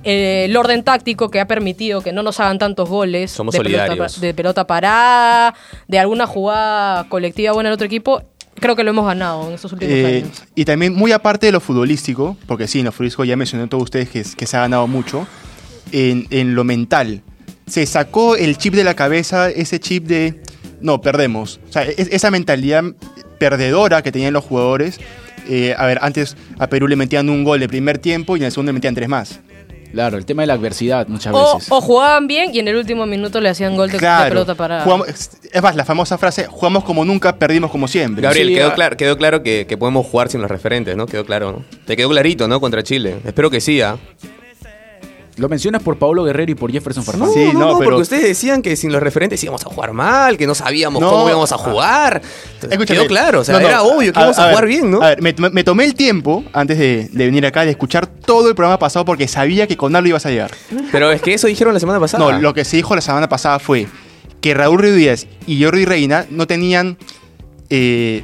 Eh, 0.05 0.45
el 0.45 0.57
orden 0.57 0.85
táctico 0.85 1.31
que 1.31 1.41
ha 1.41 1.47
permitido 1.49 2.01
que 2.01 2.13
no 2.13 2.23
nos 2.23 2.39
hagan 2.41 2.59
tantos 2.59 2.89
goles 2.89 3.31
Somos 3.33 3.53
de, 3.55 3.59
pelota, 3.61 3.87
solidarios. 3.87 4.15
pa- 4.15 4.21
de 4.21 4.35
pelota 4.35 4.67
parada, 4.67 5.55
de 5.89 5.99
alguna 5.99 6.27
jugada 6.27 7.09
colectiva 7.09 7.53
buena 7.53 7.71
del 7.71 7.75
otro 7.75 7.87
equipo, 7.87 8.23
creo 8.61 8.77
que 8.77 8.85
lo 8.85 8.91
hemos 8.91 9.05
ganado 9.07 9.49
en 9.49 9.55
estos 9.55 9.73
últimos 9.73 9.93
Eh, 9.95 10.23
años. 10.25 10.45
y 10.55 10.65
también 10.65 10.95
muy 10.95 11.11
aparte 11.13 11.47
de 11.47 11.53
lo 11.53 11.61
futbolístico, 11.61 12.37
porque 12.47 12.69
sí, 12.69 12.79
en 12.79 12.85
lo 12.87 12.93
futbolístico 12.93 13.25
ya 13.25 13.37
mencioné 13.37 13.67
todos 13.67 13.83
ustedes 13.85 14.09
que, 14.09 14.23
que 14.37 14.47
se 14.47 14.57
ha 14.57 14.61
ganado 14.61 14.87
mucho, 14.87 15.27
en, 15.93 16.27
en 16.31 16.55
lo 16.55 16.63
mental. 16.65 17.23
Se 17.67 17.85
sacó 17.87 18.37
el 18.37 18.57
chip 18.59 18.75
de 18.75 18.85
la 18.85 18.95
cabeza, 18.95 19.51
ese 19.51 19.81
chip 19.81 20.05
de, 20.07 20.41
no, 20.81 21.01
perdemos. 21.01 21.59
O 21.69 21.73
sea, 21.73 21.83
es- 21.83 22.09
esa 22.13 22.31
mentalidad 22.31 22.85
perdedora 23.39 24.03
que 24.03 24.13
tenían 24.13 24.33
los 24.33 24.45
jugadores. 24.45 24.99
eh, 25.49 25.75
a 25.79 25.87
ver, 25.87 25.99
antes 26.03 26.37
a 26.59 26.67
Perú 26.67 26.89
le 26.89 26.97
metían 26.97 27.29
un 27.31 27.45
gol 27.45 27.61
de 27.61 27.69
primer 27.69 27.99
tiempo 27.99 28.37
y 28.37 28.41
en 28.41 28.47
el 28.47 28.53
segundo 28.53 28.71
le 28.71 28.75
metían 28.75 28.95
tres 28.97 29.09
más. 29.09 29.39
Claro, 29.93 30.19
el 30.19 30.25
tema 30.27 30.43
de 30.43 30.47
la 30.49 30.55
adversidad 30.55 31.07
muchas 31.09 31.35
O, 31.35 31.55
veces. 31.57 31.71
o 31.73 31.81
jugaban 31.81 32.27
bien 32.27 32.51
y 32.55 32.59
en 32.59 32.69
el 32.69 32.77
último 32.77 33.07
minuto 33.07 33.41
le 33.41 33.49
hacían 33.49 33.77
gol 33.77 33.89
de, 33.89 33.93
de 33.95 33.99
Claro. 33.99 34.29
pelota 34.31 34.55
parada. 34.55 34.85
Jugamos- 34.85 35.09
es 35.09 35.63
más, 35.63 35.75
la 35.77 35.85
famosa 35.85 36.19
frase, 36.19 36.47
jugamos 36.47 36.85
como 36.85 37.05
nunca, 37.05 37.37
perdimos 37.37 37.71
como 37.71 37.89
siempre. 37.89 38.23
Gabriel, 38.23 38.49
Sí, 38.49 38.55
quedó, 38.55 38.69
ah. 38.69 38.75
claro, 38.75 38.97
quedó 38.97 39.17
claro 39.17 39.43
que, 39.43 39.67
que 39.67 39.77
podemos 39.79 40.07
jugar 40.07 40.29
sin 40.29 40.41
los 40.43 40.51
referentes, 40.51 40.97
¿no? 40.97 41.07
Quedó 41.07 41.25
claro, 41.25 41.53
¿no? 41.53 41.65
Te 41.87 41.97
quedó 41.97 42.09
clarito, 42.11 42.47
¿no? 42.49 42.61
Contra 42.61 42.83
Chile. 42.83 43.17
Espero 43.25 43.51
que 43.51 43.61
sí, 43.61 43.81
¿ah? 43.81 43.97
Lo 45.37 45.49
mencionas 45.51 45.83
por 45.83 45.99
Pablo 45.99 46.25
Guerrero 46.25 46.51
y 46.53 46.55
por 46.55 46.73
Jefferson 46.73 47.05
Farfán. 47.05 47.27
No, 47.29 47.33
Sí, 47.33 47.45
no, 47.47 47.53
no, 47.53 47.59
no, 47.73 47.79
pero- 47.79 47.91
porque 47.91 48.03
ustedes 48.03 48.23
decían 48.25 48.63
que 48.63 48.75
sin 48.75 48.91
los 48.91 49.03
referentes 49.03 49.43
íbamos 49.45 49.65
a 49.67 49.69
jugar 49.69 49.93
mal, 49.93 50.39
que 50.39 50.47
no 50.47 50.55
sabíamos 50.55 51.01
No, 51.03 51.11
cómo 51.11 51.29
íbamos 51.29 51.53
a 51.53 51.59
jugar. 51.59 52.23
Escúchame. 52.63 52.87
Quedó 52.87 53.07
claro, 53.07 53.41
o 53.41 53.45
sea, 53.45 53.57
No, 53.57 53.61
no, 53.61 53.67
era 53.69 53.83
obvio 53.83 54.13
que 54.13 54.19
a- 54.19 54.23
íbamos 54.23 54.39
a, 54.39 54.43
a 54.43 54.47
ver, 54.47 54.55
jugar 54.55 54.67
bien, 54.69 54.91
¿no? 54.91 55.03
A 55.03 55.09
ver, 55.15 55.21
me, 55.23 55.35
me 55.51 55.63
tomé 55.65 55.85
el 55.85 55.95
tiempo 55.95 56.43
antes 56.55 56.79
de, 56.79 57.09
de 57.13 57.25
venir 57.27 57.45
acá 57.45 57.65
de 57.67 57.71
escuchar 57.73 58.07
todo 58.07 58.49
el 58.49 58.55
programa 58.55 58.79
pasado 58.79 59.05
porque 59.05 59.29
sabía 59.29 59.67
que 59.67 59.77
con 59.77 59.93
Nardo 59.93 60.09
ibas 60.09 60.25
a 60.25 60.31
llegar. 60.31 60.53
Pero 60.91 61.11
es 61.13 61.21
que 61.21 61.35
eso 61.35 61.47
dijeron 61.49 61.75
la 61.75 61.81
semana 61.81 62.01
pasada. 62.01 62.25
No, 62.25 62.39
lo 62.41 62.55
que 62.55 62.65
se 62.65 62.77
dijo 62.79 62.95
la 62.95 63.03
semana 63.03 63.29
pasada 63.29 63.59
fue 63.59 63.87
que 64.41 64.55
Raúl 64.55 64.79
Ruiz 64.79 64.95
Díaz 64.95 65.27
y 65.47 65.63
Jordi 65.63 65.85
Reina 65.85 66.25
no 66.31 66.47
tenían. 66.47 66.97
eh, 67.69 68.23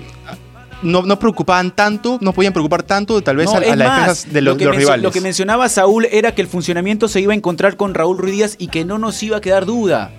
no, 0.82 1.02
no 1.02 1.18
preocupaban 1.18 1.74
tanto, 1.74 2.18
no 2.20 2.32
podían 2.32 2.52
preocupar 2.52 2.82
tanto 2.82 3.20
tal 3.22 3.36
vez 3.36 3.46
No, 3.46 3.56
a, 3.56 3.60
las 3.60 3.78
defensas 3.78 4.32
de 4.32 4.40
lo 4.42 4.50
los, 4.50 4.58
que 4.58 4.64
de 4.64 4.70
los 4.70 4.76
rivales. 4.76 5.02
Lo 5.02 5.10
que 5.12 5.20
mencionaba 5.20 5.68
Saúl 5.68 6.06
era 6.10 6.34
que 6.34 6.42
el 6.42 6.48
funcionamiento 6.48 7.08
se 7.08 7.20
iba 7.20 7.32
a 7.32 7.36
encontrar 7.36 7.76
con 7.76 7.94
Raúl 7.94 8.18
Ruiz 8.18 8.34
Díaz 8.34 8.54
y 8.58 8.68
que 8.68 8.84
no 8.84 8.98
nos 8.98 9.22
iba 9.22 9.36
a 9.36 9.40
quedar 9.40 9.66
duda. 9.66 10.10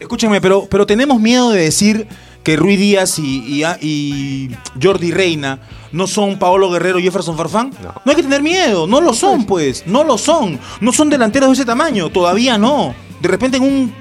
Escúchenme, 0.00 0.40
pero, 0.40 0.66
pero 0.70 0.86
tenemos 0.86 1.20
miedo 1.20 1.50
de 1.50 1.60
decir 1.62 2.06
que 2.42 2.56
Rui 2.56 2.76
Díaz 2.76 3.18
y, 3.18 3.62
y- 3.62 3.64
y 3.80 4.50
Jordi 4.82 5.12
Reina 5.12 5.60
no 5.92 6.06
son 6.06 6.38
Paolo 6.38 6.70
Guerrero 6.70 6.98
y 6.98 7.02
Jefferson 7.02 7.36
Farfán. 7.36 7.70
No. 7.82 7.94
No. 8.04 8.10
hay 8.10 8.16
que 8.16 8.22
tener 8.22 8.42
miedo, 8.42 8.86
no 8.86 9.00
lo 9.00 9.14
son, 9.14 9.46
pues, 9.46 9.86
no 9.86 10.04
lo 10.04 10.18
son. 10.18 10.58
No 10.80 10.92
son 10.92 11.08
delanteros 11.08 11.48
de 11.48 11.54
ese 11.54 11.64
tamaño, 11.64 12.10
todavía 12.10 12.58
no. 12.58 12.94
De 13.20 13.28
repente 13.28 13.56
en 13.56 13.62
un 13.62 13.94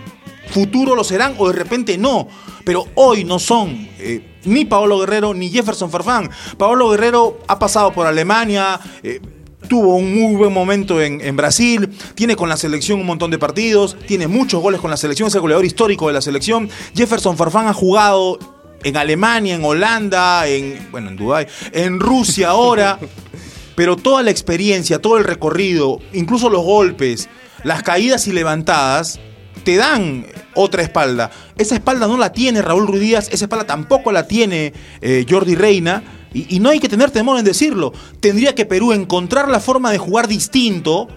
futuro 0.50 0.96
lo 0.96 1.04
serán 1.06 1.36
o 1.38 1.48
de 1.48 1.54
repente 1.54 1.98
no. 1.98 2.28
Pero 2.65 2.88
hoy 2.95 3.23
no 3.23 3.39
son 3.39 3.88
eh, 3.99 4.38
ni 4.45 4.65
Paolo 4.65 4.99
Guerrero 4.99 5.34
ni 5.34 5.49
Jefferson 5.49 5.89
Farfán. 5.91 6.30
Paolo 6.58 6.89
Guerrero 6.89 7.39
ha 7.47 7.60
pasado 7.60 7.91
por 7.93 8.08
Alemania. 8.08 8.80
eh, 9.04 9.19
Tuvo 9.67 9.95
un 9.95 10.13
muy 10.13 10.36
buen 10.36 10.52
momento 10.52 11.02
en, 11.02 11.21
en 11.21 11.38
Brasil, 11.38 11.89
tiene 12.15 12.36
con 12.36 12.49
la 12.49 12.58
selección 12.58 12.99
un 12.99 13.06
montón 13.06 13.32
de 13.32 13.38
partidos, 13.38 13.95
tiene 14.06 14.28
muchos 14.28 14.62
goles 14.62 14.82
con 14.82 14.91
la 14.91 14.97
selección, 14.97 15.30
es 15.30 15.36
el 15.36 15.41
goleador 15.41 15.63
histórico 15.63 16.08
de 16.08 16.13
la 16.13 16.21
selección. 16.21 16.69
Jefferson 16.93 17.38
Farfán 17.38 17.67
ha 17.67 17.73
jugado 17.73 18.38
en 18.84 18.97
Alemania, 18.97 19.56
en 19.56 19.63
Holanda, 19.63 20.47
en 20.47 20.86
bueno, 20.91 21.10
en 21.10 21.15
Dubái, 21.15 21.47
en 21.71 22.02
Rusia 22.02 22.49
ahora, 22.49 22.99
pero 23.76 23.95
toda 23.95 24.21
la 24.21 24.32
experiencia, 24.32 24.99
todo 24.99 25.17
el 25.17 25.23
recorrido, 25.23 25.99
incluso 26.12 26.49
los 26.49 26.63
golpes, 26.63 27.30
las 27.63 27.84
caídas 27.84 28.28
y 28.28 28.34
levantadas 28.34 29.21
te 29.63 29.76
dan 29.78 30.26
otra 30.56 30.84
espalda. 30.84 31.32
Esa 31.58 31.76
espalda 31.76 32.08
no 32.08 32.17
la 32.17 32.32
tiene 32.32 32.62
Raúl 32.62 32.88
Ruiz 32.88 33.02
Díaz, 33.02 33.30
esa 33.32 33.45
espalda 33.45 33.65
tampoco 33.65 34.12
la 34.12 34.28
tiene 34.28 34.73
eh, 35.02 35.26
Jordi 35.30 35.56
Reina. 35.56 36.04
Y, 36.34 36.60
no 36.60 36.69
hay 36.69 36.80
que 36.80 36.89
tener 36.89 37.12
temor 37.12 37.38
en 37.38 37.45
decirlo. 37.45 37.93
Tendría 38.19 38.56
que 38.56 38.65
Perú 38.65 38.91
encontrar 38.91 39.49
la 39.49 39.60
forma 39.60 39.91
de 39.91 39.99
jugar 39.99 40.28
distinto. 40.28 41.08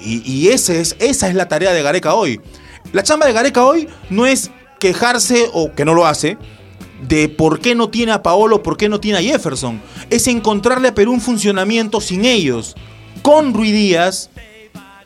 Y, 0.00 0.48
es, 0.48 0.68
esa 0.68 1.28
es 1.28 1.34
la 1.34 1.48
tarea 1.48 1.72
de 1.72 1.82
Gareca 1.82 2.14
hoy. 2.14 2.40
La 2.92 3.02
chamba 3.02 3.26
de 3.26 3.32
Gareca 3.32 3.64
hoy 3.64 3.88
no 4.10 4.26
es 4.26 4.52
quejarse, 4.78 5.48
o 5.52 5.72
que 5.72 5.84
no 5.84 5.94
lo 5.94 6.06
hace, 6.06 6.36
de 7.08 7.28
por 7.28 7.58
qué 7.58 7.74
no 7.74 7.88
tiene 7.90 8.12
a 8.12 8.22
Paolo, 8.22 8.62
por 8.62 8.76
qué 8.76 8.88
no 8.88 9.00
tiene 9.00 9.18
a 9.18 9.22
Jefferson. 9.22 9.82
Es 10.10 10.28
encontrarle 10.28 10.88
a 10.88 10.94
Perú 10.94 11.12
un 11.12 11.20
funcionamiento 11.20 12.00
sin 12.00 12.24
ellos. 12.24 12.76
Con 13.22 13.54
Ruiz 13.54 13.72
Díaz 13.72 14.30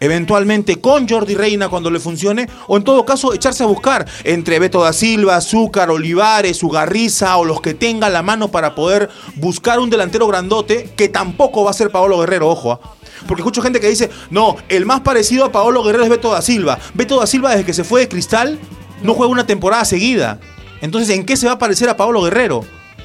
eventualmente 0.01 0.81
con 0.81 1.09
Jordi 1.09 1.35
Reina 1.35 1.69
cuando 1.69 1.91
le 1.91 2.01
funcione, 2.01 2.49
o 2.67 2.77
en 2.77 2.85
todo 2.85 3.05
caso 3.05 3.33
echarse 3.33 3.65
a 3.65 3.67
buscar 3.67 4.07
entre 4.25 4.59
Beto 4.59 4.83
da 4.83 4.93
Silva, 4.93 5.37
Azúcar, 5.37 5.91
Olivares, 5.91 6.63
Ugarriza 6.63 7.37
o 7.37 7.45
los 7.45 7.61
que 7.61 7.75
tengan 7.75 8.13
la 8.13 8.23
mano 8.23 8.49
para 8.49 8.75
poder 8.75 9.09
buscar 9.37 9.79
un 9.79 9.91
delantero 9.91 10.27
grandote 10.27 10.91
que 10.97 11.09
tampoco 11.09 11.65
va 11.65 11.71
a 11.71 11.75
ser 11.75 11.91
Paolo 11.91 12.19
Guerrero, 12.19 12.49
ojo. 12.49 12.73
¿ah? 12.73 12.81
Porque 13.27 13.43
escucho 13.43 13.63
gente 13.63 13.81
que 13.81 13.89
dice, 13.89 14.11
no, 14.31 14.57
el 14.69 14.87
más 14.87 15.01
parecido 15.01 15.45
a 15.45 15.53
Paolo 15.53 15.83
Guerrero 15.83 16.05
es 16.05 16.11
Beto 16.11 16.33
da 16.33 16.43
Silva. 16.43 16.79
Beto 16.95 17.19
da 17.19 17.27
Silva 17.27 17.51
desde 17.51 17.65
que 17.65 17.75
se 17.75 17.85
fue 17.85 18.03
de 18.03 18.09
Cristal 18.09 18.59
no 19.03 19.15
juega 19.15 19.33
una 19.33 19.47
temporada 19.47 19.85
seguida. 19.85 20.41
Entonces, 20.81 21.11
¿en 21.17 21.25
qué 21.25 21.37
se 21.37 21.47
va 21.47 21.53
a 21.53 21.59
parecer 21.59 21.89
a 21.89 21.97
Paolo 21.97 22.23
Guerrero? 22.23 22.65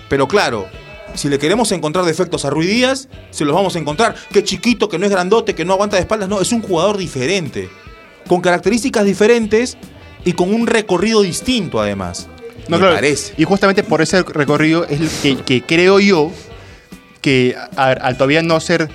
Pero 0.10 0.28
claro, 0.28 0.68
si 1.16 1.30
le 1.30 1.40
queremos 1.40 1.72
encontrar 1.72 2.06
defectos 2.06 2.46
a 2.46 2.50
Ruiz 2.50 2.70
Díaz, 2.70 3.10
se 3.32 3.46
los 3.46 3.56
vamos 3.56 3.76
a 3.76 3.80
encontrar. 3.80 4.16
Que 4.32 4.44
chiquito, 4.44 4.90
que 4.90 5.00
no 5.00 5.06
es 5.06 5.12
grandote, 5.12 5.56
que 5.56 5.66
no 5.66 5.74
aguanta 5.74 5.96
de 5.96 6.02
espaldas. 6.02 6.30
No, 6.30 6.42
es 6.42 6.52
un 6.52 6.62
jugador 6.62 6.98
diferente. 6.98 7.70
Con 8.28 8.42
características 8.42 9.06
diferentes 9.06 9.78
y 10.26 10.34
con 10.34 10.54
un 10.54 10.68
recorrido 10.68 11.22
distinto 11.22 11.82
además. 11.82 12.28
No, 12.68 12.78
me 12.78 12.84
claro. 12.84 12.96
parece. 12.96 13.34
Y 13.38 13.44
justamente 13.44 13.84
por 13.84 14.02
ese 14.02 14.24
recorrido 14.24 14.86
es 14.86 15.02
el 15.02 15.10
que, 15.22 15.44
que 15.44 15.62
creo 15.62 16.00
yo 16.00 16.32
que 17.22 17.56
al 17.76 18.18
todavía 18.18 18.42
no 18.42 18.60
ser 18.60 18.90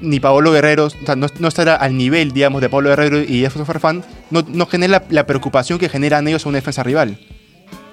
ni 0.00 0.18
Paolo 0.18 0.52
Guerrero, 0.52 0.86
o 0.86 0.90
sea, 0.90 1.14
no, 1.16 1.26
no 1.38 1.48
estar 1.48 1.68
al 1.68 1.96
nivel, 1.96 2.32
digamos, 2.32 2.60
de 2.60 2.68
Pablo 2.68 2.88
Guerrero 2.90 3.20
y 3.20 3.40
Jefferson 3.40 3.66
Farfán, 3.66 4.04
no, 4.30 4.42
no 4.48 4.66
genera 4.66 4.92
la, 4.92 5.04
la 5.10 5.26
preocupación 5.26 5.78
que 5.78 5.88
generan 5.88 6.26
ellos 6.26 6.46
a 6.46 6.48
una 6.48 6.58
defensa 6.58 6.82
rival. 6.82 7.18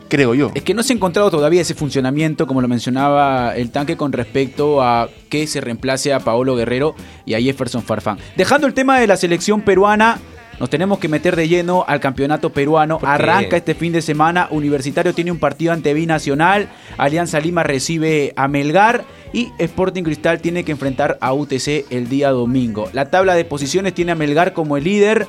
Creo 0.09 0.33
yo. 0.33 0.51
Es 0.55 0.63
que 0.63 0.73
no 0.73 0.83
se 0.83 0.93
ha 0.93 0.95
encontrado 0.95 1.29
todavía 1.29 1.61
ese 1.61 1.73
funcionamiento, 1.73 2.47
como 2.47 2.61
lo 2.61 2.67
mencionaba 2.67 3.55
el 3.55 3.71
tanque, 3.71 3.97
con 3.97 4.11
respecto 4.11 4.81
a 4.81 5.09
que 5.29 5.47
se 5.47 5.61
reemplace 5.61 6.13
a 6.13 6.19
Paolo 6.19 6.55
Guerrero 6.55 6.95
y 7.25 7.33
a 7.33 7.41
Jefferson 7.41 7.83
Farfán. 7.83 8.17
Dejando 8.35 8.67
el 8.67 8.73
tema 8.73 8.99
de 8.99 9.07
la 9.07 9.17
selección 9.17 9.61
peruana, 9.61 10.19
nos 10.59 10.69
tenemos 10.69 10.97
que 10.97 11.07
meter 11.07 11.35
de 11.35 11.47
lleno 11.47 11.85
al 11.87 11.99
campeonato 11.99 12.51
peruano. 12.51 12.99
Arranca 13.03 13.57
este 13.57 13.75
fin 13.75 13.93
de 13.93 14.01
semana. 14.01 14.47
Universitario 14.49 15.13
tiene 15.13 15.31
un 15.31 15.39
partido 15.39 15.71
ante 15.71 15.93
Binacional. 15.93 16.69
Alianza 16.97 17.39
Lima 17.39 17.63
recibe 17.63 18.33
a 18.35 18.47
Melgar. 18.47 19.05
Y 19.33 19.51
Sporting 19.59 20.03
Cristal 20.03 20.39
tiene 20.39 20.63
que 20.63 20.71
enfrentar 20.71 21.17
a 21.21 21.33
UTC 21.33 21.85
el 21.91 22.09
día 22.09 22.31
domingo. 22.31 22.89
La 22.93 23.11
tabla 23.11 23.35
de 23.35 23.45
posiciones 23.45 23.93
tiene 23.93 24.13
a 24.13 24.15
Melgar 24.15 24.53
como 24.53 24.77
el 24.77 24.85
líder. 24.85 25.27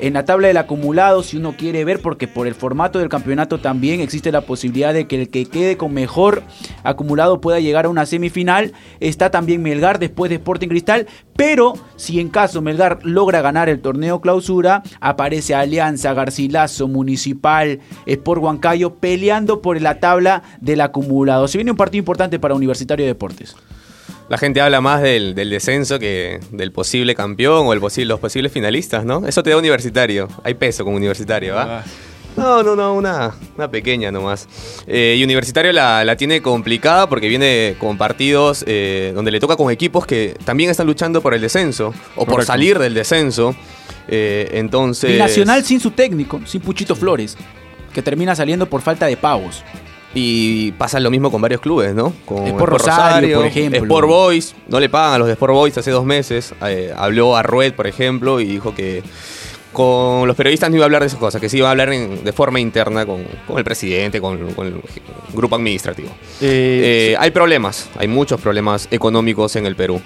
En 0.00 0.14
la 0.14 0.24
tabla 0.24 0.48
del 0.48 0.56
acumulado, 0.56 1.22
si 1.22 1.36
uno 1.36 1.54
quiere 1.58 1.84
ver, 1.84 2.00
porque 2.00 2.26
por 2.26 2.46
el 2.46 2.54
formato 2.54 2.98
del 2.98 3.10
campeonato 3.10 3.58
también 3.58 4.00
existe 4.00 4.32
la 4.32 4.40
posibilidad 4.40 4.94
de 4.94 5.06
que 5.06 5.20
el 5.20 5.28
que 5.28 5.44
quede 5.44 5.76
con 5.76 5.92
mejor 5.92 6.42
acumulado 6.84 7.42
pueda 7.42 7.60
llegar 7.60 7.84
a 7.84 7.90
una 7.90 8.06
semifinal. 8.06 8.72
Está 9.00 9.30
también 9.30 9.60
Melgar 9.60 9.98
después 9.98 10.30
de 10.30 10.36
Sporting 10.36 10.68
Cristal. 10.68 11.06
Pero 11.36 11.74
si 11.96 12.18
en 12.18 12.30
caso 12.30 12.62
Melgar 12.62 13.00
logra 13.02 13.42
ganar 13.42 13.68
el 13.68 13.80
torneo 13.80 14.22
clausura, 14.22 14.82
aparece 15.00 15.54
Alianza, 15.54 16.14
Garcilaso, 16.14 16.88
Municipal, 16.88 17.80
Sport 18.06 18.42
Huancayo 18.42 18.94
peleando 18.94 19.60
por 19.60 19.78
la 19.82 20.00
tabla 20.00 20.42
del 20.62 20.80
acumulado. 20.80 21.46
Se 21.46 21.58
viene 21.58 21.72
un 21.72 21.76
partido 21.76 21.98
importante 21.98 22.38
para 22.38 22.54
Universitario 22.54 23.04
de 23.04 23.12
Deportes. 23.12 23.54
La 24.30 24.38
gente 24.38 24.60
habla 24.60 24.80
más 24.80 25.02
del, 25.02 25.34
del 25.34 25.50
descenso 25.50 25.98
que 25.98 26.38
del 26.52 26.70
posible 26.70 27.16
campeón 27.16 27.66
o 27.66 27.72
el 27.72 27.80
los 27.80 28.20
posibles 28.20 28.52
finalistas, 28.52 29.04
¿no? 29.04 29.26
Eso 29.26 29.42
te 29.42 29.50
da 29.50 29.56
universitario. 29.56 30.28
Hay 30.44 30.54
peso 30.54 30.84
como 30.84 30.96
universitario, 30.96 31.56
¿va? 31.56 31.82
No, 32.36 32.62
no, 32.62 32.76
no, 32.76 32.94
una, 32.94 33.34
una 33.56 33.68
pequeña 33.68 34.12
nomás. 34.12 34.46
Eh, 34.86 35.16
y 35.18 35.24
Universitario 35.24 35.72
la, 35.72 36.04
la 36.04 36.14
tiene 36.14 36.40
complicada 36.42 37.08
porque 37.08 37.26
viene 37.26 37.74
con 37.80 37.98
partidos 37.98 38.64
eh, 38.68 39.10
donde 39.16 39.32
le 39.32 39.40
toca 39.40 39.56
con 39.56 39.68
equipos 39.72 40.06
que 40.06 40.36
también 40.44 40.70
están 40.70 40.86
luchando 40.86 41.20
por 41.20 41.34
el 41.34 41.40
descenso 41.40 41.92
o 42.14 42.24
por 42.24 42.44
salir 42.44 42.78
del 42.78 42.94
descenso. 42.94 43.56
Eh, 44.06 44.48
entonces. 44.52 45.10
Binacional 45.10 45.64
sin 45.64 45.80
su 45.80 45.90
técnico, 45.90 46.40
sin 46.46 46.60
Puchito 46.60 46.94
Flores, 46.94 47.36
que 47.92 48.00
termina 48.00 48.36
saliendo 48.36 48.66
por 48.66 48.80
falta 48.80 49.06
de 49.06 49.16
pagos. 49.16 49.64
Y 50.12 50.72
pasa 50.72 50.98
lo 50.98 51.10
mismo 51.10 51.30
con 51.30 51.40
varios 51.40 51.60
clubes, 51.60 51.94
¿no? 51.94 52.12
Con 52.26 52.44
Sport 52.46 52.72
Rosario, 52.72 53.36
por 53.38 53.46
ejemplo. 53.46 53.78
Sport 53.82 54.08
Boys, 54.08 54.54
no 54.68 54.80
le 54.80 54.88
pagan 54.88 55.14
a 55.14 55.18
los 55.18 55.26
de 55.28 55.34
Sport 55.34 55.52
Boys 55.52 55.78
hace 55.78 55.90
dos 55.92 56.04
meses. 56.04 56.52
Eh, 56.66 56.92
habló 56.96 57.36
a 57.36 57.42
Rued, 57.44 57.74
por 57.74 57.86
ejemplo, 57.86 58.40
y 58.40 58.44
dijo 58.46 58.74
que 58.74 59.04
con 59.72 60.26
los 60.26 60.34
periodistas 60.36 60.68
no 60.70 60.74
iba 60.76 60.84
a 60.84 60.86
hablar 60.86 61.02
de 61.02 61.06
esas 61.06 61.20
cosas, 61.20 61.40
que 61.40 61.48
sí 61.48 61.58
iba 61.58 61.68
a 61.68 61.70
hablar 61.70 61.92
en- 61.92 62.24
de 62.24 62.32
forma 62.32 62.58
interna 62.58 63.06
con, 63.06 63.22
con 63.46 63.56
el 63.56 63.62
presidente, 63.62 64.20
con, 64.20 64.52
con 64.54 64.66
el 64.66 64.74
grupo 65.32 65.54
administrativo. 65.54 66.08
Eh, 66.40 67.12
Eh, 67.12 67.16
hay 67.16 67.30
problemas, 67.30 67.88
hay 67.96 68.08
muchos 68.08 68.40
problemas 68.40 68.88
económicos 68.90 69.54
en 69.54 69.66
el 69.66 69.76
Perú. 69.76 70.00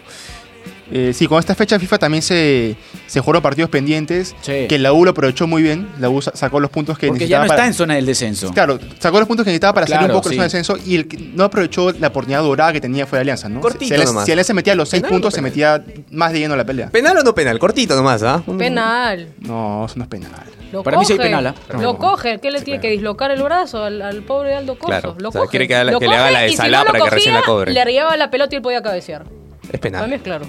Eh, 0.96 1.12
sí, 1.12 1.26
con 1.26 1.40
esta 1.40 1.56
fecha 1.56 1.76
FIFA 1.76 1.98
también 1.98 2.22
se, 2.22 2.76
se 3.08 3.18
jugaron 3.18 3.42
partidos 3.42 3.68
pendientes 3.68 4.36
Sí. 4.42 4.66
que 4.68 4.78
la 4.78 4.92
U 4.92 5.04
lo 5.04 5.10
aprovechó 5.10 5.48
muy 5.48 5.60
bien. 5.60 5.88
La 5.98 6.08
U 6.08 6.22
sa- 6.22 6.30
sacó 6.36 6.60
los 6.60 6.70
puntos 6.70 6.96
que 6.96 7.08
Porque 7.08 7.26
ya 7.26 7.38
necesitaba 7.40 7.44
no 7.44 7.48
para- 7.48 7.60
está 7.62 7.66
en 7.66 7.74
zona 7.74 7.94
del 7.96 8.06
descenso. 8.06 8.50
Claro, 8.52 8.78
sacó 9.00 9.18
los 9.18 9.26
puntos 9.26 9.42
que 9.44 9.50
necesitaba 9.50 9.72
para 9.74 9.86
salir 9.88 9.98
Claro, 9.98 10.14
un 10.14 10.20
poco 10.20 10.28
de 10.28 10.34
sí. 10.34 10.36
zona 10.36 10.44
de 10.44 10.56
descenso 10.56 10.78
y 10.88 10.94
el 10.94 11.08
que 11.08 11.18
no 11.18 11.42
aprovechó 11.44 11.90
la 11.90 12.06
oportunidad 12.08 12.42
dorada 12.42 12.72
que 12.72 12.80
tenía 12.80 13.06
fue 13.06 13.18
Alianza, 13.18 13.48
¿no? 13.48 13.60
Cortito 13.60 13.86
si, 13.86 13.92
Alianza- 13.94 14.12
nomás. 14.12 14.24
si 14.26 14.30
Alianza 14.32 14.54
metía 14.54 14.74
los 14.76 14.88
seis 14.88 15.02
Penal 15.02 15.10
puntos, 15.12 15.34
se 15.34 15.38
penal? 15.42 15.50
metía 15.50 15.84
más 16.12 16.32
de 16.32 16.38
lleno 16.38 16.54
a 16.54 16.56
la 16.56 16.64
pelea. 16.64 16.90
¿Penal 16.90 17.18
o 17.18 17.22
no 17.24 17.34
penal? 17.34 17.58
Cortito 17.58 17.96
nomás, 17.96 18.22
¿ah? 18.22 18.44
Penal. 18.56 19.30
No, 19.40 19.86
eso 19.86 19.94
no 19.96 20.04
es 20.04 20.08
penal. 20.08 20.30
Lo 20.70 20.84
Para 20.84 20.98
mí 20.98 21.04
sí 21.04 21.14
hay 21.14 21.18
penal, 21.18 21.46
¿ah? 21.48 21.54
Lo 21.72 21.80
No. 21.82 21.98
coge. 21.98 22.38
¿Qué 22.38 22.52
le 22.52 22.60
tiene 22.62 22.80
que 22.80 22.90
dislocar 22.90 23.32
el 23.32 23.42
brazo 23.42 23.82
al, 23.82 24.00
al 24.00 24.22
pobre 24.22 24.54
Aldo 24.54 24.74
Corso? 24.78 24.86
Claro, 24.86 25.16
Lo 25.18 25.30
o 25.30 25.32
sea, 25.32 25.40
coge. 25.40 25.50
quiere 25.50 25.66
que 25.68 25.74
la- 25.74 25.84
Lo 25.90 25.98
que 25.98 26.06
le 26.06 26.14
haga 26.14 26.30
la 26.30 26.40
de 26.42 26.50
si 26.50 26.56
no 26.56 26.68
lo 26.68 26.84
para 26.84 27.00
que 27.04 27.10
recién 27.10 27.34
la 27.34 27.42
cobre. 27.42 27.72
Le 27.72 27.84
llevaba 27.84 28.16
la 28.16 28.30
pelota 28.30 28.54
y 28.54 28.56
él 28.56 28.62
podía 28.62 28.80
cabecear. 28.80 29.22
Es 29.22 29.26
Para 29.26 29.72
mí 29.72 29.80
penal. 29.80 30.12
es 30.12 30.22
claro. 30.22 30.46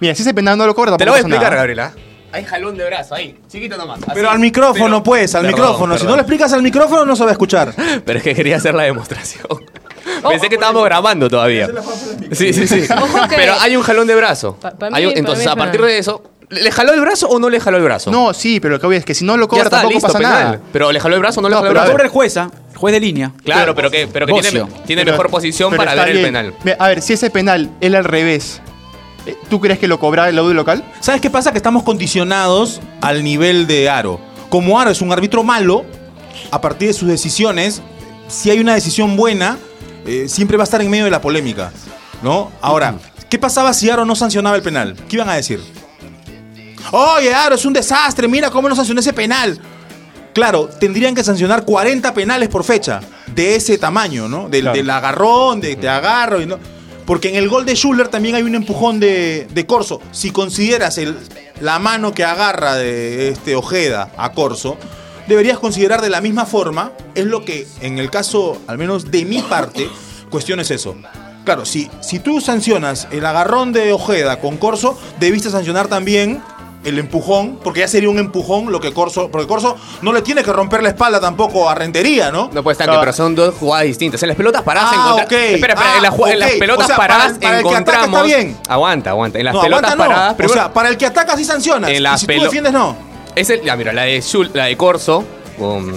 Mira, 0.00 0.14
si 0.14 0.22
ese 0.22 0.34
penal 0.34 0.56
no 0.58 0.66
lo 0.66 0.74
cobra, 0.74 0.92
Te 0.96 1.04
tampoco 1.04 1.06
lo 1.06 1.12
voy 1.12 1.18
a 1.18 1.20
explicar, 1.20 1.42
nada. 1.50 1.56
Gabriela. 1.56 1.92
Hay 2.30 2.44
jalón 2.44 2.76
de 2.76 2.84
brazo 2.84 3.14
ahí, 3.14 3.38
chiquito 3.50 3.76
nomás. 3.78 4.00
así. 4.02 4.10
Pero 4.14 4.30
al 4.30 4.38
micrófono, 4.38 4.96
Pero- 4.96 5.02
pues, 5.02 5.34
al 5.34 5.42
Perdón, 5.46 5.60
micrófono. 5.60 5.98
Si 5.98 6.04
no 6.06 6.14
le 6.14 6.20
explicas 6.22 6.52
al 6.52 6.62
micrófono, 6.62 7.04
no 7.06 7.16
se 7.16 7.24
va 7.24 7.30
a 7.30 7.32
escuchar. 7.32 7.72
Pero 8.04 8.18
es 8.18 8.22
que 8.24 8.34
quería 8.34 8.56
hacer 8.56 8.74
la 8.74 8.82
demostración. 8.82 9.44
Pensé 10.28 10.48
que 10.48 10.56
estábamos 10.56 10.84
grabando 10.84 11.28
todavía. 11.30 11.68
Sí, 12.32 12.52
sí, 12.52 12.66
sí. 12.66 12.84
Ojo 12.92 13.28
que- 13.28 13.36
Pero 13.36 13.54
hay 13.60 13.76
un 13.76 13.82
jalón 13.82 14.06
de 14.06 14.14
brazo. 14.14 14.56
Pa- 14.60 14.72
pa' 14.72 14.88
Hay 14.92 15.04
un- 15.04 15.08
mí- 15.08 15.14
pa' 15.14 15.18
entonces, 15.20 15.46
es 15.46 15.50
a 15.50 15.56
partir 15.56 15.80
penal. 15.80 15.88
de 15.88 15.98
eso, 15.98 16.22
¿le 16.50 16.70
jaló 16.70 16.92
el 16.92 17.00
brazo 17.00 17.28
o 17.28 17.38
no 17.38 17.48
le 17.48 17.60
jaló 17.60 17.78
el 17.78 17.82
brazo? 17.84 18.10
No, 18.10 18.34
sí, 18.34 18.60
pero 18.60 18.74
lo 18.74 18.80
que 18.80 18.86
voy 18.86 18.96
es 18.96 19.04
que 19.06 19.14
si 19.14 19.24
no 19.24 19.36
lo 19.38 19.44
ya 19.46 19.48
cobra 19.48 19.64
está, 19.64 19.76
tampoco 19.78 19.94
listo, 19.94 20.06
pasa 20.08 20.18
penal. 20.18 20.44
nada. 20.44 20.60
Pero 20.72 20.92
le 20.92 21.00
jaló 21.00 21.14
el 21.14 21.20
brazo 21.20 21.40
o 21.40 21.42
no 21.42 21.48
le 21.48 21.54
jaló 21.54 21.66
el 21.66 21.70
pero 21.70 21.74
Lo 21.74 21.80
brazo. 21.80 21.92
cobra 21.92 22.04
el 22.04 22.10
jueza, 22.10 22.50
juez 22.76 22.92
de 22.92 23.00
línea. 23.00 23.32
Claro, 23.42 23.74
pero 23.74 23.90
que, 23.90 24.06
pero 24.06 24.26
que 24.26 24.32
tiene, 24.34 24.60
Bocio. 24.60 24.68
tiene 24.86 25.02
Pero- 25.02 25.12
mejor 25.16 25.30
posición 25.30 25.70
pero 25.70 25.80
para 25.80 25.92
está 25.92 26.04
ver 26.04 26.10
el 26.14 26.18
bien. 26.18 26.28
penal. 26.28 26.54
Mira, 26.62 26.76
A 26.78 26.88
ver, 26.88 27.00
si 27.00 27.14
ese 27.14 27.30
penal 27.30 27.70
era 27.80 27.98
al 27.98 28.04
revés, 28.04 28.60
¿tú 29.48 29.60
crees 29.60 29.78
que 29.78 29.88
lo 29.88 29.98
cobraba 29.98 30.28
el 30.28 30.38
audio 30.38 30.54
local? 30.54 30.84
¿Sabes 31.00 31.20
qué 31.20 31.30
pasa? 31.30 31.52
Que 31.52 31.58
estamos 31.58 31.82
condicionados 31.82 32.80
al 33.00 33.22
nivel 33.24 33.66
de 33.66 33.88
Aro. 33.88 34.20
Como 34.48 34.78
Aro 34.80 34.90
es 34.90 35.00
un 35.02 35.12
árbitro 35.12 35.42
malo, 35.44 35.84
a 36.50 36.60
partir 36.60 36.88
de 36.88 36.94
sus 36.94 37.08
decisiones, 37.08 37.82
si 38.28 38.50
hay 38.50 38.60
una 38.60 38.74
decisión 38.74 39.16
buena, 39.16 39.58
eh, 40.06 40.26
siempre 40.28 40.56
va 40.56 40.62
a 40.62 40.64
estar 40.64 40.80
en 40.80 40.90
medio 40.90 41.04
de 41.04 41.10
la 41.10 41.20
polémica. 41.20 41.72
¿No? 42.22 42.50
Ahora, 42.60 42.94
¿qué 43.28 43.38
pasaba 43.38 43.72
si 43.72 43.88
Aro 43.90 44.04
no 44.04 44.16
sancionaba 44.16 44.56
el 44.56 44.62
penal? 44.62 44.96
¿Qué 45.08 45.16
iban 45.16 45.28
a 45.28 45.34
decir? 45.34 45.60
Oye, 46.90 47.34
Aro, 47.34 47.54
es 47.54 47.64
un 47.64 47.72
desastre, 47.72 48.26
mira 48.28 48.50
cómo 48.50 48.68
no 48.68 48.74
sancionó 48.74 49.00
ese 49.00 49.12
penal. 49.12 49.60
Claro, 50.32 50.68
tendrían 50.68 51.14
que 51.14 51.24
sancionar 51.24 51.64
40 51.64 52.14
penales 52.14 52.48
por 52.48 52.64
fecha, 52.64 53.00
de 53.34 53.56
ese 53.56 53.76
tamaño, 53.76 54.28
¿no? 54.28 54.48
Del, 54.48 54.62
Claro. 54.62 54.76
del 54.76 54.90
agarrón, 54.90 55.60
de 55.60 55.76
te 55.76 55.88
agarro 55.88 56.40
y 56.40 56.46
no. 56.46 56.58
Porque 57.08 57.30
en 57.30 57.36
el 57.36 57.48
gol 57.48 57.64
de 57.64 57.74
Schuller 57.74 58.08
también 58.08 58.34
hay 58.34 58.42
un 58.42 58.54
empujón 58.54 59.00
de, 59.00 59.64
Corso. 59.66 60.02
Si 60.12 60.30
consideras 60.30 61.00
la 61.58 61.78
mano 61.78 62.12
que 62.12 62.22
agarra 62.22 62.76
de 62.76 63.30
este 63.30 63.56
Ojeda 63.56 64.12
a 64.18 64.32
Corso, 64.32 64.76
deberías 65.26 65.58
considerar 65.58 66.02
de 66.02 66.10
la 66.10 66.20
misma 66.20 66.44
forma, 66.44 66.92
es 67.14 67.24
lo 67.24 67.46
que 67.46 67.66
en 67.80 67.98
el 67.98 68.10
caso, 68.10 68.60
al 68.66 68.76
menos 68.76 69.10
de 69.10 69.24
mi 69.24 69.40
parte, 69.40 69.88
cuestiones 70.28 70.70
eso. 70.70 70.96
Claro, 71.46 71.64
si, 71.64 71.90
si 72.02 72.18
tú 72.18 72.42
sancionas 72.42 73.08
el 73.10 73.24
agarrón 73.24 73.72
de 73.72 73.90
Ojeda 73.94 74.38
con 74.38 74.58
Corso, 74.58 74.98
debiste 75.18 75.48
sancionar 75.48 75.88
también 75.88 76.42
el 76.88 76.98
empujón, 76.98 77.58
porque 77.62 77.80
ya 77.80 77.88
sería 77.88 78.10
un 78.10 78.18
empujón 78.18 78.70
lo 78.72 78.80
que 78.80 78.92
Corso, 78.92 79.30
porque 79.30 79.46
Corso 79.46 79.76
no 80.02 80.12
le 80.12 80.22
tiene 80.22 80.42
que 80.42 80.52
romper 80.52 80.82
la 80.82 80.88
espalda 80.90 81.20
tampoco 81.20 81.68
a 81.68 81.74
Rentería, 81.74 82.30
¿no? 82.30 82.50
No 82.52 82.62
puede 82.62 82.72
estar, 82.72 82.86
Claro. 82.86 83.00
pero 83.00 83.12
son 83.12 83.34
dos 83.34 83.54
jugadas 83.54 83.86
distintas. 83.86 84.22
En 84.22 84.28
las 84.28 84.36
pelotas 84.36 84.62
paradas 84.62 84.90
Ah, 84.92 84.94
encontramos. 84.96 85.22
ok. 85.26 85.32
Espera, 85.32 85.74
espera, 85.74 85.90
en, 85.90 86.04
Ah, 86.04 86.30
en 86.32 86.38
las 86.40 86.50
pelotas 86.52 86.84
O 86.84 86.86
sea, 86.88 86.96
para 86.96 87.14
paradas 87.14 87.38
para 87.38 87.56
el 87.58 87.62
que 87.62 87.68
ataca 87.68 87.80
encontramos. 87.80 88.26
está 88.26 88.36
bien. 88.36 88.56
Aguanta, 88.68 89.10
aguanta. 89.10 89.38
En 89.38 89.44
las 89.44 89.54
no, 89.54 89.60
pelotas 89.60 89.90
aguanta, 89.92 90.04
no. 90.04 90.10
paradas. 90.10 90.32
o 90.32 90.36
primero- 90.36 90.54
sea, 90.54 90.72
para 90.72 90.88
el 90.88 90.96
que 90.96 91.06
ataca 91.06 91.36
sí 91.36 91.44
sancionas. 91.44 91.90
En 91.90 91.96
y 91.96 92.00
las 92.00 92.20
si 92.20 92.26
tú 92.26 92.42
defiendes, 92.42 92.72
no. 92.72 92.96
Es 93.34 93.50
el, 93.50 93.62
ya, 93.62 93.76
mira, 93.76 93.92
la 93.92 94.02
de, 94.02 94.18
Schul- 94.18 94.50
la 94.52 94.64
de 94.64 94.76
Corso, 94.76 95.24
con, 95.58 95.92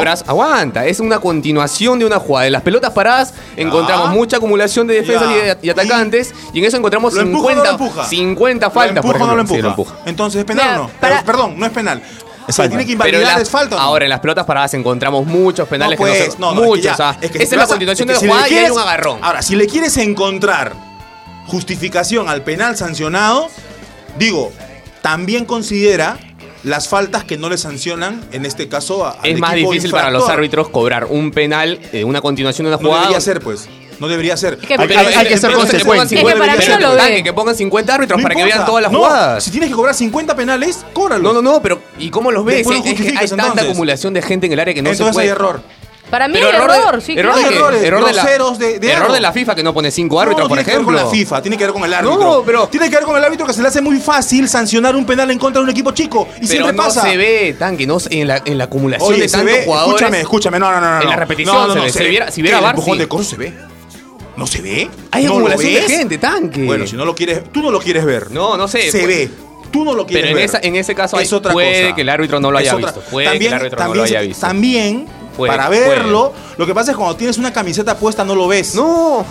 brazo. 0.00 0.24
Aguanta, 0.26 0.84
es 0.86 1.00
una 1.00 1.18
continuación 1.20 1.98
de 1.98 2.04
una 2.06 2.18
jugada. 2.18 2.46
En 2.46 2.52
las 2.52 2.62
pelotas 2.62 2.90
paradas 2.92 3.32
encontramos 3.56 4.10
mucha 4.10 4.36
acumulación 4.38 4.86
de 4.86 4.94
defensas 4.94 5.30
y, 5.30 5.34
de- 5.34 5.58
y 5.62 5.70
atacantes. 5.70 6.34
Y, 6.52 6.58
en 6.58 6.64
eso 6.64 6.76
encontramos 6.76 7.14
¿Lo 7.14 7.20
empuja 7.22 7.44
o 7.44 7.48
50, 7.50 7.72
no 7.72 7.78
lo 7.78 7.84
empuja? 7.84 8.04
50 8.08 8.70
faltas. 8.70 8.96
¿Lo 8.96 9.02
por 9.02 9.14
empuja 9.16 9.24
o 9.24 9.26
no 9.28 9.36
lo 9.36 9.42
ejemplo. 9.42 9.68
empuja? 9.70 9.90
Sí, 9.90 9.92
lo 9.92 9.94
empuja. 9.96 10.10
Entonces, 10.10 10.38
¿es 10.40 10.44
penal 10.44 10.80
o 10.80 10.82
no? 10.84 10.88
para- 11.00 11.14
Pero, 11.20 11.26
perdón, 11.26 11.58
no 11.58 11.66
es 11.66 11.72
penal. 11.72 12.02
Se 12.48 12.52
falta. 12.54 12.70
tiene 12.76 12.84
que 12.86 12.96
Pero 12.96 13.08
en 13.08 13.14
invalidar, 13.14 13.32
las- 13.34 13.42
es 13.42 13.50
falta. 13.50 13.76
o 13.76 13.78
no? 13.78 13.84
Ahora, 13.84 14.04
en 14.04 14.10
las 14.10 14.20
pelotas 14.20 14.44
paradas 14.44 14.74
encontramos 14.74 15.24
muchos 15.26 15.68
penales 15.68 15.98
no, 15.98 16.04
que 16.04 16.10
pues, 16.10 16.26
no 16.26 16.32
se. 16.32 16.38
no, 16.40 16.46
no, 16.46 16.52
es 16.52 16.60
que 16.60 16.66
muchos, 16.66 16.98
ya, 16.98 17.08
ah. 17.10 17.16
es 17.20 17.30
que 17.30 17.38
Esa 17.38 17.38
si 17.38 17.42
es 17.44 17.50
la 17.52 17.56
vas 17.58 17.66
a- 17.66 17.72
continuación 17.74 18.10
es 18.10 18.20
de 18.20 18.20
la 18.20 18.20
le 18.20 18.28
jugada 18.28 18.48
y 18.48 18.50
hay 18.52 18.56
quieres- 18.58 18.72
un 18.72 18.78
agarrón. 18.80 19.18
Ahora, 19.22 19.42
si 19.42 19.54
le 19.56 19.66
quieres 19.68 19.96
encontrar 19.96 20.72
justificación 21.46 22.28
al 22.28 22.42
penal 22.42 22.76
sancionado, 22.76 23.48
digo, 24.18 24.52
también 25.02 25.44
considera 25.44 26.18
las 26.64 26.88
faltas 26.88 27.24
que 27.24 27.36
no 27.38 27.48
le 27.48 27.58
sancionan, 27.58 28.20
en 28.32 28.46
este 28.46 28.68
caso, 28.68 29.04
a, 29.04 29.10
al 29.12 29.30
Es 29.30 29.38
más 29.38 29.54
difícil 29.54 29.90
para 29.90 30.10
los 30.10 30.28
árbitros 30.28 30.68
cobrar 30.68 31.06
un 31.06 31.30
penal, 31.32 31.80
eh, 31.92 32.04
una 32.04 32.20
continuación 32.20 32.66
de 32.66 32.68
una 32.70 32.76
No 32.76 32.82
jugada. 32.86 33.02
debería 33.02 33.20
ser, 33.20 33.40
pues. 33.40 33.68
No 34.00 34.08
debería 34.08 34.36
ser. 34.36 34.58
que- 34.58 34.74
Hay 34.74 34.88
que- 34.88 34.96
hay 34.96 35.26
que 35.26 35.36
ser 35.38 35.50
Entonces, 35.50 35.84
consecuente. 35.84 36.16
que 36.16 36.22
pongan 36.22 36.32
Es 36.32 36.34
que 36.34 36.38
para 36.40 36.52
mí 36.56 36.62
50 36.62 36.80
no 36.80 36.92
lo 36.92 36.96
tanque, 36.98 37.12
ve. 37.14 37.22
que 37.22 37.32
pongan 37.32 37.54
50 37.54 37.94
árbitros 37.94 38.18
No 38.18 38.22
para 38.22 38.34
que 38.34 38.44
vean 38.44 38.66
todas 38.66 38.82
las 38.82 38.90
No, 38.92 38.98
jugadas. 38.98 39.44
Si 39.44 39.50
tienes 39.52 39.68
que 39.68 39.76
cobrar 39.76 39.94
50 39.94 40.34
penales, 40.34 40.84
cóbralo. 40.92 41.22
No, 41.22 41.40
no, 41.40 41.42
no, 41.52 41.62
pero 41.62 41.80
¿y 41.98 42.10
cómo 42.10 42.32
los 42.32 42.44
ves? 42.44 42.56
Después 42.56 42.78
Es- 42.78 42.84
lo 42.84 42.90
es 42.90 42.96
que 42.96 43.08
hay 43.18 43.28
tanta 43.28 43.44
entonces. 43.44 43.64
acumulación 43.64 44.14
de 44.14 44.22
gente 44.22 44.46
en 44.46 44.52
el 44.54 44.60
área 44.60 44.74
que 44.74 44.82
no 44.82 44.90
Entonces 44.90 45.06
se 45.06 45.12
puede. 45.12 45.26
hay 45.28 45.30
error. 45.32 45.62
Para 46.12 46.28
mí 46.28 46.34
Pero 46.34 46.48
hay 46.48 46.54
error, 46.56 46.70
error, 46.70 46.94
de, 46.96 47.00
sí, 47.00 47.12
error, 47.16 47.32
claro. 47.32 47.42
de, 47.42 47.48
que- 47.48 47.56
errores, 47.58 47.82
error 47.84 48.04
de 48.04 48.12
la, 48.12 48.22
groseros 48.22 48.58
de- 48.58 48.78
de 48.78 48.92
error 48.92 49.12
de 49.12 49.20
la 49.20 49.32
FIFA 49.32 49.54
que 49.54 49.62
no 49.62 49.72
pone 49.72 49.90
cinco 49.90 50.20
árbitros, 50.20 50.44
no, 50.44 50.48
por 50.50 50.58
tiene 50.58 50.64
que 50.66 50.70
ver 50.72 50.80
ejemplo. 50.82 50.98
con 50.98 51.06
la 51.06 51.10
FIFA, 51.10 51.40
tiene 51.40 51.56
que 51.56 51.64
ver 51.64 51.72
con 51.72 51.84
el 51.84 51.94
árbitro. 51.94 52.18
No, 52.20 52.42
pero- 52.44 52.68
Tiene 52.68 52.90
que 52.90 52.96
ver 52.96 53.04
con 53.06 53.16
el 53.16 53.24
árbitro 53.24 53.46
que 53.46 53.54
se 53.54 53.62
le 53.62 53.68
hace 53.68 53.80
muy 53.80 53.98
fácil 53.98 54.46
sancionar 54.46 54.94
un 54.94 55.06
penal 55.06 55.30
en 55.30 55.38
contra 55.38 55.60
de 55.60 55.64
un 55.64 55.70
equipo 55.70 55.90
chico. 55.92 56.28
Y 56.36 56.40
Pero 56.40 56.46
siempre 56.48 56.72
no 56.74 56.82
pasa. 56.82 57.00
se 57.00 57.16
ve, 57.16 57.56
tanque, 57.58 57.86
no 57.86 57.98
se- 57.98 58.14
en 58.20 58.28
la, 58.28 58.42
en 58.44 58.58
la 58.58 58.64
acumulación 58.64 59.10
Oye, 59.10 59.22
de 59.22 59.28
se 59.30 59.38
tantos 59.38 59.54
ve, 59.56 59.64
jugadores. 59.64 59.94
escúchame, 59.94 60.20
escúchame, 60.20 60.58
no, 60.58 60.70
no, 60.70 60.80
no, 60.82 60.90
no. 60.96 61.00
En 61.00 61.08
la 61.08 61.14
no. 61.14 61.20
repetición 61.20 61.56
no, 61.56 61.66
no, 61.68 61.72
se 61.72 61.78
no, 61.78 61.84
ve, 61.86 61.92
si 61.92 62.04
viera- 62.04 62.30
si 62.30 62.42
viera 62.42 62.58
¿Qué, 62.58 62.60
el 62.60 62.64
VAR, 62.64 62.74
empujón 62.74 62.94
sí. 62.94 62.98
de 63.00 63.08
coso 63.08 63.24
se 63.30 63.36
ve. 63.38 63.52
¿No 64.36 64.46
se 64.46 64.60
ve? 64.60 64.90
Hay 65.12 65.24
¿No 65.24 65.30
acumulación 65.32 65.72
de 65.74 65.80
gente, 65.82 66.18
tanque. 66.18 66.62
Bueno, 66.64 66.86
si 66.86 66.94
no 66.94 67.06
lo 67.06 67.14
quieres, 67.14 67.42
tú 67.50 67.62
no 67.62 67.70
lo 67.70 67.80
quieres 67.80 68.04
ver. 68.04 68.30
No, 68.30 68.58
no 68.58 68.68
sé, 68.68 68.90
Se 68.90 68.98
pues- 69.00 69.06
ve. 69.06 69.30
Tú 69.70 69.86
no 69.86 69.94
lo 69.94 70.04
quieres 70.06 70.24
Pero 70.26 70.30
en, 70.32 70.36
ver. 70.36 70.44
esa, 70.44 70.58
en 70.62 70.76
ese 70.76 70.94
caso 70.94 71.16
hay- 71.16 71.24
es 71.24 71.32
otra 71.32 71.50
puede 71.54 71.84
cosa. 71.84 71.94
que 71.94 72.02
el 72.02 72.08
árbitro 72.10 72.38
no 72.40 72.50
lo 72.50 72.58
Es 72.58 72.64
haya 72.68 72.76
otra- 72.76 72.92
visto. 72.92 73.10
Puede 73.10 73.26
también, 73.28 73.40
que 73.40 73.46
el 73.48 73.54
árbitro 73.54 73.78
también, 73.78 73.90
no 73.92 73.96
lo 73.96 74.02
haya 74.04 74.20
se- 74.20 74.26
visto. 74.26 74.46
También, 74.46 75.06
Puede, 75.36 75.52
para 75.52 75.68
puede. 75.68 75.88
verlo, 75.88 76.32
lo 76.56 76.66
que 76.66 76.74
pasa 76.74 76.90
es 76.92 76.96
cuando 76.96 77.16
tienes 77.16 77.38
una 77.38 77.52
camiseta 77.52 77.96
puesta 77.96 78.24
no 78.24 78.34
lo 78.34 78.48
ves. 78.48 78.74
No. 78.74 79.24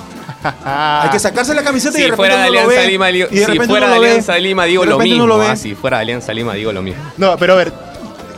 Hay 0.65 1.09
que 1.09 1.19
sacarse 1.19 1.53
la 1.53 1.63
camiseta 1.63 1.97
y 1.97 2.01
de 2.01 2.05
Si 2.07 2.11
repente 2.11 2.15
fuera 2.15 2.35
de 2.43 2.47
no 2.47 2.53
lo 2.53 2.59
Alianza 2.61 2.81
ve. 2.81 2.87
Lima, 2.87 3.07
digo- 3.07 3.27
y 3.31 3.35
de 3.35 3.45
si 3.45 3.59
fuera 3.59 3.87
no 3.87 3.93
de. 4.01 4.07
Alianza 4.09 4.37
Lima 4.37 4.65
digo 4.65 4.83
De 4.83 4.89
lo 4.89 4.99
mismo. 4.99 5.17
no 5.19 5.27
lo 5.27 5.37
ve. 5.37 5.47
Ah, 5.47 5.55
si 5.55 5.75
fuera 5.75 5.97
de 5.97 6.01
Alianza 6.01 6.33
Lima 6.33 6.53
digo 6.55 6.71
lo 6.71 6.81
mismo. 6.81 7.01
No, 7.17 7.37
pero 7.37 7.53
a 7.53 7.55
ver, 7.57 7.71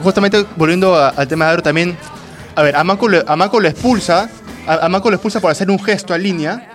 justamente 0.02 0.46
volviendo 0.56 0.96
a- 0.96 1.10
al 1.10 1.28
tema 1.28 1.46
de 1.46 1.52
Aro 1.52 1.62
también, 1.64 1.98
a 2.56 2.62
ver, 2.62 2.76
a 2.76 2.84
le- 2.84 3.24
a 3.26 3.36
Manco 3.36 3.60
lo 3.60 3.68
expulsa, 3.68 4.30
a, 4.68 4.86
a 4.86 4.90
Manco 4.90 5.10
lo 5.10 5.16
expulsa 5.16 5.40
por 5.40 5.52
hacer 5.52 5.70
un 5.72 5.82
gesto 5.82 6.14
en 6.14 6.24
línea, 6.24 6.73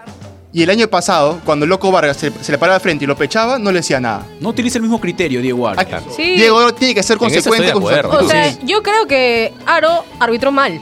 y 0.52 0.62
el 0.62 0.70
año 0.70 0.88
pasado, 0.88 1.40
cuando 1.44 1.64
el 1.64 1.68
Loco 1.70 1.90
Vargas 1.92 2.16
se, 2.16 2.30
se 2.30 2.52
le 2.52 2.58
paraba 2.58 2.76
al 2.76 2.80
frente 2.80 3.04
y 3.04 3.06
lo 3.06 3.16
pechaba, 3.16 3.58
no 3.58 3.70
le 3.70 3.78
decía 3.80 4.00
nada. 4.00 4.24
No 4.40 4.48
utiliza 4.50 4.78
el 4.78 4.82
mismo 4.82 5.00
criterio, 5.00 5.40
Diego 5.42 5.68
Aro. 5.68 5.80
Sí. 6.16 6.36
Diego 6.36 6.72
tiene 6.74 6.94
que 6.94 7.02
ser 7.02 7.14
En 7.20 7.26
eso 7.26 7.34
consecuente 7.50 7.72
con 7.72 7.82
su 7.82 7.88
acuerdo. 7.88 8.12
actitud. 8.12 8.26
O 8.26 8.30
sea, 8.30 8.58
yo 8.64 8.82
creo 8.82 9.06
que 9.06 9.52
Aro 9.66 10.04
arbitró 10.20 10.50
mal. 10.50 10.80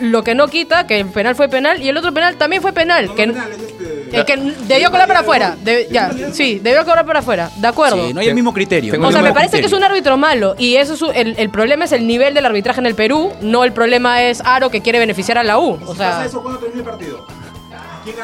Lo 0.00 0.22
que 0.22 0.34
no 0.34 0.46
quita 0.46 0.86
que 0.86 1.00
el 1.00 1.06
penal 1.06 1.34
fue 1.34 1.48
penal 1.48 1.82
y 1.82 1.88
el 1.88 1.96
otro 1.96 2.12
penal 2.14 2.36
también 2.36 2.62
fue 2.62 2.72
penal. 2.72 3.12
que, 3.16 3.24
el 3.24 4.24
que 4.24 4.36
debió 4.68 4.90
colar 4.92 5.08
para 5.08 5.20
afuera. 5.20 5.56
De- 5.62 5.88
ya, 5.90 6.12
sí, 6.32 6.60
debió 6.62 6.84
cobrar 6.84 7.04
para 7.04 7.18
afuera. 7.18 7.50
De 7.56 7.66
acuerdo. 7.66 8.06
Sí, 8.06 8.14
no 8.14 8.20
hay 8.20 8.28
el 8.28 8.34
mismo 8.34 8.52
criterio. 8.54 8.92
Tengo 8.92 9.08
O 9.08 9.12
sea, 9.12 9.22
me 9.22 9.32
parece 9.32 9.60
que 9.60 9.66
es 9.66 9.72
un 9.72 9.82
árbitro 9.82 10.16
malo 10.16 10.54
y 10.56 10.76
eso 10.76 10.94
es 10.94 11.16
el, 11.16 11.34
el 11.36 11.50
problema 11.50 11.84
es 11.84 11.92
el 11.92 12.06
nivel 12.06 12.32
del 12.32 12.46
arbitraje 12.46 12.78
en 12.80 12.86
el 12.86 12.94
Perú, 12.94 13.32
no 13.40 13.64
el 13.64 13.72
problema 13.72 14.22
es 14.22 14.40
Aro 14.44 14.70
que 14.70 14.82
quiere 14.82 14.98
beneficiar 15.00 15.36
a 15.38 15.42
la 15.42 15.58
U. 15.58 15.78
O 15.86 15.94
sea, 15.96 16.26
cuando 16.30 16.58
termine 16.60 16.80
el 16.82 16.88
partido? 16.88 17.26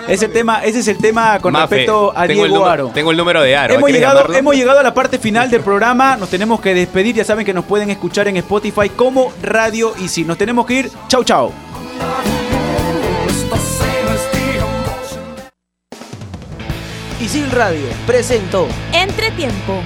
Ese, 0.09 0.29
tema, 0.29 0.65
ese 0.65 0.81
es 0.81 0.89
el 0.89 0.99
tema 0.99 1.39
con 1.41 1.53
Mafe, 1.53 1.77
respecto 1.77 2.13
a 2.15 2.27
tengo 2.27 2.45
Diego 2.45 2.67
Aro. 2.67 2.91
Tengo 2.95 3.11
el 3.11 3.17
número 3.17 3.43
de 3.43 3.57
Aro. 3.57 3.75
Hemos 3.75 3.89
¿quieres 3.89 4.01
llegado, 4.01 4.33
hemos 4.35 4.55
llegado 4.55 4.79
a 4.81 4.83
la 4.83 4.95
parte 4.95 5.19
final 5.19 5.51
del 5.51 5.63
programa. 5.63 6.17
Nos 6.17 6.29
tenemos 6.29 6.61
que 6.61 6.75
despedir. 6.75 7.15
Ya 7.15 7.25
saben 7.25 7.45
que 7.45 7.55
nos 7.55 7.65
pueden 7.65 7.91
escuchar 7.91 8.29
en 8.29 8.37
Spotify 8.37 8.89
como 8.91 9.33
Radio 9.43 9.95
y 9.99 10.09
si 10.09 10.25
nos 10.25 10.39
tenemos 10.39 10.67
que 10.67 10.75
ir, 10.75 10.91
chau 11.09 11.25
chau. 11.25 11.53
Isil 17.21 17.51
Radio 17.53 17.87
presentó 18.07 18.69
Entretiempo. 18.93 19.83